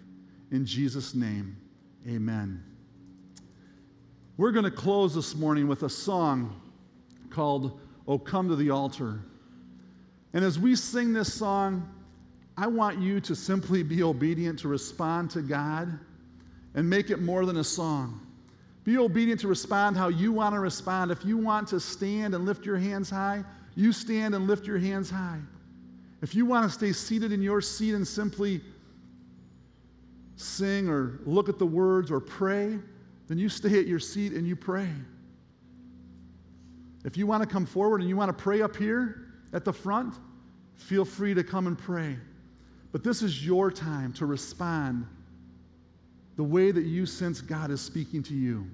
In 0.51 0.65
Jesus' 0.65 1.15
name, 1.15 1.57
amen. 2.07 2.63
We're 4.37 4.51
going 4.51 4.65
to 4.65 4.71
close 4.71 5.15
this 5.15 5.35
morning 5.35 5.67
with 5.67 5.83
a 5.83 5.89
song 5.89 6.61
called 7.31 7.79
Oh 8.07 8.19
Come 8.19 8.49
to 8.49 8.55
the 8.55 8.69
Altar. 8.69 9.19
And 10.33 10.45
as 10.45 10.59
we 10.59 10.75
sing 10.75 11.11
this 11.13 11.33
song, 11.33 11.89
I 12.55 12.67
want 12.67 12.99
you 12.99 13.19
to 13.21 13.35
simply 13.35 13.81
be 13.81 14.03
obedient 14.03 14.59
to 14.59 14.67
respond 14.67 15.31
to 15.31 15.41
God 15.41 15.97
and 16.75 16.87
make 16.87 17.09
it 17.09 17.21
more 17.21 17.45
than 17.45 17.57
a 17.57 17.63
song. 17.63 18.24
Be 18.85 18.99
obedient 18.99 19.41
to 19.41 19.47
respond 19.47 19.97
how 19.97 20.07
you 20.07 20.31
want 20.31 20.53
to 20.53 20.59
respond. 20.59 21.11
If 21.11 21.25
you 21.25 21.37
want 21.37 21.67
to 21.69 21.79
stand 21.79 22.35
and 22.35 22.45
lift 22.45 22.65
your 22.65 22.77
hands 22.77 23.09
high, 23.09 23.43
you 23.75 23.91
stand 23.91 24.35
and 24.35 24.47
lift 24.47 24.65
your 24.65 24.77
hands 24.77 25.09
high. 25.09 25.39
If 26.21 26.35
you 26.35 26.45
want 26.45 26.69
to 26.69 26.73
stay 26.73 26.93
seated 26.93 27.31
in 27.31 27.41
your 27.41 27.61
seat 27.61 27.95
and 27.95 28.07
simply 28.07 28.61
sing 30.37 30.87
or 30.87 31.19
look 31.25 31.49
at 31.49 31.57
the 31.57 31.65
words 31.65 32.11
or 32.11 32.19
pray, 32.19 32.77
then 33.27 33.39
you 33.39 33.49
stay 33.49 33.79
at 33.79 33.87
your 33.87 33.99
seat 33.99 34.33
and 34.33 34.47
you 34.47 34.55
pray. 34.55 34.89
If 37.03 37.17
you 37.17 37.25
want 37.25 37.41
to 37.41 37.49
come 37.49 37.65
forward 37.65 38.01
and 38.01 38.09
you 38.09 38.15
want 38.15 38.29
to 38.29 38.43
pray 38.43 38.61
up 38.61 38.75
here 38.75 39.29
at 39.51 39.65
the 39.65 39.73
front, 39.73 40.13
feel 40.75 41.05
free 41.05 41.33
to 41.33 41.43
come 41.43 41.65
and 41.65 41.77
pray. 41.77 42.17
But 42.91 43.03
this 43.03 43.23
is 43.23 43.45
your 43.45 43.71
time 43.71 44.13
to 44.13 44.27
respond 44.27 45.07
the 46.35 46.43
way 46.43 46.71
that 46.71 46.83
you 46.83 47.05
sense 47.05 47.41
God 47.41 47.71
is 47.71 47.81
speaking 47.81 48.21
to 48.23 48.33
you. 48.33 48.67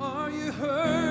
Are 0.00 0.30
you 0.30 0.52
hurting 0.52 1.04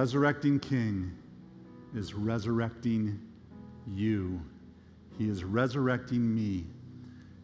resurrecting 0.00 0.58
King 0.58 1.14
is 1.94 2.14
resurrecting 2.14 3.20
you. 3.86 4.40
He 5.18 5.28
is 5.28 5.44
resurrecting 5.44 6.34
me. 6.34 6.64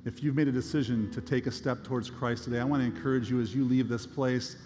If 0.07 0.23
you've 0.23 0.35
made 0.35 0.49
a 0.49 0.53
decision 0.53 1.11
to 1.11 1.21
take 1.21 1.47
a 1.47 1.51
step 1.51 1.85
towards 1.85 2.09
Christ 2.09 2.45
today, 2.45 2.61
I 2.61 2.65
want 2.65 2.81
to 2.81 2.87
encourage 2.87 3.29
you 3.29 3.43
as 3.43 3.55
you 3.55 3.63
leave 3.67 3.91
this 3.91 4.07
place 4.07 4.57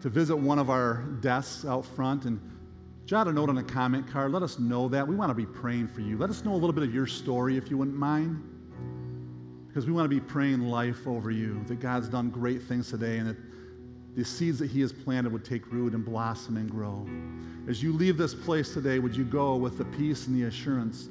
to 0.00 0.08
visit 0.08 0.36
one 0.36 0.60
of 0.60 0.70
our 0.70 1.02
desks 1.22 1.64
out 1.64 1.84
front 1.84 2.24
and 2.24 2.40
jot 3.04 3.26
a 3.26 3.32
note 3.32 3.48
on 3.48 3.58
a 3.58 3.64
comment 3.64 4.06
card. 4.06 4.30
Let 4.30 4.44
us 4.44 4.60
know 4.60 4.88
that. 4.88 5.04
We 5.04 5.16
want 5.16 5.30
to 5.30 5.34
be 5.34 5.44
praying 5.44 5.88
for 5.88 6.02
you. 6.02 6.16
Let 6.18 6.30
us 6.30 6.44
know 6.44 6.52
a 6.52 6.54
little 6.54 6.72
bit 6.72 6.84
of 6.84 6.94
your 6.94 7.08
story 7.08 7.56
if 7.56 7.68
you 7.68 7.76
wouldn't 7.76 7.96
mind. 7.96 8.40
Because 9.66 9.86
we 9.86 9.92
want 9.92 10.04
to 10.04 10.08
be 10.08 10.20
praying 10.20 10.68
life 10.68 11.04
over 11.04 11.32
you, 11.32 11.64
that 11.66 11.80
God's 11.80 12.08
done 12.08 12.30
great 12.30 12.62
things 12.62 12.88
today 12.88 13.18
and 13.18 13.30
that 13.30 13.36
the 14.20 14.26
seeds 14.26 14.58
that 14.58 14.70
He 14.70 14.82
has 14.82 14.92
planted 14.92 15.32
would 15.32 15.46
take 15.46 15.72
root 15.72 15.94
and 15.94 16.04
blossom 16.04 16.58
and 16.58 16.70
grow. 16.70 17.08
As 17.66 17.82
you 17.82 17.90
leave 17.94 18.18
this 18.18 18.34
place 18.34 18.74
today, 18.74 18.98
would 18.98 19.16
you 19.16 19.24
go 19.24 19.56
with 19.56 19.78
the 19.78 19.84
peace 19.86 20.26
and 20.26 20.36
the 20.36 20.46
assurance, 20.46 21.08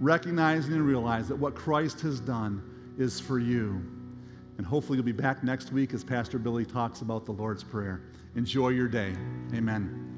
recognizing 0.00 0.72
and 0.74 0.86
realize 0.86 1.26
that 1.26 1.34
what 1.34 1.56
Christ 1.56 2.00
has 2.02 2.20
done 2.20 2.62
is 2.98 3.18
for 3.18 3.40
you. 3.40 3.84
And 4.58 4.64
hopefully, 4.64 4.96
you'll 4.96 5.04
be 5.04 5.10
back 5.10 5.42
next 5.42 5.72
week 5.72 5.92
as 5.92 6.04
Pastor 6.04 6.38
Billy 6.38 6.64
talks 6.64 7.00
about 7.00 7.26
the 7.26 7.32
Lord's 7.32 7.64
Prayer. 7.64 8.02
Enjoy 8.36 8.68
your 8.68 8.86
day. 8.86 9.12
Amen. 9.52 10.15